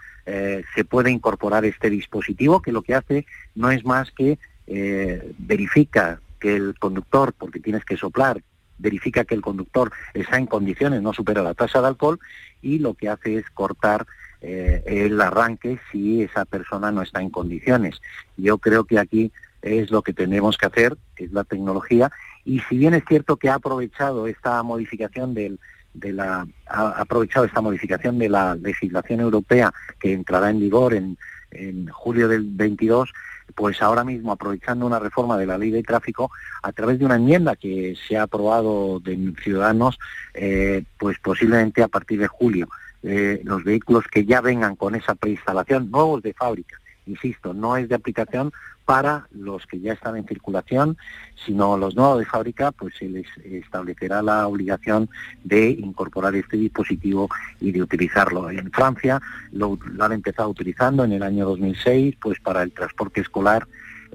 se 0.75 0.85
pueda 0.85 1.09
incorporar 1.09 1.65
este 1.65 1.89
dispositivo 1.89 2.61
que 2.61 2.71
lo 2.71 2.83
que 2.83 2.93
hace 2.93 3.25
no 3.55 3.71
es 3.71 3.83
más 3.83 4.11
que 4.11 4.37
eh, 4.69 5.33
verifica 5.37 6.21
que 6.39 6.55
el 6.55 6.77
conductor, 6.77 7.33
porque 7.33 7.59
tienes 7.59 7.83
que 7.83 7.97
soplar, 7.97 8.41
verifica 8.77 9.25
que 9.25 9.35
el 9.35 9.41
conductor 9.41 9.91
está 10.13 10.37
en 10.37 10.45
condiciones, 10.45 11.01
no 11.01 11.11
supera 11.11 11.41
la 11.41 11.55
tasa 11.55 11.81
de 11.81 11.87
alcohol 11.87 12.19
y 12.61 12.79
lo 12.79 12.93
que 12.93 13.09
hace 13.09 13.37
es 13.37 13.49
cortar 13.49 14.05
eh, 14.41 14.83
el 14.85 15.19
arranque 15.19 15.79
si 15.91 16.21
esa 16.21 16.45
persona 16.45 16.91
no 16.91 17.01
está 17.01 17.19
en 17.21 17.29
condiciones. 17.29 17.99
Yo 18.37 18.57
creo 18.57 18.85
que 18.85 18.99
aquí 18.99 19.31
es 19.61 19.91
lo 19.91 20.01
que 20.01 20.13
tenemos 20.13 20.57
que 20.57 20.67
hacer, 20.67 20.97
es 21.17 21.31
la 21.33 21.43
tecnología, 21.43 22.11
y 22.45 22.59
si 22.61 22.77
bien 22.77 22.93
es 22.93 23.03
cierto 23.07 23.35
que 23.37 23.49
ha 23.49 23.55
aprovechado 23.55 24.27
esta 24.27 24.63
modificación 24.63 25.33
del, 25.33 25.59
de 25.93 26.13
la 26.13 26.47
ha 26.67 27.01
aprovechado 27.01 27.45
esta 27.45 27.59
modificación 27.59 28.17
de 28.17 28.29
la 28.29 28.55
legislación 28.55 29.19
europea 29.19 29.73
que 29.99 30.13
entrará 30.13 30.49
en 30.49 30.59
vigor 30.59 30.93
en, 30.93 31.17
en 31.51 31.87
julio 31.89 32.27
del 32.27 32.43
22, 32.45 33.11
pues 33.55 33.81
ahora 33.81 34.03
mismo 34.03 34.31
aprovechando 34.31 34.85
una 34.85 34.99
reforma 34.99 35.37
de 35.37 35.45
la 35.45 35.57
ley 35.57 35.71
de 35.71 35.83
tráfico 35.83 36.31
a 36.61 36.71
través 36.71 36.99
de 36.99 37.05
una 37.05 37.15
enmienda 37.15 37.55
que 37.55 37.95
se 38.07 38.17
ha 38.17 38.23
aprobado 38.23 38.99
de 38.99 39.33
Ciudadanos, 39.41 39.99
eh, 40.33 40.83
pues 40.97 41.17
posiblemente 41.19 41.83
a 41.83 41.87
partir 41.87 42.19
de 42.19 42.27
julio 42.27 42.69
eh, 43.03 43.41
los 43.43 43.63
vehículos 43.63 44.05
que 44.11 44.25
ya 44.25 44.41
vengan 44.41 44.75
con 44.75 44.95
esa 44.95 45.15
preinstalación, 45.15 45.89
nuevos 45.89 46.21
de 46.21 46.33
fábrica, 46.33 46.77
insisto, 47.05 47.53
no 47.53 47.77
es 47.77 47.89
de 47.89 47.95
aplicación 47.95 48.51
para 48.89 49.27
los 49.29 49.67
que 49.67 49.79
ya 49.79 49.93
están 49.93 50.17
en 50.17 50.25
circulación, 50.25 50.97
sino 51.45 51.77
los 51.77 51.95
nuevos 51.95 52.17
de 52.17 52.25
fábrica, 52.25 52.71
pues 52.71 52.95
se 52.97 53.07
les 53.07 53.27
establecerá 53.45 54.23
la 54.23 54.47
obligación 54.47 55.11
de 55.43 55.69
incorporar 55.69 56.33
este 56.33 56.57
dispositivo 56.57 57.29
y 57.61 57.71
de 57.71 57.83
utilizarlo. 57.83 58.49
En 58.49 58.71
Francia 58.71 59.21
lo, 59.51 59.77
han 59.99 60.13
empezado 60.13 60.49
utilizando 60.49 61.03
en 61.03 61.11
el 61.11 61.21
año 61.21 61.45
2006, 61.45 62.15
pues 62.19 62.39
para 62.39 62.63
el 62.63 62.71
transporte 62.71 63.21
escolar. 63.21 63.67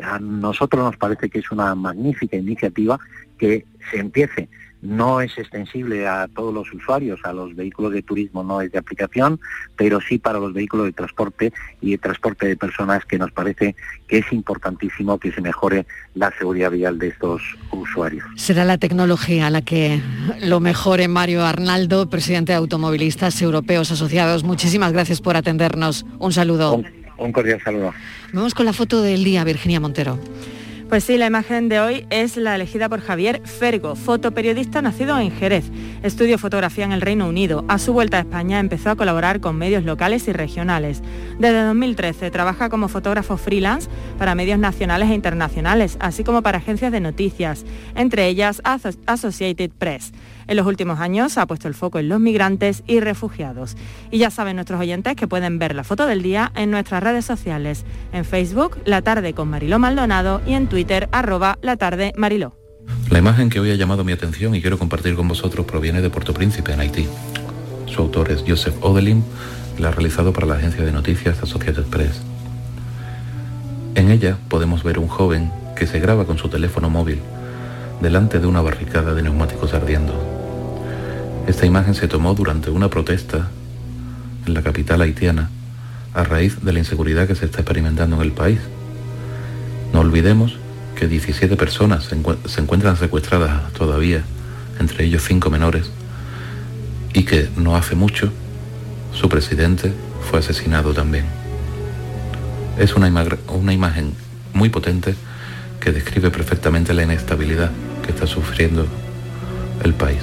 A 0.03 0.19
nosotros 0.19 0.83
nos 0.83 0.97
parece 0.97 1.31
que 1.31 1.39
es 1.39 1.53
una 1.53 1.73
magnífica 1.77 2.37
iniciativa 2.37 2.99
que 3.39 3.65
se 3.93 4.01
empiece 4.01 4.49
no 4.85 5.23
es 5.23 5.37
extensible 5.39 6.07
a 6.07 6.29
todos 6.29 6.53
los 6.53 6.73
usuarios, 6.73 7.19
a 7.25 7.33
los 7.33 7.57
vehículos 7.57 7.93
de 7.93 8.03
turismo 8.03 8.45
no 8.45 8.61
es 8.61 8.71
de 8.71 8.79
aplicación, 8.79 9.41
pero 9.77 10.01
sí 10.01 10.19
para 10.19 10.39
los 10.39 10.53
vehículos 10.53 10.87
de 10.87 10.93
transporte 10.93 11.53
y 11.81 11.93
de 11.93 11.99
transporte 11.99 12.47
de 12.47 12.57
personas 12.57 13.05
que 13.07 13.19
nos 13.19 13.33
parece 13.33 13.75
que 14.07 14.19
es 14.19 14.33
importantísimo 14.33 15.19
que 15.19 15.33
se 15.33 15.41
mejore 15.41 15.87
la 16.15 16.31
seguridad 16.39 16.71
vial 16.71 16.99
de 16.99 17.09
estos 17.09 17.43
usuarios. 17.73 18.27
Será 18.37 18.65
la 18.67 18.77
tecnología 18.77 19.49
la 19.49 19.63
que 19.63 20.01
lo 20.43 20.61
mejore 20.61 21.09
Mario 21.09 21.45
Arnaldo, 21.45 22.11
presidente 22.11 22.53
de 22.53 22.59
Automovilistas 22.59 23.41
Europeos 23.41 23.91
Asociados. 23.91 24.45
Muchísimas 24.45 24.93
gracias 24.93 25.23
por 25.23 25.37
atendernos. 25.37 26.05
Un 26.19 26.33
saludo. 26.33 26.83
Un 27.17 27.33
cordial 27.33 27.61
saludo. 27.63 27.95
Vamos 28.33 28.55
con 28.55 28.67
la 28.67 28.73
foto 28.73 29.01
del 29.01 29.25
día, 29.25 29.45
Virginia 29.45 29.81
Montero. 29.81 30.19
Pues 30.95 31.03
sí, 31.03 31.19
la 31.19 31.27
imagen 31.27 31.69
de 31.69 31.81
hoy 31.81 32.07
es 32.11 32.37
la 32.37 32.55
elegida 32.55 32.89
por 32.89 33.01
Javier 33.01 33.43
Fergo, 33.45 33.97
fotoperiodista 33.97 34.81
nacido 34.81 35.19
en 35.19 35.33
Jerez. 35.33 35.65
Estudió 36.05 36.39
fotografía 36.39 36.85
en 36.85 36.93
el 36.93 37.01
Reino 37.01 37.27
Unido. 37.29 37.65
A 37.67 37.79
su 37.81 37.93
vuelta 37.93 38.19
a 38.19 38.21
España 38.21 38.61
empezó 38.61 38.91
a 38.91 38.95
colaborar 38.95 39.41
con 39.41 39.57
medios 39.57 39.83
locales 39.83 40.29
y 40.29 40.33
regionales. 40.33 41.03
Desde 41.41 41.63
2013 41.65 42.31
trabaja 42.31 42.69
como 42.69 42.87
fotógrafo 42.87 43.37
freelance 43.37 43.91
para 44.21 44.37
medios 44.37 44.61
nacionales 44.61 45.11
e 45.11 45.15
internacionales, 45.15 45.97
así 45.99 46.23
como 46.23 46.43
para 46.43 46.59
agencias 46.59 46.93
de 46.93 47.01
noticias, 47.01 47.65
entre 47.97 48.29
ellas 48.29 48.63
Asso- 48.63 48.97
Associated 49.07 49.73
Press. 49.77 50.13
En 50.47 50.57
los 50.57 50.67
últimos 50.67 51.01
años 51.01 51.39
ha 51.39 51.47
puesto 51.47 51.69
el 51.69 51.75
foco 51.75 51.99
en 51.99 52.09
los 52.09 52.21
migrantes 52.21 52.83
y 52.87 53.01
refugiados. 53.01 53.77
Y 54.11 54.19
ya 54.19 54.31
saben 54.31 54.57
nuestros 54.57 54.81
oyentes 54.81 55.17
que 55.17 55.29
pueden 55.29 55.59
ver 55.59 55.75
la 55.75 55.85
foto 55.85 56.07
del 56.07 56.23
día 56.23 56.53
en 56.55 56.71
nuestras 56.71 57.03
redes 57.03 57.25
sociales, 57.25 57.85
en 58.13 58.25
Facebook, 58.25 58.79
La 58.85 59.03
Tarde 59.03 59.33
con 59.33 59.49
Mariló 59.49 59.79
Maldonado 59.79 60.41
y 60.47 60.55
en 60.55 60.69
Twitter, 60.69 61.09
arroba 61.13 61.59
La 61.63 61.77
Tarde 61.77 62.13
Mariló. 62.17 62.57
La 63.11 63.19
imagen 63.19 63.49
que 63.49 63.61
hoy 63.61 63.71
ha 63.71 63.77
llamado 63.77 64.05
mi 64.05 64.13
atención 64.13 64.55
y 64.55 64.61
quiero 64.61 64.79
compartir 64.79 65.15
con 65.15 65.29
vosotros 65.29 65.67
proviene 65.67 66.03
de 66.03 66.11
Puerto 66.11 66.35
Príncipe, 66.35 66.73
en 66.73 66.81
Haití. 66.81 67.07
Su 67.87 68.03
autor 68.03 68.31
es 68.31 68.45
Joseph 68.47 68.75
Odelim 68.81 69.23
y 69.79 69.83
la 69.83 69.89
ha 69.89 69.93
realizado 69.93 70.33
para 70.33 70.47
la 70.47 70.55
agencia 70.55 70.85
de 70.85 70.93
noticias 70.93 71.43
Associated 71.43 71.85
Press. 71.85 72.23
En 73.95 74.11
ella 74.11 74.39
podemos 74.49 74.83
ver 74.83 74.99
un 74.99 75.09
joven 75.09 75.53
que 75.77 75.87
se 75.87 76.01
graba 76.01 76.25
con 76.25 76.39
su 76.39 76.49
teléfono 76.49 76.91
móvil 76.91 77.21
delante 78.05 78.39
de 78.39 78.47
una 78.47 78.61
barricada 78.61 79.15
de 79.15 79.23
neumáticos 79.23 79.73
ardiendo. 79.73 80.13
Esta 81.49 81.65
imagen 81.65 81.95
se 81.95 82.07
tomó 82.07 82.35
durante 82.35 82.69
una 82.71 82.91
protesta 82.91 83.49
en 84.47 84.53
la 84.53 84.61
capital 84.63 85.01
haitiana 85.01 85.49
a 86.13 86.23
raíz 86.23 86.63
de 86.63 86.73
la 86.75 86.81
inseguridad 86.81 87.27
que 87.27 87.35
se 87.35 87.47
está 87.47 87.61
experimentando 87.63 88.17
en 88.17 88.23
el 88.23 88.33
país. 88.33 88.61
No 89.95 90.01
olvidemos 90.01 90.57
que 90.97 91.09
17 91.09 91.57
personas 91.57 92.05
se, 92.05 92.15
encuent- 92.17 92.47
se 92.47 92.61
encuentran 92.61 92.97
secuestradas 92.99 93.73
todavía, 93.73 94.23
entre 94.79 95.07
ellos 95.07 95.23
5 95.27 95.49
menores, 95.49 95.91
y 97.15 97.25
que 97.25 97.49
no 97.57 97.75
hace 97.75 97.95
mucho 97.95 98.31
su 99.15 99.31
presidente 99.31 99.93
fue 100.31 100.41
asesinado 100.41 100.93
también. 100.93 101.25
Es 102.79 102.95
una 102.97 103.09
imagen 103.73 104.13
muy 104.53 104.69
potente 104.69 105.15
que 105.81 105.91
describe 105.91 106.31
perfectamente 106.31 106.93
la 106.93 107.03
inestabilidad 107.05 107.71
que 108.05 108.13
está 108.13 108.27
sufriendo 108.27 108.87
el 109.83 109.95
país. 109.95 110.21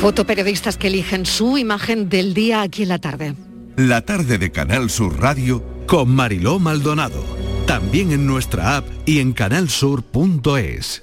Fotoperiodistas 0.00 0.76
que 0.76 0.88
eligen 0.88 1.26
su 1.26 1.56
imagen 1.58 2.08
del 2.08 2.34
día 2.34 2.62
aquí 2.62 2.82
en 2.82 2.88
la 2.90 2.98
tarde. 2.98 3.34
La 3.76 4.02
tarde 4.02 4.38
de 4.38 4.52
Canal 4.52 4.90
Sur 4.90 5.20
Radio 5.20 5.64
con 5.86 6.10
Mariló 6.10 6.58
Maldonado. 6.58 7.24
También 7.66 8.12
en 8.12 8.26
nuestra 8.26 8.76
app 8.76 8.86
y 9.06 9.20
en 9.20 9.32
canalsur.es. 9.32 11.02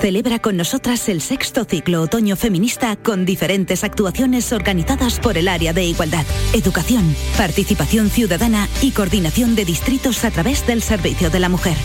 Celebra 0.00 0.38
con 0.38 0.56
nosotras 0.56 1.08
el 1.08 1.20
sexto 1.20 1.64
ciclo 1.64 2.02
otoño 2.02 2.36
feminista 2.36 2.96
con 2.96 3.24
diferentes 3.24 3.84
actuaciones 3.84 4.52
organizadas 4.52 5.18
por 5.18 5.38
el 5.38 5.48
área 5.48 5.72
de 5.72 5.84
igualdad, 5.84 6.24
educación, 6.52 7.14
participación 7.36 8.10
ciudadana 8.10 8.68
y 8.82 8.92
coordinación 8.92 9.54
de 9.54 9.64
distritos 9.64 10.24
a 10.24 10.30
través 10.30 10.66
del 10.66 10.82
Servicio 10.82 11.30
de 11.30 11.40
la 11.40 11.48
Mujer. 11.48 11.76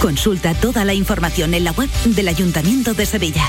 Consulta 0.00 0.54
toda 0.54 0.84
la 0.84 0.94
información 0.94 1.54
en 1.54 1.64
la 1.64 1.72
web 1.72 1.90
del 2.04 2.28
Ayuntamiento 2.28 2.94
de 2.94 3.06
Sevilla. 3.06 3.44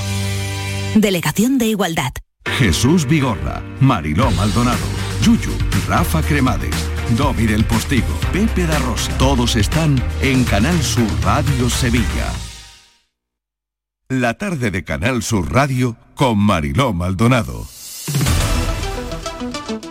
Delegación 0.94 1.58
de 1.58 1.66
Igualdad. 1.66 2.12
Jesús 2.58 3.06
Vigorra, 3.06 3.62
Mariló 3.80 4.30
Maldonado, 4.32 4.84
Yuyu, 5.22 5.52
Rafa 5.88 6.22
Cremades, 6.22 6.74
Domi 7.16 7.46
del 7.46 7.64
Postigo, 7.64 8.18
Pepe 8.32 8.66
da 8.66 8.78
Rosa. 8.80 9.16
Todos 9.16 9.56
están 9.56 10.02
en 10.20 10.44
Canal 10.44 10.82
Sur 10.82 11.08
Radio 11.22 11.70
Sevilla. 11.70 12.51
La 14.12 14.34
tarde 14.34 14.70
de 14.70 14.84
Canal 14.84 15.22
Sur 15.22 15.50
Radio 15.54 15.96
con 16.14 16.36
Mariló 16.36 16.92
Maldonado. 16.92 17.66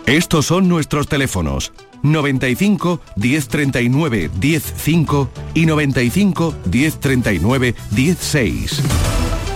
Estos 0.06 0.46
son 0.46 0.68
nuestros 0.68 1.08
teléfonos 1.08 1.72
95 2.04 3.00
1039 3.16 4.30
105 4.40 5.28
y 5.54 5.66
95 5.66 6.54
1039 6.70 7.74
16. 7.90 8.82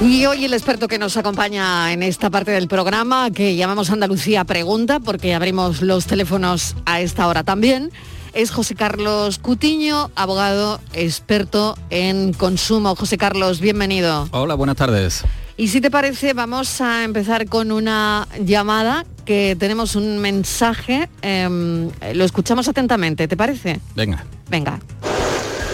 Y 0.01 0.27
hoy 0.27 0.47
el 0.47 0.53
experto 0.53 0.89
que 0.89 0.99
nos 0.99 1.17
acompaña 1.17 1.93
en 1.93 2.03
esta 2.03 2.29
parte 2.29 2.51
del 2.51 2.67
programa, 2.67 3.31
que 3.31 3.55
llamamos 3.55 3.91
Andalucía 3.91 4.43
Pregunta, 4.43 4.99
porque 4.99 5.33
abrimos 5.33 5.81
los 5.81 6.07
teléfonos 6.07 6.75
a 6.87 7.01
esta 7.01 7.29
hora 7.29 7.45
también, 7.45 7.93
es 8.37 8.51
José 8.51 8.75
Carlos 8.75 9.39
Cutiño, 9.39 10.11
abogado 10.15 10.79
experto 10.93 11.77
en 11.89 12.35
consumo. 12.35 12.95
José 12.95 13.17
Carlos, 13.17 13.61
bienvenido. 13.61 14.29
Hola, 14.31 14.55
buenas 14.55 14.77
tardes. 14.77 15.25
Y 15.57 15.69
si 15.69 15.81
te 15.81 15.91
parece, 15.91 16.35
vamos 16.35 16.83
a 16.83 17.03
empezar 17.05 17.47
con 17.47 17.73
una 17.73 18.29
llamada 18.39 19.07
que 19.25 19.57
tenemos 19.59 19.97
un 19.97 20.19
mensaje. 20.19 21.09
em, 21.23 21.91
lo 22.13 22.25
escuchamos 22.25 22.69
atentamente, 22.69 23.27
¿te 23.27 23.39
parece? 23.39 23.81
Venga. 23.95 24.23
Venga. 24.51 24.81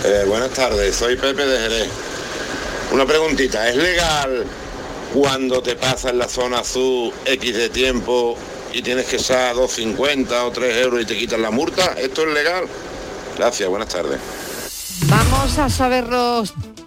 Eh, 0.04 0.24
buenas 0.28 0.50
tardes, 0.50 0.94
soy 0.94 1.16
Pepe 1.16 1.44
de 1.44 1.58
Jerez. 1.58 1.88
Una 2.92 3.04
preguntita, 3.04 3.68
¿es 3.68 3.76
legal 3.76 4.44
cuando 5.12 5.62
te 5.62 5.74
pasa 5.74 6.10
en 6.10 6.18
la 6.18 6.28
zona 6.28 6.60
azul 6.60 7.12
X 7.24 7.56
de 7.56 7.68
tiempo 7.70 8.36
y 8.72 8.82
tienes 8.82 9.06
que 9.06 9.16
usar 9.16 9.54
2,50 9.54 10.44
o 10.44 10.50
3 10.50 10.76
euros 10.78 11.02
y 11.02 11.04
te 11.04 11.16
quitan 11.16 11.42
la 11.42 11.50
multa? 11.50 11.94
¿Esto 11.98 12.22
es 12.22 12.34
legal? 12.34 12.64
Gracias, 13.36 13.68
buenas 13.68 13.88
tardes. 13.88 14.18
Vamos 15.06 15.58
a 15.58 15.68
saberlo, 15.68 16.44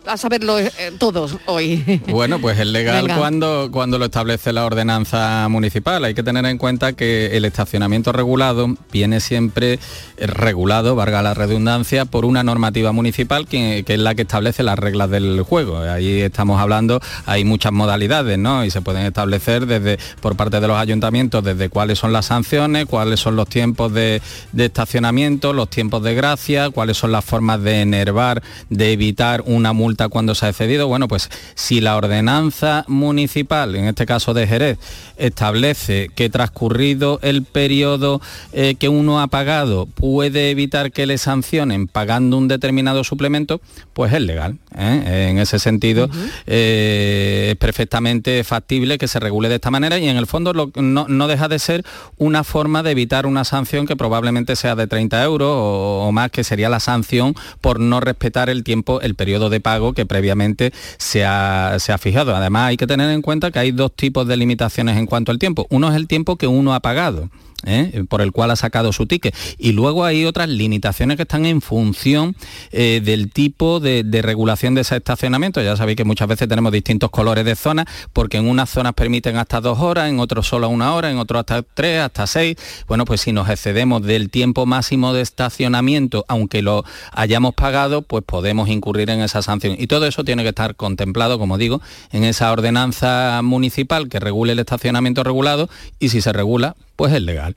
a 0.07 0.17
saberlo 0.17 0.59
eh, 0.59 0.71
todos 0.97 1.37
hoy. 1.45 2.01
Bueno, 2.07 2.39
pues 2.39 2.59
es 2.59 2.67
legal 2.67 3.03
Venga. 3.03 3.17
cuando, 3.17 3.69
cuando 3.71 3.97
lo 3.97 4.05
establece 4.05 4.53
la 4.53 4.65
ordenanza 4.65 5.47
municipal. 5.49 6.03
Hay 6.05 6.13
que 6.13 6.23
tener 6.23 6.45
en 6.45 6.57
cuenta 6.57 6.93
que 6.93 7.37
el 7.37 7.45
estacionamiento 7.45 8.11
regulado 8.11 8.75
viene 8.91 9.19
siempre 9.19 9.73
eh, 9.73 9.79
regulado, 10.27 10.95
valga 10.95 11.21
la 11.21 11.33
redundancia, 11.33 12.05
por 12.05 12.25
una 12.25 12.43
normativa 12.43 12.91
municipal 12.91 13.47
que, 13.47 13.83
que 13.85 13.95
es 13.95 13.99
la 13.99 14.15
que 14.15 14.23
establece 14.23 14.63
las 14.63 14.77
reglas 14.77 15.09
del 15.09 15.41
juego. 15.41 15.79
Ahí 15.79 16.21
estamos 16.21 16.59
hablando, 16.59 17.01
hay 17.25 17.43
muchas 17.43 17.71
modalidades, 17.71 18.37
¿no? 18.37 18.65
Y 18.65 18.71
se 18.71 18.81
pueden 18.81 19.05
establecer 19.05 19.65
desde 19.65 19.97
por 20.21 20.35
parte 20.35 20.59
de 20.59 20.67
los 20.67 20.77
ayuntamientos 20.77 21.43
desde 21.43 21.69
cuáles 21.69 21.99
son 21.99 22.13
las 22.13 22.27
sanciones, 22.27 22.85
cuáles 22.85 23.19
son 23.19 23.35
los 23.35 23.47
tiempos 23.47 23.93
de, 23.93 24.21
de 24.51 24.65
estacionamiento, 24.65 25.53
los 25.53 25.69
tiempos 25.69 26.03
de 26.03 26.15
gracia, 26.15 26.69
cuáles 26.69 26.97
son 26.97 27.11
las 27.11 27.25
formas 27.25 27.61
de 27.61 27.81
enervar, 27.81 28.43
de 28.69 28.91
evitar 28.91 29.43
una 29.45 29.73
multa 29.73 29.94
cuando 30.09 30.35
se 30.35 30.45
ha 30.45 30.49
excedido. 30.49 30.87
Bueno, 30.87 31.07
pues 31.07 31.29
si 31.55 31.81
la 31.81 31.95
ordenanza 31.97 32.85
municipal, 32.87 33.75
en 33.75 33.85
este 33.85 34.05
caso 34.05 34.33
de 34.33 34.47
Jerez, 34.47 34.77
establece 35.17 36.09
que 36.15 36.29
transcurrido 36.29 37.19
el 37.21 37.43
periodo 37.43 38.21
eh, 38.53 38.75
que 38.77 38.89
uno 38.89 39.21
ha 39.21 39.27
pagado 39.27 39.85
puede 39.87 40.51
evitar 40.51 40.91
que 40.91 41.05
le 41.05 41.17
sancionen 41.17 41.87
pagando 41.87 42.37
un 42.37 42.47
determinado 42.47 43.03
suplemento, 43.03 43.61
pues 43.93 44.13
es 44.13 44.21
legal. 44.21 44.57
¿eh? 44.77 45.27
En 45.31 45.39
ese 45.39 45.59
sentido, 45.59 46.09
eh, 46.45 47.49
es 47.51 47.55
perfectamente 47.57 48.43
factible 48.43 48.97
que 48.97 49.07
se 49.07 49.19
regule 49.19 49.49
de 49.49 49.55
esta 49.55 49.71
manera 49.71 49.97
y 49.99 50.07
en 50.07 50.17
el 50.17 50.27
fondo 50.27 50.53
lo- 50.53 50.71
no, 50.75 51.05
no 51.07 51.27
deja 51.27 51.47
de 51.47 51.59
ser 51.59 51.83
una 52.17 52.43
forma 52.43 52.83
de 52.83 52.91
evitar 52.91 53.25
una 53.25 53.43
sanción 53.43 53.85
que 53.85 53.95
probablemente 53.95 54.55
sea 54.55 54.75
de 54.75 54.87
30 54.87 55.23
euros 55.23 55.49
o, 55.49 56.05
o 56.07 56.11
más, 56.11 56.31
que 56.31 56.43
sería 56.43 56.69
la 56.69 56.79
sanción 56.79 57.35
por 57.61 57.79
no 57.79 57.99
respetar 57.99 58.49
el 58.49 58.63
tiempo, 58.63 59.01
el 59.01 59.15
periodo 59.15 59.49
de 59.49 59.59
pago 59.59 59.84
que 59.93 60.05
previamente 60.05 60.71
se 60.97 61.25
ha, 61.25 61.77
se 61.79 61.91
ha 61.91 61.97
fijado. 61.97 62.35
Además, 62.35 62.69
hay 62.69 62.77
que 62.77 62.87
tener 62.87 63.09
en 63.11 63.21
cuenta 63.21 63.51
que 63.51 63.59
hay 63.59 63.71
dos 63.71 63.95
tipos 63.95 64.27
de 64.27 64.37
limitaciones 64.37 64.97
en 64.97 65.05
cuanto 65.05 65.31
al 65.31 65.39
tiempo. 65.39 65.67
Uno 65.69 65.89
es 65.89 65.95
el 65.95 66.07
tiempo 66.07 66.35
que 66.35 66.47
uno 66.47 66.73
ha 66.73 66.79
pagado. 66.79 67.29
¿Eh? 67.65 68.03
por 68.07 68.21
el 68.21 68.31
cual 68.31 68.51
ha 68.51 68.55
sacado 68.55 68.93
su 68.93 69.05
ticket. 69.05 69.35
Y 69.57 69.71
luego 69.73 70.05
hay 70.05 70.25
otras 70.25 70.49
limitaciones 70.49 71.17
que 71.17 71.23
están 71.23 71.45
en 71.45 71.61
función 71.61 72.35
eh, 72.71 73.01
del 73.03 73.31
tipo 73.31 73.79
de, 73.79 74.03
de 74.03 74.21
regulación 74.21 74.75
de 74.75 74.81
ese 74.81 74.95
estacionamiento. 74.97 75.61
Ya 75.61 75.75
sabéis 75.75 75.97
que 75.97 76.03
muchas 76.03 76.27
veces 76.27 76.47
tenemos 76.47 76.71
distintos 76.71 77.09
colores 77.09 77.45
de 77.45 77.55
zonas, 77.55 77.85
porque 78.13 78.37
en 78.37 78.47
unas 78.47 78.69
zonas 78.69 78.93
permiten 78.93 79.37
hasta 79.37 79.61
dos 79.61 79.79
horas, 79.79 80.09
en 80.09 80.19
otros 80.19 80.47
solo 80.47 80.69
una 80.69 80.93
hora, 80.93 81.11
en 81.11 81.17
otros 81.17 81.39
hasta 81.41 81.63
tres, 81.63 82.01
hasta 82.01 82.27
seis. 82.27 82.57
Bueno, 82.87 83.05
pues 83.05 83.21
si 83.21 83.31
nos 83.31 83.49
excedemos 83.49 84.01
del 84.03 84.29
tiempo 84.29 84.65
máximo 84.65 85.13
de 85.13 85.21
estacionamiento, 85.21 86.25
aunque 86.27 86.61
lo 86.61 86.83
hayamos 87.11 87.53
pagado, 87.53 88.01
pues 88.01 88.23
podemos 88.23 88.69
incurrir 88.69 89.09
en 89.09 89.21
esa 89.21 89.41
sanción. 89.41 89.75
Y 89.77 89.87
todo 89.87 90.05
eso 90.05 90.23
tiene 90.23 90.43
que 90.43 90.49
estar 90.49 90.75
contemplado, 90.75 91.39
como 91.39 91.57
digo, 91.57 91.81
en 92.11 92.23
esa 92.23 92.51
ordenanza 92.51 93.41
municipal 93.43 94.09
que 94.09 94.19
regule 94.19 94.53
el 94.53 94.59
estacionamiento 94.59 95.23
regulado 95.23 95.69
y 95.99 96.09
si 96.09 96.21
se 96.21 96.33
regula, 96.33 96.75
pues 96.95 97.13
es 97.13 97.21
legal. 97.21 97.55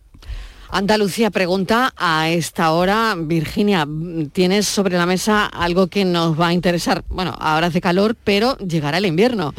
Andalucía 0.70 1.30
pregunta 1.30 1.94
a 1.96 2.28
esta 2.28 2.72
hora, 2.72 3.14
Virginia, 3.16 3.86
tienes 4.32 4.66
sobre 4.66 4.98
la 4.98 5.06
mesa 5.06 5.46
algo 5.46 5.86
que 5.86 6.04
nos 6.04 6.38
va 6.38 6.48
a 6.48 6.52
interesar. 6.52 7.04
Bueno, 7.08 7.34
ahora 7.40 7.68
hace 7.68 7.80
calor, 7.80 8.16
pero 8.22 8.58
llegará 8.58 8.98
el 8.98 9.06
invierno. 9.06 9.54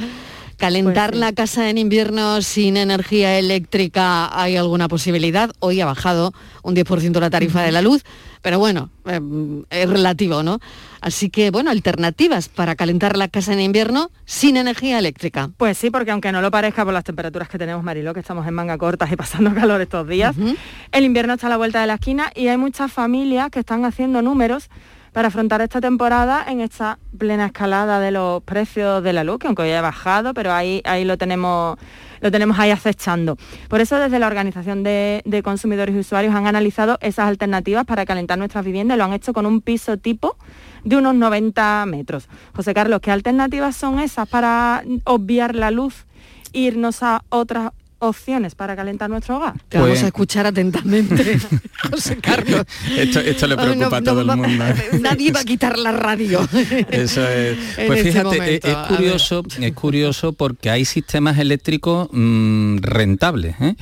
¿Calentar 0.60 1.16
la 1.16 1.32
casa 1.32 1.70
en 1.70 1.78
invierno 1.78 2.42
sin 2.42 2.76
energía 2.76 3.40
eléctrica 3.40 4.30
hay 4.38 4.58
alguna 4.58 4.90
posibilidad? 4.90 5.50
Hoy 5.60 5.80
ha 5.80 5.86
bajado 5.86 6.34
un 6.64 6.76
10% 6.76 7.18
la 7.18 7.30
tarifa 7.30 7.62
de 7.62 7.72
la 7.72 7.82
luz, 7.82 8.04
pero 8.42 8.60
bueno, 8.60 8.90
eh, 9.06 9.22
es 9.70 9.90
relativo, 9.90 10.44
¿no? 10.44 10.60
Así 11.00 11.30
que, 11.30 11.50
bueno, 11.50 11.72
alternativas 11.72 12.50
para 12.50 12.76
calentar 12.76 13.16
la 13.16 13.30
casa 13.30 13.54
en 13.54 13.62
invierno 13.62 14.12
sin 14.26 14.58
energía 14.58 15.00
eléctrica. 15.00 15.50
Pues 15.56 15.78
sí, 15.78 15.92
porque 15.92 16.12
aunque 16.12 16.34
no 16.34 16.42
lo 16.42 16.52
parezca 16.52 16.84
por 16.84 16.94
las 16.94 17.06
temperaturas 17.06 17.48
que 17.48 17.58
tenemos, 17.58 17.82
Mariló, 17.82 18.14
que 18.14 18.20
estamos 18.20 18.46
en 18.46 18.54
manga 18.54 18.78
cortas 18.78 19.10
y 19.14 19.16
pasando 19.16 19.54
calor 19.56 19.80
estos 19.80 20.10
días, 20.10 20.36
el 20.92 21.04
invierno 21.06 21.36
está 21.36 21.48
a 21.48 21.52
la 21.52 21.58
vuelta 21.58 21.80
de 21.80 21.88
la 21.88 21.94
esquina 21.94 22.34
y 22.36 22.50
hay 22.50 22.58
muchas 22.58 22.92
familias 22.92 23.50
que 23.50 23.60
están 23.60 23.86
haciendo 23.86 24.22
números 24.22 24.70
para 25.14 25.30
afrontar 25.30 25.62
esta 25.62 25.82
temporada 25.82 26.46
en 26.48 26.62
esta 26.62 27.00
plena 27.18 27.48
escalada 27.48 28.00
de 28.00 28.12
los 28.12 28.44
precios 28.44 29.04
de 29.04 29.14
la 29.14 29.24
luz, 29.24 29.40
que 29.40 29.48
aunque 29.48 29.64
hoy 29.64 29.72
ha 29.72 29.82
bajado, 29.82 30.34
pero 30.34 30.54
ahí, 30.54 30.82
ahí 30.86 31.06
lo 31.06 31.18
tenemos 31.18 31.78
lo 32.22 32.32
tenemos 32.32 32.60
ahí 32.60 32.72
acechando. 32.72 33.38
Por 33.70 33.80
eso 33.82 33.98
desde 33.98 34.20
la 34.20 34.28
Organización 34.28 34.84
de, 34.84 35.22
de 35.26 35.42
Consumidores 35.42 35.96
y 35.96 36.00
Usuarios 36.00 36.36
han 36.36 36.48
analizado 36.48 36.98
esas 37.02 37.28
alternativas 37.28 37.86
para 37.86 38.06
calentar 38.06 38.38
nuestras 38.38 38.66
viviendas 38.66 38.96
y 38.96 38.98
lo 38.98 39.06
han 39.06 39.14
hecho 39.14 39.34
con 39.34 39.46
un 39.46 39.62
piso 39.62 39.98
tipo 39.98 40.36
de 40.84 40.98
unos 40.98 41.16
90 41.16 41.86
metros. 41.88 42.28
José 42.56 42.74
Carlos, 42.74 43.00
¿qué 43.02 43.12
alternativas 43.12 43.76
son 43.76 44.00
esas 44.00 44.28
para 44.28 44.84
obviar 45.06 45.56
la 45.56 45.72
luz 45.72 46.06
e 46.54 46.60
irnos 46.60 47.04
a 47.04 47.24
otras 47.30 47.72
opciones 48.00 48.56
para 48.56 48.76
calentar 48.76 49.10
nuestro 49.10 49.38
hogar? 49.38 49.54
Te 49.70 49.78
vamos 49.78 49.92
Pues- 49.92 50.04
a 50.04 50.08
escuchar 50.08 50.46
atentamente, 50.48 51.40
José 51.92 52.18
Carlos. 52.18 52.64
Esto, 52.98 53.20
esto 53.20 53.48
le 53.48 53.56
preocupa 53.58 53.90
no, 53.90 53.96
a 53.96 54.02
todo 54.02 54.24
no, 54.24 54.34
el 54.34 54.40
mundo. 54.50 54.66
Nadie 55.02 55.32
va 55.32 55.42
a 55.42 55.44
quitar 55.46 55.78
la 55.78 55.92
radio. 55.92 56.48
Eso 56.90 57.28
es. 57.28 57.58
Pues 57.76 58.00
este 58.00 58.12
fíjate, 58.12 58.38
momento, 58.38 58.68
es, 58.68 58.76
curioso, 58.88 59.44
es 59.60 59.74
curioso 59.74 60.34
porque 60.34 60.70
hay 60.70 60.86
sistemas 60.86 61.38
eléctricos 61.38 62.10
mm, 62.12 62.78
rentables. 62.80 63.56
¿eh? 63.62 63.76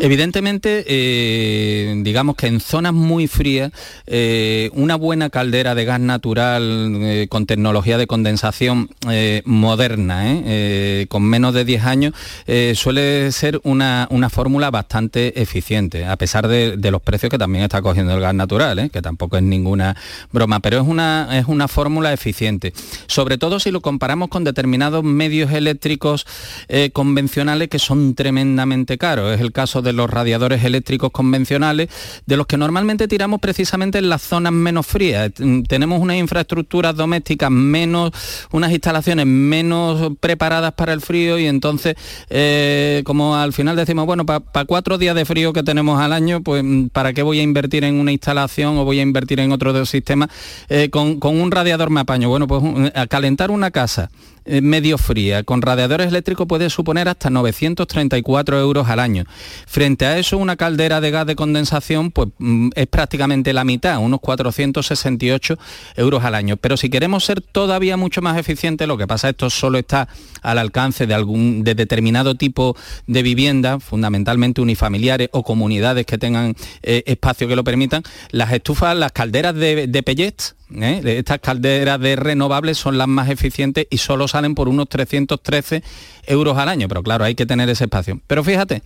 Evidentemente, 0.00 0.84
eh, 0.86 1.94
digamos 2.02 2.36
que 2.36 2.46
en 2.46 2.60
zonas 2.60 2.92
muy 2.92 3.26
frías, 3.26 3.70
eh, 4.06 4.70
una 4.72 4.96
buena 4.96 5.30
caldera 5.30 5.74
de 5.74 5.84
gas 5.84 6.00
natural 6.00 6.96
eh, 7.02 7.26
con 7.28 7.46
tecnología 7.46 7.98
de 7.98 8.06
condensación 8.06 8.88
eh, 9.10 9.42
moderna, 9.44 10.32
¿eh? 10.32 10.42
Eh, 10.46 11.06
con 11.08 11.22
menos 11.24 11.54
de 11.54 11.64
10 11.64 11.84
años, 11.84 12.14
eh, 12.46 12.72
suele 12.76 13.30
ser 13.32 13.57
una, 13.64 14.06
una 14.10 14.30
fórmula 14.30 14.70
bastante 14.70 15.40
eficiente, 15.40 16.04
a 16.06 16.16
pesar 16.16 16.48
de, 16.48 16.76
de, 16.76 16.90
los 16.90 17.02
precios 17.02 17.30
que 17.30 17.38
también 17.38 17.64
está 17.64 17.82
cogiendo 17.82 18.14
el 18.14 18.20
gas 18.20 18.34
natural, 18.34 18.78
¿eh? 18.78 18.90
que 18.90 19.02
tampoco 19.02 19.36
es 19.36 19.42
ninguna 19.42 19.96
broma, 20.32 20.60
pero 20.60 20.80
es 20.80 20.86
una, 20.86 21.38
es 21.38 21.46
una 21.46 21.68
fórmula 21.68 22.12
eficiente. 22.12 22.72
Sobre 23.06 23.38
todo 23.38 23.60
si 23.60 23.70
lo 23.70 23.80
comparamos 23.80 24.28
con 24.28 24.44
determinados 24.44 25.04
medios 25.04 25.52
eléctricos 25.52 26.26
eh, 26.68 26.90
convencionales 26.92 27.68
que 27.68 27.78
son 27.78 28.14
tremendamente 28.14 28.98
caros. 28.98 29.34
Es 29.34 29.40
el 29.40 29.52
caso 29.52 29.82
de 29.82 29.92
los 29.92 30.10
radiadores 30.10 30.64
eléctricos 30.64 31.10
convencionales, 31.10 31.88
de 32.26 32.36
los 32.36 32.46
que 32.46 32.56
normalmente 32.56 33.08
tiramos 33.08 33.40
precisamente 33.40 33.98
en 33.98 34.08
las 34.08 34.22
zonas 34.22 34.52
menos 34.52 34.86
frías. 34.86 35.30
Mm, 35.38 35.62
tenemos 35.62 36.00
unas 36.00 36.16
infraestructuras 36.16 36.96
domésticas 36.96 37.50
menos, 37.50 38.12
unas 38.50 38.72
instalaciones 38.72 39.26
menos 39.26 40.12
preparadas 40.20 40.72
para 40.72 40.92
el 40.92 41.00
frío 41.00 41.38
y 41.38 41.46
entonces, 41.46 41.96
eh, 42.30 43.02
como 43.04 43.36
al 43.36 43.47
final 43.52 43.76
decimos, 43.76 44.06
bueno, 44.06 44.24
para 44.26 44.64
cuatro 44.66 44.98
días 44.98 45.14
de 45.14 45.24
frío 45.24 45.52
que 45.52 45.62
tenemos 45.62 46.00
al 46.00 46.12
año, 46.12 46.42
pues 46.42 46.62
mm, 46.64 46.88
¿para 46.88 47.12
qué 47.12 47.22
voy 47.22 47.40
a 47.40 47.42
invertir 47.42 47.84
en 47.84 47.96
una 47.96 48.12
instalación 48.12 48.78
o 48.78 48.84
voy 48.84 49.00
a 49.00 49.02
invertir 49.02 49.40
en 49.40 49.52
otro 49.52 49.84
sistema? 49.86 50.28
Eh, 50.68 50.90
con, 50.90 51.20
con, 51.20 51.40
un 51.40 51.50
radiador 51.50 51.90
me 51.90 52.00
apaño. 52.00 52.28
Bueno, 52.28 52.46
pues 52.46 52.62
a 52.94 53.06
calentar 53.06 53.50
una 53.50 53.70
casa 53.70 54.10
eh, 54.37 54.37
medio 54.62 54.98
fría 54.98 55.42
con 55.42 55.62
radiadores 55.62 56.08
eléctricos 56.08 56.46
puede 56.46 56.70
suponer 56.70 57.08
hasta 57.08 57.30
934 57.30 58.58
euros 58.58 58.88
al 58.88 59.00
año. 59.00 59.24
Frente 59.66 60.06
a 60.06 60.18
eso, 60.18 60.38
una 60.38 60.56
caldera 60.56 61.00
de 61.00 61.10
gas 61.10 61.26
de 61.26 61.36
condensación 61.36 62.10
pues, 62.10 62.28
mm, 62.38 62.70
es 62.74 62.86
prácticamente 62.86 63.52
la 63.52 63.64
mitad, 63.64 63.98
unos 63.98 64.20
468 64.20 65.58
euros 65.96 66.24
al 66.24 66.34
año. 66.34 66.56
Pero 66.56 66.76
si 66.76 66.90
queremos 66.90 67.24
ser 67.24 67.40
todavía 67.40 67.96
mucho 67.96 68.22
más 68.22 68.38
eficientes, 68.38 68.88
lo 68.88 68.96
que 68.96 69.06
pasa 69.06 69.28
esto 69.28 69.50
solo 69.50 69.78
está 69.78 70.08
al 70.42 70.58
alcance 70.58 71.06
de 71.06 71.14
algún 71.14 71.64
de 71.64 71.74
determinado 71.74 72.34
tipo 72.34 72.76
de 73.06 73.22
vivienda, 73.22 73.80
fundamentalmente 73.80 74.60
unifamiliares 74.60 75.28
o 75.32 75.42
comunidades 75.42 76.06
que 76.06 76.18
tengan 76.18 76.54
eh, 76.82 77.02
espacio 77.06 77.48
que 77.48 77.56
lo 77.56 77.64
permitan, 77.64 78.02
las 78.30 78.52
estufas, 78.52 78.96
las 78.96 79.12
calderas 79.12 79.54
de, 79.54 79.86
de 79.86 80.02
pellets, 80.02 80.54
¿eh? 80.74 81.00
Estas 81.04 81.40
calderas 81.40 82.00
de 82.00 82.16
renovables 82.16 82.78
son 82.78 82.98
las 82.98 83.08
más 83.08 83.28
eficientes 83.28 83.86
y 83.90 83.98
solo 83.98 84.28
salen 84.28 84.54
por 84.54 84.68
unos 84.68 84.88
313 84.88 85.82
euros 86.26 86.58
al 86.58 86.68
año, 86.68 86.88
pero 86.88 87.02
claro, 87.02 87.24
hay 87.24 87.34
que 87.34 87.46
tener 87.46 87.68
ese 87.68 87.84
espacio. 87.84 88.20
Pero 88.26 88.44
fíjate, 88.44 88.82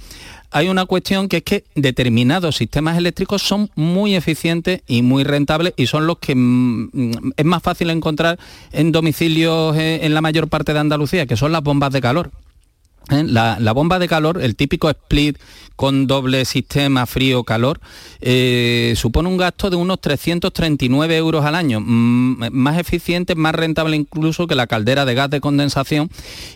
hay 0.51 0.69
una 0.69 0.87
cuestión 0.87 1.29
que 1.29 1.39
es 1.39 1.43
que 1.43 1.65
determinados 1.75 2.57
sistemas 2.57 2.99
eléctricos 2.99 3.43
son 3.43 3.71
muy 3.75 4.15
eficientes 4.15 4.83
y 4.87 5.03
muy 5.03 5.25
rentables 5.25 5.75
y 5.77 5.87
son 5.87 6.07
los 6.07 6.19
que 6.19 6.35
mm, 6.35 7.33
es 7.37 7.45
más 7.45 7.63
fácil 7.63 7.91
encontrar 7.91 8.39
en 8.73 8.93
domicilios 8.93 9.77
eh, 9.77 10.01
en 10.03 10.15
la 10.15 10.21
mayor 10.21 10.49
parte 10.49 10.73
de 10.73 10.79
Andalucía, 10.79 11.27
que 11.27 11.37
son 11.37 11.53
las 11.53 11.63
bombas 11.63 11.93
de 11.93 12.01
calor. 12.01 12.31
¿Eh? 13.11 13.25
La, 13.27 13.73
bomba 13.73 13.99
de 13.99 14.09
calor, 14.09 14.41
el 14.43 14.57
típico 14.57 14.89
split 14.91 15.39
con 15.77 16.07
doble 16.07 16.45
sistema 16.45 17.07
frío-calor, 17.07 17.81
eh, 18.21 18.93
supone 18.97 19.29
un 19.29 19.37
gasto 19.37 19.71
de 19.71 19.77
unos 19.77 20.01
339 20.01 21.17
euros 21.17 21.45
al 21.45 21.55
año, 21.55 21.81
mm, 21.81 22.51
más 22.53 22.79
eficiente, 22.79 23.35
más 23.35 23.55
rentable 23.55 23.97
incluso 23.97 24.47
que 24.47 24.55
la 24.55 24.67
caldera 24.67 25.05
de 25.05 25.15
gas 25.15 25.31
de 25.31 25.41
condensación 25.41 26.11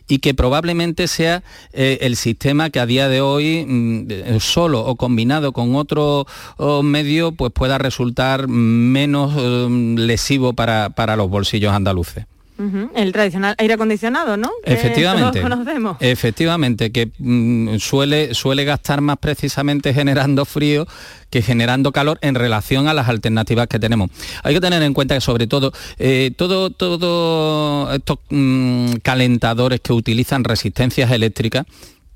y 0.07 0.19
que 0.19 0.35
probablemente 0.35 1.09
sea 1.09 1.43
eh, 1.73 1.99
el 2.03 2.17
sistema 2.17 2.71
que 2.71 2.81
a 2.81 2.87
día 2.87 3.09
de 3.09 3.21
hoy, 3.21 3.65
mm, 3.67 4.39
solo 4.41 4.85
o 4.85 4.97
combinado 4.97 5.53
con 5.53 5.75
otro 5.75 6.27
medio, 6.83 7.33
pues 7.33 7.53
pueda 7.53 7.79
resultar 7.79 8.49
menos 8.49 9.35
lesivo 9.99 10.53
para, 10.53 10.91
para 10.91 11.17
los 11.17 11.29
bolsillos 11.29 11.73
andaluces. 11.73 12.27
El 12.95 13.13
tradicional 13.13 13.55
aire 13.59 13.75
acondicionado, 13.75 14.37
¿no? 14.37 14.51
efectivamente. 14.65 15.41
Efectivamente, 16.01 16.91
que 16.91 17.11
mm, 17.19 17.77
suele, 17.79 18.35
suele 18.35 18.65
gastar 18.65 19.01
más 19.01 19.19
precisamente 19.19 19.93
generando 19.93 20.45
frío 20.45 20.87
que 21.31 21.43
generando 21.43 21.93
calor 21.93 22.19
en 22.23 22.35
relación 22.35 22.89
a 22.89 22.95
las 22.95 23.09
alternativas 23.09 23.67
que 23.67 23.79
tenemos. 23.79 24.11
Hay 24.43 24.55
que 24.55 24.61
tener 24.61 24.83
en 24.83 24.95
cuenta 24.95 25.15
que 25.15 25.21
sobre 25.21 25.47
todo 25.47 25.73
eh, 25.99 26.31
todo, 26.37 26.71
todo 26.71 27.93
estos 27.93 28.19
mm, 28.31 28.95
calentadores 29.03 29.81
que 29.81 29.93
utilizan 29.93 30.45
resistencias 30.45 31.11
eléctricas 31.11 31.67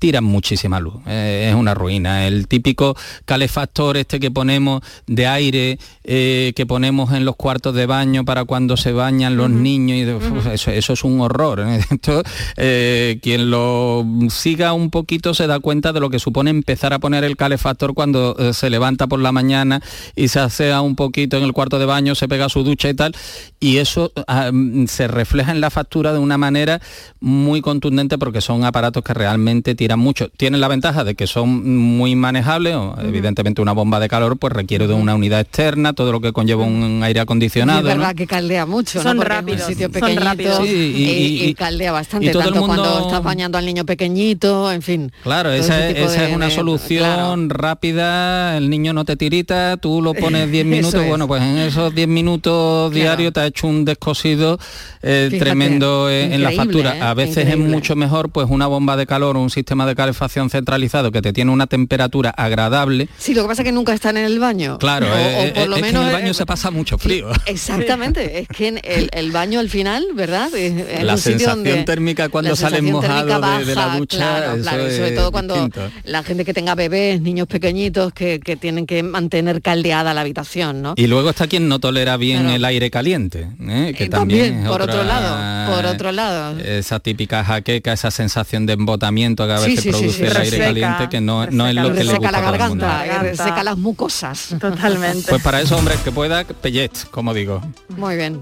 tiran 0.01 0.23
muchísima 0.23 0.79
luz, 0.79 0.95
eh, 1.05 1.49
es 1.49 1.55
una 1.55 1.75
ruina. 1.75 2.25
El 2.25 2.47
típico 2.47 2.97
calefactor 3.25 3.97
este 3.97 4.19
que 4.19 4.31
ponemos 4.31 4.81
de 5.05 5.27
aire, 5.27 5.77
eh, 6.03 6.53
que 6.55 6.65
ponemos 6.65 7.13
en 7.13 7.23
los 7.23 7.35
cuartos 7.35 7.75
de 7.75 7.85
baño 7.85 8.25
para 8.25 8.45
cuando 8.45 8.77
se 8.77 8.93
bañan 8.93 9.37
los 9.37 9.51
niños, 9.51 9.97
y 9.97 10.49
eso, 10.49 10.93
es 10.93 11.03
un 11.03 11.21
horror. 11.21 11.63
¿eh? 12.57 13.19
quien 13.21 13.51
lo 13.51 14.03
siga 14.29 14.73
un 14.73 14.89
poquito 14.89 15.35
se 15.35 15.45
da 15.45 15.59
cuenta 15.59 15.93
de 15.93 15.99
lo 15.99 16.09
que 16.09 16.17
supone 16.17 16.49
empezar 16.49 16.93
a 16.93 16.99
poner 16.99 17.23
el 17.23 17.37
calefactor 17.37 17.93
cuando 17.93 18.35
se 18.53 18.71
levanta 18.71 19.05
por 19.05 19.19
la 19.19 19.31
mañana 19.31 19.83
y 20.15 20.29
se 20.29 20.39
asea 20.39 20.81
un 20.81 20.95
poquito 20.95 21.37
en 21.37 21.43
el 21.43 21.53
cuarto 21.53 21.77
de 21.77 21.85
baño, 21.85 22.15
se 22.15 22.27
pega 22.27 22.49
su 22.49 22.63
ducha 22.63 22.89
y 22.89 22.95
tal, 22.95 23.15
y 23.59 23.77
eso 23.77 24.11
ah, 24.27 24.49
se 24.87 25.07
refleja 25.07 25.51
en 25.51 25.61
la 25.61 25.69
factura 25.69 26.11
de 26.11 26.17
una 26.17 26.39
manera 26.39 26.81
muy 27.19 27.61
contundente 27.61 28.17
porque 28.17 28.41
son 28.41 28.63
aparatos 28.63 29.03
que 29.03 29.13
realmente 29.13 29.75
tiran 29.75 29.90
mucho. 29.95 30.29
Tienen 30.29 30.61
la 30.61 30.67
ventaja 30.67 31.03
de 31.03 31.15
que 31.15 31.27
son 31.27 31.87
muy 31.87 32.15
manejables, 32.15 32.75
evidentemente 33.03 33.61
una 33.61 33.71
bomba 33.71 33.99
de 33.99 34.07
calor 34.07 34.37
pues 34.37 34.53
requiere 34.53 34.87
de 34.87 34.93
una 34.93 35.15
unidad 35.15 35.41
externa, 35.41 35.93
todo 35.93 36.11
lo 36.11 36.21
que 36.21 36.33
conlleva 36.33 36.63
un 36.63 37.01
aire 37.03 37.19
acondicionado. 37.19 37.79
es 37.79 37.97
verdad 37.97 38.15
que 38.15 38.27
caldea 38.27 38.65
mucho, 38.65 39.01
son 39.01 39.21
rápidos, 39.21 39.63
sitio 39.63 39.91
pequeñito 39.91 40.65
y, 40.65 41.53
caldea 41.55 41.91
bastante, 41.91 42.31
tanto 42.31 42.65
cuando 42.65 43.05
estás 43.05 43.23
bañando 43.23 43.57
al 43.57 43.65
niño 43.65 43.85
pequeñito, 43.85 44.71
en 44.71 44.81
fin. 44.81 45.11
Claro, 45.23 45.51
esa, 45.51 45.89
es, 45.89 46.33
una 46.33 46.49
solución 46.49 47.49
rápida, 47.49 48.57
el 48.57 48.69
niño 48.69 48.93
no 48.93 49.05
te 49.05 49.15
tirita, 49.15 49.77
tú 49.77 50.01
lo 50.01 50.13
pones 50.13 50.51
10 50.51 50.65
minutos, 50.71 51.05
bueno, 51.05 51.27
pues 51.27 51.41
en 51.41 51.57
esos 51.57 51.93
10 51.93 52.07
minutos 52.07 52.93
diarios 52.93 53.33
te 53.33 53.39
ha 53.41 53.45
hecho 53.45 53.67
un 53.67 53.85
descosido 53.85 54.59
eh, 55.01 55.35
tremendo 55.39 56.09
en 56.09 56.41
la 56.41 56.51
factura. 56.51 56.97
¿eh? 56.97 57.01
A 57.01 57.13
veces 57.13 57.47
es 57.47 57.57
mucho 57.57 57.95
mejor 57.95 58.29
pues 58.29 58.47
una 58.49 58.67
bomba 58.67 58.97
de 58.97 59.05
calor, 59.05 59.37
un 59.37 59.49
sistema 59.49 59.80
de 59.85 59.95
calefacción 59.95 60.49
centralizado 60.49 61.11
que 61.11 61.21
te 61.21 61.33
tiene 61.33 61.51
una 61.51 61.67
temperatura 61.67 62.29
agradable. 62.31 63.07
Sí, 63.17 63.33
lo 63.33 63.43
que 63.43 63.49
pasa 63.49 63.61
es 63.61 63.65
que 63.65 63.71
nunca 63.71 63.93
están 63.93 64.17
en 64.17 64.25
el 64.25 64.39
baño. 64.39 64.77
Claro, 64.77 65.07
o, 65.07 65.15
eh, 65.15 65.51
por 65.55 65.69
lo 65.69 65.77
menos 65.77 66.01
en 66.03 66.07
el 66.07 66.13
baño 66.13 66.33
se 66.33 66.45
pasa 66.45 66.71
mucho 66.71 66.97
frío. 66.97 67.29
Exactamente, 67.45 68.39
es 68.39 68.47
que 68.47 68.67
el, 68.69 69.09
el, 69.11 69.31
baño 69.31 69.59
al 69.59 69.69
final, 69.69 70.05
¿verdad? 70.13 70.53
Es, 70.55 71.03
la 71.03 71.17
sensación 71.17 71.85
térmica 71.85 72.29
cuando 72.29 72.55
sales 72.55 72.83
mojado 72.83 73.25
de, 73.59 73.75
la 73.75 73.97
ducha. 73.97 74.17
Claro, 74.17 74.61
claro, 74.61 74.91
sobre 74.91 75.11
todo 75.11 75.31
cuando 75.31 75.69
la 76.03 76.23
gente 76.23 76.45
que 76.45 76.53
tenga 76.53 76.75
bebés, 76.75 77.21
niños 77.21 77.47
pequeñitos 77.47 78.13
que, 78.13 78.39
que, 78.39 78.55
tienen 78.55 78.85
que 78.85 79.03
mantener 79.03 79.61
caldeada 79.61 80.13
la 80.13 80.21
habitación, 80.21 80.81
¿no? 80.81 80.93
Y 80.97 81.07
luego 81.07 81.29
está 81.29 81.47
quien 81.47 81.67
no 81.67 81.79
tolera 81.79 82.17
bien 82.17 82.49
el 82.49 82.65
aire 82.65 82.91
caliente, 82.91 83.47
¿eh? 83.61 83.93
que 83.97 84.05
eh, 84.05 84.09
también, 84.09 84.63
por 84.65 84.81
otro 84.81 85.03
lado, 85.03 85.75
por 85.75 85.85
otro 85.85 86.11
lado. 86.11 86.59
Esa 86.59 86.99
típica 86.99 87.43
jaqueca, 87.43 87.93
esa 87.93 88.11
sensación 88.11 88.65
de 88.65 88.73
embotamiento 88.73 89.45
que 89.47 89.53
a 89.53 89.59
veces 89.59 89.70
sí, 89.77 89.89
produce 89.89 90.27
el 90.27 90.37
aire 90.37 90.57
caliente 90.57 91.09
que 91.09 91.21
no, 91.21 91.45
no 91.47 91.67
es 91.67 91.75
lo 91.75 91.93
que 91.93 92.03
le 92.03 92.13
gusta 92.13 92.31
la 92.31 92.41
garganta, 92.41 93.05
seca 93.31 93.63
las 93.63 93.77
mucosas. 93.77 94.55
Totalmente. 94.59 95.27
Pues 95.29 95.41
para 95.41 95.61
eso, 95.61 95.75
hombre, 95.77 95.95
que 96.03 96.11
pueda, 96.11 96.43
pellet, 96.43 96.91
como 97.11 97.33
digo. 97.33 97.61
Muy 97.97 98.15
bien. 98.15 98.41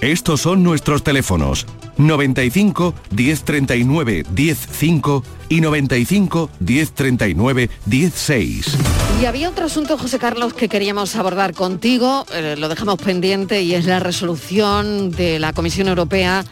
Estos 0.00 0.42
son 0.42 0.62
nuestros 0.62 1.02
teléfonos 1.02 1.66
95 1.96 2.94
1039 3.10 4.24
105 4.32 5.24
y 5.48 5.60
95 5.60 6.50
1039 6.60 7.70
16. 7.86 8.76
Y 9.20 9.24
había 9.24 9.48
otro 9.48 9.66
asunto, 9.66 9.98
José 9.98 10.20
Carlos, 10.20 10.54
que 10.54 10.68
queríamos 10.68 11.16
abordar 11.16 11.52
contigo, 11.52 12.24
eh, 12.32 12.54
lo 12.56 12.68
dejamos 12.68 12.98
pendiente 12.98 13.62
y 13.62 13.74
es 13.74 13.86
la 13.86 13.98
resolución 13.98 15.10
de 15.10 15.40
la 15.40 15.52
Comisión 15.52 15.88
Europea 15.88 16.44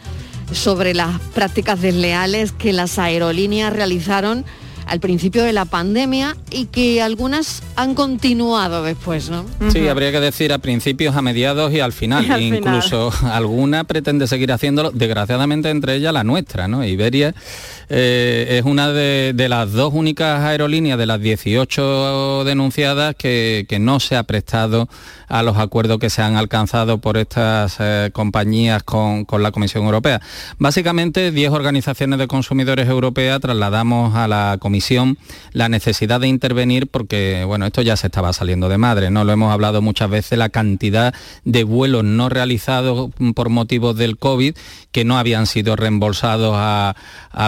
sobre 0.51 0.93
las 0.93 1.19
prácticas 1.33 1.81
desleales 1.81 2.51
que 2.51 2.73
las 2.73 2.99
aerolíneas 2.99 3.73
realizaron 3.73 4.45
al 4.87 4.99
principio 4.99 5.43
de 5.43 5.53
la 5.53 5.65
pandemia 5.65 6.35
y 6.49 6.65
que 6.65 7.01
algunas 7.01 7.61
han 7.75 7.93
continuado 7.93 8.83
después, 8.83 9.29
¿no? 9.29 9.45
Sí, 9.69 9.87
habría 9.87 10.11
que 10.11 10.19
decir 10.19 10.53
a 10.53 10.59
principios, 10.59 11.15
a 11.15 11.21
mediados 11.21 11.73
y 11.73 11.79
al 11.79 11.93
final. 11.93 12.41
Incluso 12.41 13.11
alguna 13.23 13.83
pretende 13.83 14.27
seguir 14.27 14.51
haciéndolo, 14.51 14.91
desgraciadamente 14.91 15.69
entre 15.69 15.95
ellas 15.95 16.13
la 16.13 16.23
nuestra, 16.23 16.67
¿no? 16.67 16.85
Iberia 16.85 17.35
eh, 17.89 18.57
es 18.59 18.65
una 18.65 18.91
de, 18.91 19.33
las 19.49 19.71
dos 19.71 19.93
únicas 19.93 20.41
aerolíneas 20.41 20.97
de 20.97 21.05
las 21.05 21.21
18 21.21 22.43
denunciadas 22.45 23.15
que, 23.15 23.65
no 23.79 23.99
se 23.99 24.15
ha 24.15 24.23
prestado 24.23 24.89
a 25.27 25.43
los 25.43 25.57
acuerdos 25.57 25.99
que 25.99 26.09
se 26.09 26.21
han 26.21 26.35
alcanzado 26.35 26.97
por 26.97 27.15
estas 27.17 27.75
eh, 27.79 28.09
compañías 28.11 28.81
con, 28.83 29.25
la 29.39 29.51
Comisión 29.51 29.85
Europea. 29.85 30.19
Básicamente, 30.57 31.31
10 31.31 31.51
organizaciones 31.51 32.17
de 32.17 32.27
consumidores 32.27 32.89
europeas 32.89 33.39
trasladamos 33.39 34.15
a 34.15 34.27
la 34.27 34.57
Comisión 34.59 34.76
la 35.53 35.69
necesidad 35.69 36.19
de 36.19 36.27
intervenir 36.27 36.87
porque, 36.87 37.43
bueno, 37.45 37.65
esto 37.65 37.81
ya 37.81 37.97
se 37.97 38.07
estaba 38.07 38.33
saliendo 38.33 38.69
de 38.69 38.77
madre, 38.77 39.09
¿no? 39.09 39.23
Lo 39.23 39.31
hemos 39.31 39.51
hablado 39.51 39.81
muchas 39.81 40.09
veces, 40.09 40.37
la 40.37 40.49
cantidad 40.49 41.13
de 41.43 41.63
vuelos 41.63 42.03
no 42.03 42.29
realizados 42.29 43.11
por 43.33 43.49
motivos 43.49 43.95
del 43.97 44.17
COVID 44.17 44.55
que 44.91 45.05
no 45.05 45.17
habían 45.17 45.45
sido 45.45 45.75
reembolsados 45.75 46.53
a, 46.55 46.95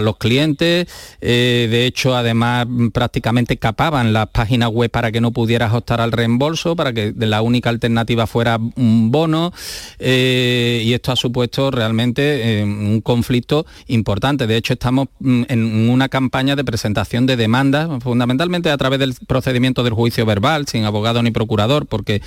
los 0.03 0.17
clientes. 0.17 0.87
Eh, 1.19 1.67
de 1.69 1.87
hecho, 1.87 2.15
además, 2.15 2.67
prácticamente 2.93 3.57
capaban 3.57 4.13
las 4.13 4.27
páginas 4.27 4.69
web 4.69 4.91
para 4.91 5.11
que 5.11 5.19
no 5.19 5.31
pudieras 5.31 5.73
optar 5.73 5.99
al 5.99 6.11
reembolso, 6.11 6.75
para 6.75 6.93
que 6.93 7.11
la 7.17 7.41
única 7.41 7.69
alternativa 7.69 8.27
fuera 8.27 8.59
un 8.75 9.09
bono. 9.11 9.51
Eh, 9.97 10.83
y 10.85 10.93
esto 10.93 11.11
ha 11.11 11.15
supuesto 11.15 11.71
realmente 11.71 12.59
eh, 12.59 12.63
un 12.63 13.01
conflicto 13.01 13.65
importante. 13.87 14.45
De 14.45 14.57
hecho, 14.57 14.73
estamos 14.73 15.07
mm, 15.19 15.43
en 15.47 15.89
una 15.89 16.07
campaña 16.07 16.55
de 16.55 16.63
presentación 16.63 17.18
de 17.25 17.35
demandas, 17.35 17.89
fundamentalmente 18.01 18.69
a 18.69 18.77
través 18.77 18.99
del 18.99 19.15
procedimiento 19.27 19.83
del 19.83 19.93
juicio 19.93 20.25
verbal, 20.25 20.67
sin 20.67 20.85
abogado 20.85 21.21
ni 21.23 21.31
procurador, 21.31 21.85
porque 21.85 22.21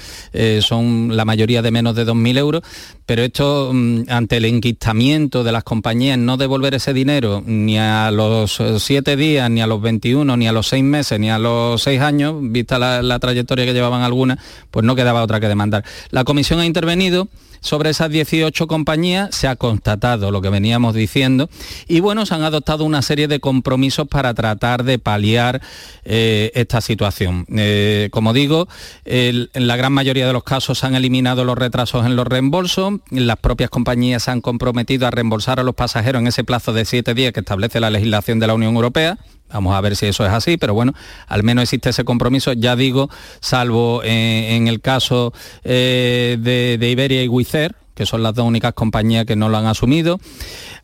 son 0.60 1.16
la 1.16 1.24
mayoría 1.24 1.62
de 1.62 1.70
menos 1.70 1.94
de 1.94 2.06
2.000 2.06 2.38
euros. 2.38 2.62
Pero 3.06 3.22
esto, 3.22 3.70
mm, 3.72 4.04
ante 4.08 4.36
el 4.38 4.44
enquistamiento 4.44 5.44
de 5.44 5.52
las 5.52 5.64
compañías 5.64 6.18
no 6.18 6.36
devolver 6.36 6.74
ese 6.74 6.92
dinero 6.92 7.42
ni 7.44 7.78
a 7.78 8.10
los 8.10 8.60
eh, 8.60 8.78
siete 8.78 9.16
días, 9.16 9.50
ni 9.50 9.60
a 9.60 9.66
los 9.66 9.82
21, 9.82 10.36
ni 10.36 10.46
a 10.46 10.52
los 10.52 10.68
seis 10.68 10.84
meses, 10.84 11.18
ni 11.18 11.30
a 11.30 11.38
los 11.38 11.82
seis 11.82 12.00
años, 12.00 12.36
vista 12.40 12.78
la, 12.78 13.18
trayectoria 13.18 13.64
que 13.64 13.72
llevaban 13.72 14.02
algunas, 14.02 14.38
pues 14.70 14.84
no 14.84 14.96
quedaba 14.96 15.22
otra 15.22 15.40
que 15.40 15.48
demandar. 15.48 15.84
La 16.10 16.24
comisión 16.24 16.60
ha 16.60 16.66
intervenido 16.66 17.28
sobre 17.62 17.90
esas 17.90 18.10
18 18.10 18.66
compañías 18.66 19.34
se 19.34 19.48
ha 19.48 19.56
constatado 19.56 20.30
lo 20.30 20.42
que 20.42 20.50
veníamos 20.50 20.94
diciendo 20.94 21.48
y 21.88 22.00
bueno, 22.00 22.26
se 22.26 22.34
han 22.34 22.42
adoptado 22.42 22.84
una 22.84 23.00
serie 23.00 23.28
de 23.28 23.40
compromisos 23.40 24.06
para 24.08 24.34
tratar 24.34 24.84
de 24.84 24.98
paliar 24.98 25.62
eh, 26.04 26.50
esta 26.54 26.80
situación. 26.80 27.46
Eh, 27.56 28.08
como 28.12 28.34
digo, 28.34 28.68
en 29.04 29.48
la 29.54 29.76
gran 29.76 29.92
mayoría 29.92 30.26
de 30.26 30.32
los 30.32 30.44
casos 30.44 30.80
se 30.80 30.86
han 30.86 30.94
eliminado 30.94 31.44
los 31.44 31.56
retrasos 31.56 32.04
en 32.04 32.16
los 32.16 32.26
reembolsos, 32.26 32.94
las 33.10 33.38
propias 33.38 33.70
compañías 33.70 34.24
se 34.24 34.30
han 34.30 34.40
comprometido 34.40 35.06
a 35.06 35.10
reembolsar 35.10 35.60
a 35.60 35.62
los 35.62 35.74
pasajeros 35.74 36.20
en 36.20 36.26
ese 36.26 36.44
plazo 36.44 36.72
de 36.72 36.84
siete 36.84 37.14
días 37.14 37.32
que 37.32 37.40
establece 37.40 37.80
la 37.80 37.90
legislación 37.90 38.38
de 38.38 38.46
la 38.46 38.54
Unión 38.54 38.74
Europea. 38.74 39.18
Vamos 39.52 39.74
a 39.74 39.80
ver 39.80 39.96
si 39.96 40.06
eso 40.06 40.24
es 40.24 40.32
así, 40.32 40.56
pero 40.56 40.74
bueno, 40.74 40.94
al 41.28 41.42
menos 41.42 41.62
existe 41.64 41.90
ese 41.90 42.04
compromiso, 42.04 42.52
ya 42.54 42.76
digo, 42.76 43.10
salvo 43.40 44.02
eh, 44.02 44.56
en 44.56 44.68
el 44.68 44.80
caso 44.80 45.32
eh, 45.64 46.36
de, 46.40 46.90
Iberia 46.90 47.22
y 47.22 47.28
Wizz 47.28 47.52
que 47.94 48.06
son 48.06 48.22
las 48.22 48.34
dos 48.34 48.46
únicas 48.46 48.72
compañías 48.72 49.26
que 49.26 49.36
no 49.36 49.50
lo 49.50 49.58
han 49.58 49.66
asumido. 49.66 50.18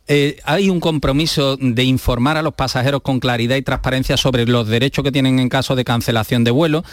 Eh, 0.09 0.37
hay 0.45 0.69
un 0.69 0.79
compromiso 0.79 1.57
de 1.59 1.83
informar 1.83 2.37
a 2.37 2.43
los 2.43 2.53
pasajeros 2.53 3.01
con 3.01 3.19
claridad 3.19 3.57
y 3.57 3.63
transparencia 3.63 4.19
sobre 4.19 4.45
los 4.47 4.69
derechos 4.69 5.03
que 5.03 5.11
tienen 5.11 5.39
en 5.39 5.49
caso 5.49 5.75
de 5.75 5.85
cancelación 5.85 6.45
de 6.45 6.51
vuelo, 6.51 6.85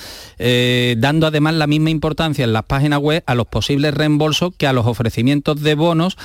dando 0.98 1.28
además 1.28 1.56
la 1.56 1.68
misma 1.68 1.90
importancia 1.90 2.46
en 2.46 2.54
las 2.54 2.64
páginas 2.64 3.00
web 3.00 3.24
a 3.28 3.36
los 3.36 3.48
posibles 3.48 3.94
reembolsos 3.94 4.54
que 4.58 4.68
a 4.68 4.74
los 4.74 4.86
ofrecimientos 4.86 5.62
de 5.62 5.76
bonos 5.76 6.18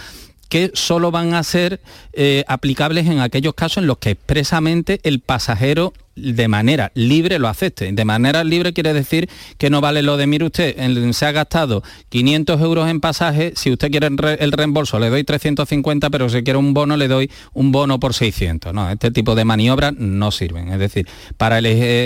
que 0.51 0.73
solo 0.75 1.11
van 1.11 1.33
a 1.33 1.43
ser 1.45 1.81
eh, 2.13 2.45
aplicables 2.49 3.07
en 3.07 3.21
aquellos 3.21 3.55
casos 3.55 3.79
en 3.79 3.87
los 3.87 3.99
que 3.99 4.11
expresamente 4.11 5.01
el 5.05 5.21
pasajero 5.21 5.95
de 6.21 6.49
manera 6.49 6.93
libre 6.95 7.39
lo 7.39 7.49
acepte. 7.49 7.93
De 7.93 8.05
manera 8.05 8.45
libre 8.45 8.73
quiere 8.73 8.93
decir 8.93 9.29
que 9.59 9.71
no 9.71 9.81
vale 9.81 10.03
lo 10.03 10.16
de, 10.16 10.27
mire 10.27 10.45
usted, 10.45 11.12
se 11.12 11.27
ha 11.27 11.33
gastado 11.33 11.83
500 12.09 12.61
euros 12.61 12.89
en 12.89 13.01
pasaje, 13.01 13.53
si 13.57 13.71
usted 13.71 13.91
quiere 13.91 14.09
el 14.09 14.53
reembolso 14.53 14.99
le 14.99 15.11
doy 15.11 15.25
350, 15.25 16.11
pero 16.11 16.29
si 16.29 16.43
quiere 16.43 16.59
un 16.59 16.75
bono 16.75 16.97
le 16.97 17.09
doy 17.09 17.31
un 17.53 17.73
bono 17.73 18.01
por 18.01 18.14
600. 18.14 18.73
No, 18.73 18.91
este 18.91 19.11
tipo 19.11 19.35
de 19.35 19.45
maniobras 19.45 19.95
no 19.97 20.31
sirven. 20.31 20.68
Es 20.68 20.79
decir, 20.79 21.07
para, 21.37 21.61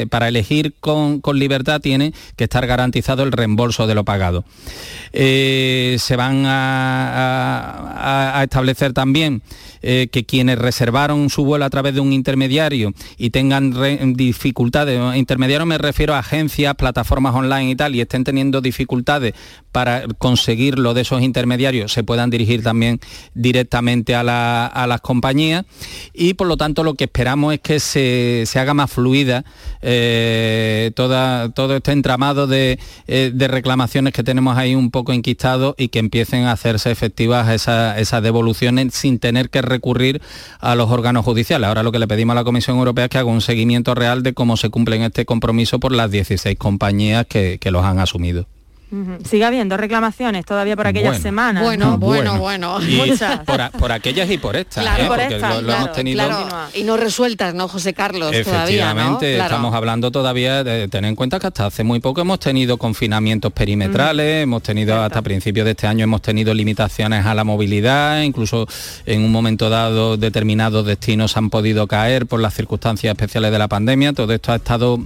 para 0.09 0.29
elegir 0.29 0.75
con, 0.81 1.21
libertad 1.35 1.81
tiene 1.81 2.13
que 2.37 2.45
estar 2.45 2.67
garantizado 2.67 3.25
el 3.25 3.33
reembolso 3.33 3.87
de 3.87 3.95
lo 3.95 4.05
pagado. 4.05 4.45
Eh, 5.13 5.97
se 5.99 6.17
van 6.17 6.45
a 6.47 8.41
establecer 8.45 8.93
también 8.93 9.43
eh, 9.87 10.09
que 10.11 10.25
quienes 10.25 10.59
reservaron 10.59 11.29
su 11.29 11.45
vuelo 11.45 11.67
a 11.67 11.69
través 11.69 11.93
de 11.93 12.01
un 12.01 12.15
intermediario 12.15 12.95
y 13.19 13.29
tengan 13.29 13.75
dificultades, 14.15 14.99
intermediario 15.15 15.67
me 15.67 15.77
refiero 15.77 16.15
a 16.15 16.21
agencias, 16.21 16.75
plataformas 16.75 17.35
online 17.35 17.69
y 17.69 17.77
tal, 17.77 17.95
y 17.95 18.01
estén 18.01 18.25
teniendo 18.25 18.63
dificultades 18.63 19.35
para 19.73 20.05
conseguir 20.19 20.79
lo 20.79 20.95
de 20.95 21.03
esos 21.03 21.21
intermediarios, 21.21 21.93
se 21.93 22.03
puedan 22.05 22.31
dirigir 22.31 22.63
también 22.63 23.01
directamente 23.35 24.15
a, 24.15 24.23
las 24.23 25.01
compañías. 25.03 25.65
Y 26.15 26.35
por 26.35 26.47
lo 26.47 26.57
tanto 26.57 26.83
lo 26.85 26.95
que 26.95 27.05
esperamos 27.05 27.53
es 27.53 27.61
que 27.61 27.81
se, 27.81 28.59
haga 28.59 28.73
más 28.73 28.91
fluida 28.91 29.45
eh, 29.83 30.93
toda, 30.95 31.51
todo 31.51 31.77
este 31.77 31.93
entramado 31.93 32.47
de, 32.47 32.79
eh, 33.07 33.33
de, 33.35 33.49
reclamaciones 33.49 34.13
que 34.13 34.23
tenemos 34.23 34.57
ahí 34.57 34.77
un 34.77 34.91
poco 34.91 35.13
enquistados 35.13 35.75
y 35.77 35.89
que 35.89 35.99
empiecen 35.99 36.45
a 36.45 36.53
hacerse 36.53 36.91
efectivas 36.91 37.51
esas, 37.51 37.99
esas 37.99 38.23
devoluciones 38.23 38.95
sin 38.95 39.19
tener 39.19 39.51
que 39.51 39.61
recurrir 39.75 40.21
a 40.61 40.75
los 40.75 40.91
órganos 40.91 41.25
judiciales. 41.25 41.69
Ahora 41.69 41.83
lo 41.83 41.93
que 41.93 41.99
le 41.99 42.07
pedimos 42.07 42.33
a 42.33 42.37
la 42.37 42.45
Comisión 42.45 42.79
Europea 42.79 43.05
es 43.05 43.11
que 43.11 43.19
haga 43.19 43.31
un 43.31 43.41
seguimiento 43.41 43.95
real 43.95 44.23
de 44.23 44.33
cómo 44.33 44.57
se 44.57 44.71
cumplen 44.71 45.03
este 45.03 45.25
compromiso 45.25 45.79
por 45.79 45.93
las 45.93 46.11
16 46.11 46.57
compañías 46.59 47.27
que, 47.27 47.59
que 47.61 47.71
los 47.71 47.85
han 47.85 47.99
asumido. 47.99 48.47
Sigue 49.25 49.45
habiendo 49.45 49.77
reclamaciones 49.77 50.45
todavía 50.45 50.77
por 50.77 50.87
aquellas 50.87 51.21
semanas. 51.21 51.63
Bueno, 51.63 51.99
bueno, 51.99 52.39
bueno. 52.39 52.79
Por, 53.79 53.93
aquellas 53.93 54.31
y 54.31 54.39
por 54.39 54.57
estas. 54.57 54.85
Claro, 54.85 55.05
¿eh? 55.05 55.07
por 55.07 55.21
estas, 55.21 55.63
lo, 55.63 55.73
hemos 55.73 55.93
tenido. 55.93 56.25
Y 56.75 56.85
no 56.85 56.97
resueltas, 56.97 57.55
¿no, 57.55 57.69
José 57.69 57.95
Carlos? 57.95 58.35
Efectivamente, 58.35 59.39
estamos 59.39 59.75
hablando 59.75 60.11
todavía 60.11 60.65
de 60.65 60.89
tener 60.89 61.09
en 61.09 61.17
cuenta 61.17 61.39
que 61.39 61.47
hasta 61.47 61.67
hace 61.67 61.85
muy 61.85 62.01
poco 62.01 62.21
hemos 62.21 62.41
tenido 62.41 62.77
confinamientos 62.77 63.53
perimetrales, 63.53 64.43
hemos 64.43 64.63
tenido 64.63 65.03
hasta 65.03 65.23
principios 65.23 65.65
de 65.65 65.73
este 65.73 65.87
año 65.87 66.05
hemos 66.05 66.23
tenido 66.23 66.55
limitaciones 66.55 67.27
a 67.27 67.35
la 67.35 67.45
movilidad, 67.45 68.23
incluso 68.23 68.67
en 69.07 69.23
un 69.23 69.33
momento 69.33 69.71
dado 69.71 70.17
determinados 70.17 70.87
destinos 70.87 71.37
han 71.37 71.51
podido 71.51 71.87
caer 71.87 72.27
por 72.27 72.41
las 72.41 72.55
circunstancias 72.55 73.13
especiales 73.13 73.51
de 73.53 73.59
la 73.59 73.69
pandemia. 73.69 74.13
Todo 74.13 74.33
esto 74.33 74.53
ha 74.53 74.57
estado 74.57 75.01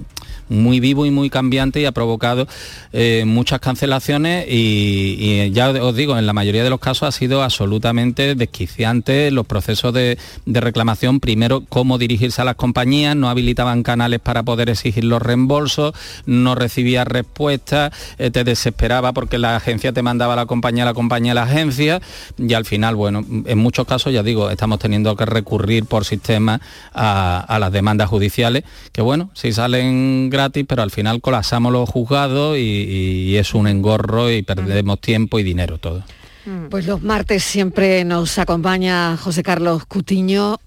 muy 0.49 0.79
vivo 0.79 1.05
y 1.05 1.11
muy 1.11 1.29
cambiante 1.29 1.79
y 1.79 1.85
ha 1.85 1.91
provocado 1.91 2.47
eh, 2.91 3.23
muchas 3.25 3.59
cancelaciones 3.59 4.45
y, 4.49 5.51
ya 5.51 5.69
os 5.69 5.95
digo, 5.95 6.17
en 6.17 6.25
la 6.25 6.33
mayoría 6.33 6.63
de 6.63 6.69
los 6.69 6.79
casos 6.79 7.07
ha 7.07 7.11
sido 7.11 7.43
absolutamente 7.43 8.35
desquiciante 8.35 9.31
los 9.31 9.45
procesos 9.45 9.93
de, 9.93 10.17
reclamación. 10.45 11.19
Primero, 11.19 11.63
cómo 11.69 11.97
dirigirse 11.97 12.41
a 12.41 12.45
las 12.45 12.55
compañías, 12.55 13.15
no 13.15 13.29
habilitaban 13.29 13.83
canales 13.83 14.19
para 14.19 14.43
poder 14.43 14.69
exigir 14.69 15.03
los 15.05 15.21
reembolsos, 15.21 15.93
no 16.25 16.55
recibía 16.55 17.05
respuestas, 17.05 17.91
eh, 18.17 18.31
te 18.31 18.43
desesperaba 18.43 19.13
porque 19.13 19.37
la 19.37 19.55
agencia 19.55 19.93
te 19.93 20.01
mandaba 20.01 20.33
a 20.33 20.35
la 20.35 20.45
compañía, 20.45 20.85
la 20.85 20.93
compañía 20.93 21.31
a 21.31 21.35
la 21.35 21.43
agencia 21.43 22.01
y 22.37 22.53
al 22.53 22.65
final, 22.65 22.95
bueno, 22.95 23.23
en 23.45 23.57
muchos 23.57 23.85
casos, 23.85 24.11
ya 24.11 24.23
digo, 24.23 24.49
estamos 24.49 24.79
teniendo 24.79 25.15
que 25.15 25.25
recurrir 25.25 25.85
por 25.85 26.05
sistema 26.05 26.59
a, 26.93 27.39
a 27.39 27.59
las 27.59 27.71
demandas 27.71 28.09
judiciales, 28.09 28.63
que 28.91 29.01
bueno, 29.01 29.29
si 29.33 29.51
salen 29.51 30.29
gratis, 30.39 30.65
pero 30.67 30.81
al 30.81 30.91
final 30.91 31.21
colapsamos 31.21 31.71
los 31.71 31.89
juzgados 31.89 32.57
y, 32.57 33.35
es 33.35 33.53
un 33.53 33.67
engorro 33.67 34.31
y 34.31 34.41
perdemos 34.41 34.99
tiempo 35.01 35.39
y 35.39 35.43
dinero 35.43 35.77
todo. 35.77 36.03
Mm. 36.45 36.69
Pues 36.69 36.85
los 36.85 37.01
martes 37.01 37.43
siempre 37.43 38.05
nos 38.05 38.37
acompaña 38.39 39.17
José 39.17 39.43
Carlos 39.43 39.85
Cutiño, 39.85 40.59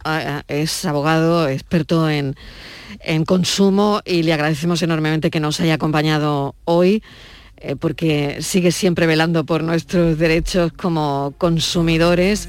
es 0.48 0.84
abogado, 0.84 1.48
experto 1.48 2.08
en, 2.10 2.36
en 3.00 3.24
consumo 3.24 4.00
y 4.04 4.22
le 4.22 4.32
agradecemos 4.32 4.82
enormemente 4.82 5.30
que 5.30 5.40
nos 5.40 5.60
haya 5.60 5.74
acompañado 5.74 6.54
hoy 6.64 7.02
eh, 7.64 7.76
porque 7.76 8.38
sigue 8.40 8.72
siempre 8.72 9.06
velando 9.06 9.44
por 9.44 9.62
nuestros 9.62 10.18
derechos 10.18 10.72
como 10.72 11.32
consumidores. 11.38 12.48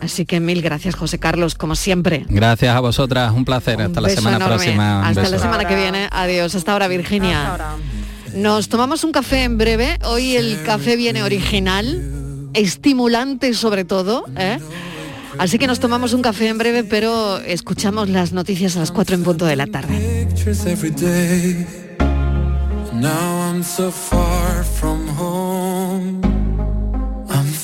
Así 0.00 0.26
que 0.26 0.40
mil 0.40 0.62
gracias, 0.62 0.94
José 0.94 1.18
Carlos, 1.18 1.54
como 1.54 1.74
siempre. 1.74 2.24
Gracias 2.28 2.74
a 2.74 2.80
vosotras, 2.80 3.32
un 3.32 3.44
placer. 3.44 3.80
Hasta 3.80 4.00
la 4.00 4.08
semana 4.08 4.46
próxima. 4.46 5.06
Hasta 5.06 5.28
la 5.28 5.38
semana 5.38 5.64
que 5.64 5.76
viene. 5.76 6.08
Adiós. 6.10 6.54
Hasta 6.54 6.72
ahora, 6.72 6.88
Virginia. 6.88 7.58
Nos 8.34 8.68
tomamos 8.68 9.04
un 9.04 9.12
café 9.12 9.44
en 9.44 9.58
breve. 9.58 9.98
Hoy 10.04 10.36
el 10.36 10.62
café 10.62 10.96
viene 10.96 11.22
original, 11.22 12.50
estimulante 12.54 13.54
sobre 13.54 13.84
todo. 13.84 14.24
¿eh? 14.36 14.58
Así 15.38 15.58
que 15.58 15.66
nos 15.66 15.80
tomamos 15.80 16.12
un 16.12 16.22
café 16.22 16.48
en 16.48 16.58
breve, 16.58 16.84
pero 16.84 17.38
escuchamos 17.38 18.08
las 18.08 18.32
noticias 18.32 18.76
a 18.76 18.80
las 18.80 18.92
4 18.92 19.16
en 19.16 19.24
punto 19.24 19.46
de 19.46 19.56
la 19.56 19.66
tarde. 19.66 20.28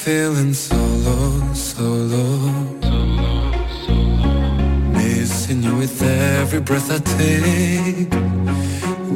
Feeling 0.05 0.53
solo, 0.53 1.55
solo. 1.55 2.27
Missing 4.93 5.63
you 5.63 5.77
with 5.77 6.03
every 6.03 6.61
breath 6.61 6.91
I 6.91 6.99
take. 7.19 8.13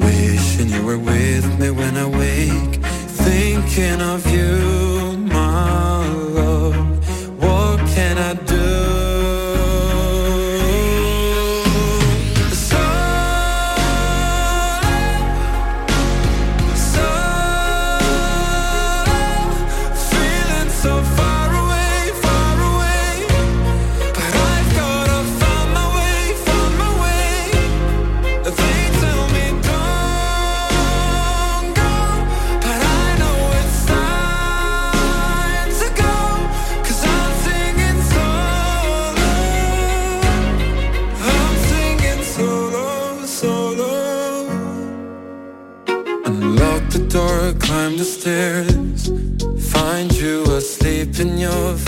Wishing 0.02 0.70
you 0.70 0.82
were 0.86 0.98
with 0.98 1.46
me 1.60 1.70
when 1.70 1.94
I 1.94 2.06
wake. 2.06 2.80
Thinking 3.26 4.00
of 4.00 4.26
you, 4.32 5.18
my 5.28 5.87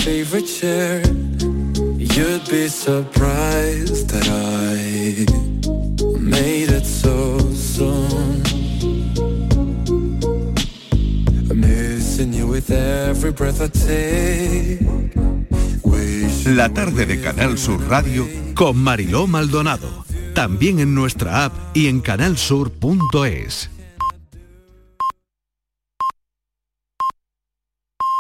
favorite 0.01 0.47
chair, 0.47 1.03
you'd 1.99 2.49
be 2.49 2.69
surprised 2.69 4.09
that 4.09 4.27
I 4.29 5.27
made 6.19 6.71
it 6.71 6.87
so 6.87 7.39
soon. 7.55 8.43
I'm 11.51 11.61
missing 11.61 12.33
you 12.33 12.47
with 12.47 12.71
every 12.71 13.33
breath 13.33 13.61
I 13.61 13.69
take. 13.69 14.81
La 16.47 16.71
tarde 16.71 17.05
de 17.07 17.21
Canal 17.21 17.59
Sur 17.59 17.87
Radio 17.89 18.27
con 18.55 18.77
Mariló 18.79 19.27
Maldonado. 19.27 20.07
También 20.35 20.81
en 20.81 20.95
nuestra 20.95 21.45
app 21.45 21.53
y 21.75 21.89
en 21.89 22.01
canalsur.es. 22.01 23.71